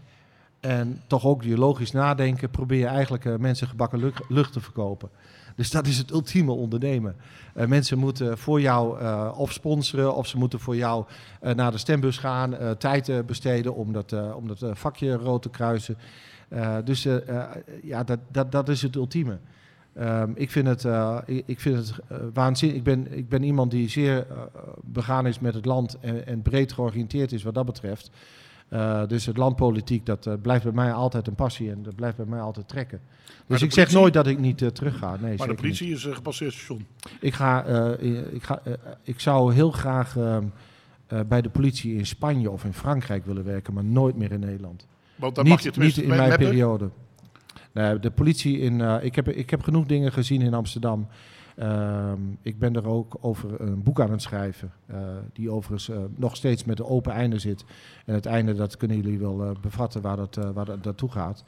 [0.61, 2.51] En toch ook je logisch nadenken.
[2.51, 5.11] probeer je eigenlijk eh, mensen gebakken lucht, te verkopen.
[5.57, 7.17] Dus dat is het ultieme ondernemen.
[7.55, 9.05] Eh, mensen moeten voor jou
[9.35, 10.15] of sponsoren.
[10.15, 11.05] of ze moeten voor jou
[11.41, 12.79] naar de stembus gaan.
[12.79, 14.15] tijd besteden om dat,
[14.73, 15.97] vakje rood te kruisen.
[16.85, 17.03] Dus
[17.83, 19.39] ja, dat, dat, dat is het ultieme.
[20.01, 22.77] Ehm, ik vind het, eh, ik, ik vind het eh, waanzinnig.
[22.77, 24.37] Ik ben, ik ben iemand die zeer eh,
[24.83, 28.11] begaan is met het land en, en breed georiënteerd is wat dat betreft.
[29.07, 32.41] Dus het landpolitiek, dat blijft bij mij altijd een passie en dat blijft bij mij
[32.41, 33.01] altijd trekken.
[33.47, 35.17] Dus ik zeg nooit dat ik niet terug ga.
[35.21, 36.87] Nee, Maar de politie is een gepasseerd station.
[37.21, 37.65] Ik, ga,
[38.33, 38.63] ik, ga,
[39.03, 40.45] ik zou heel graag ehm,
[41.11, 44.41] eh, bij de politie in Spanje of in Frankrijk willen werken, maar nooit meer in
[44.41, 44.87] Nederland.
[45.17, 46.91] Want dan niet, mag je niet in mijn periode.
[47.73, 48.81] De politie in.
[48.81, 51.07] eh, ik, heb, ik heb genoeg dingen gezien in Amsterdam.
[51.57, 54.73] Ehm, ik ben er ook over een boek aan het schrijven.
[54.87, 54.97] eh,
[55.33, 57.65] die overigens eh, nog steeds met een open einde zit.
[58.07, 61.45] En het einde, dat kunnen jullie wel bevatten waar dat, waar dat naartoe gaat.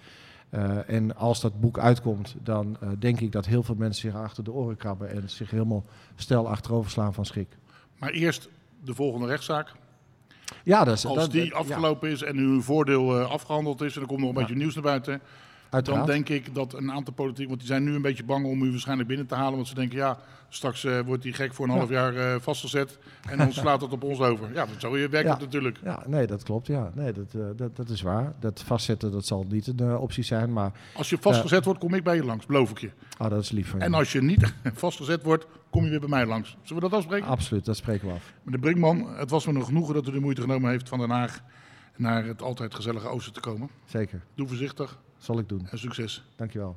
[0.86, 4.52] En als dat boek uitkomt, dan denk ik dat heel veel mensen zich achter de
[4.52, 5.84] oren krabben en zich helemaal
[6.16, 7.48] stel achterover slaan van schrik.
[7.98, 8.48] Maar eerst
[8.84, 9.72] de volgende rechtszaak.
[10.64, 13.94] Ja, dat is Als dat- die ja, afgelopen is en uw voordeel eh, afgehandeld is
[13.96, 14.40] en er komt nog een Ja.
[14.40, 15.20] beetje nieuws naar buiten,
[15.80, 16.06] dan uiteraard.
[16.26, 18.70] denk ik dat een aantal politiek, want die zijn nu een beetje bang om u
[18.70, 20.18] waarschijnlijk binnen te halen, want ze denken ja,
[20.48, 22.98] straks eh, wordt die gek voor een half jaar eh, vastgezet
[23.30, 24.52] en dan slaat het op ons over.
[24.54, 25.30] Ja, dat zo werkt Ja.
[25.30, 25.78] het natuurlijk.
[25.84, 26.66] Ja, nee, dat klopt.
[26.66, 28.32] Ja, nee, dat, eh, dat, dat is waar.
[28.40, 32.04] Dat vastzetten dat zal niet een optie zijn, maar Als je vastgezet wordt, kom ik
[32.04, 32.90] bij je langs, beloof ik je.
[33.18, 33.84] ah, dat is lief van je.
[33.84, 36.56] En als je niet vastgezet wordt, kom je weer bij mij langs.
[36.62, 37.28] Zullen we dat afspreken?
[37.28, 38.32] Absoluut, dat spreken we af.
[38.42, 41.10] Meneer Brinkman, het was me een genoegen dat u de moeite genomen heeft van Den
[41.10, 41.40] Haag
[41.96, 43.68] naar het altijd gezellige Oosten te komen.
[43.84, 45.66] Zeker, Doe voorzichtig zal ik doen.
[45.70, 46.22] en succes.
[46.36, 46.76] Dankjewel.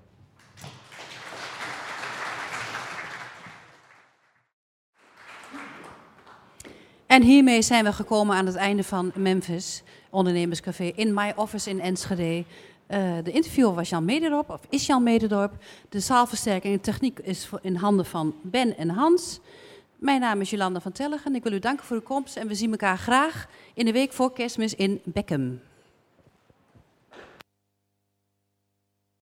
[7.05, 11.81] En hiermee zijn we gekomen aan het einde van Memphis, ondernemerscafé in My Office in
[11.81, 12.45] Enschede.
[12.87, 15.63] Eh, de interviewer was Jan Mederdorp, of is Jan Mederdorp.
[15.89, 19.39] De zaalversterking en techniek is in handen van Ben en Hans.
[19.95, 21.35] Mijn naam is Jolanda van Tellegen.
[21.35, 24.13] Ik wil u danken voor uw komst en we zien elkaar graag in de week
[24.13, 25.59] voor kerstmis in Beckham.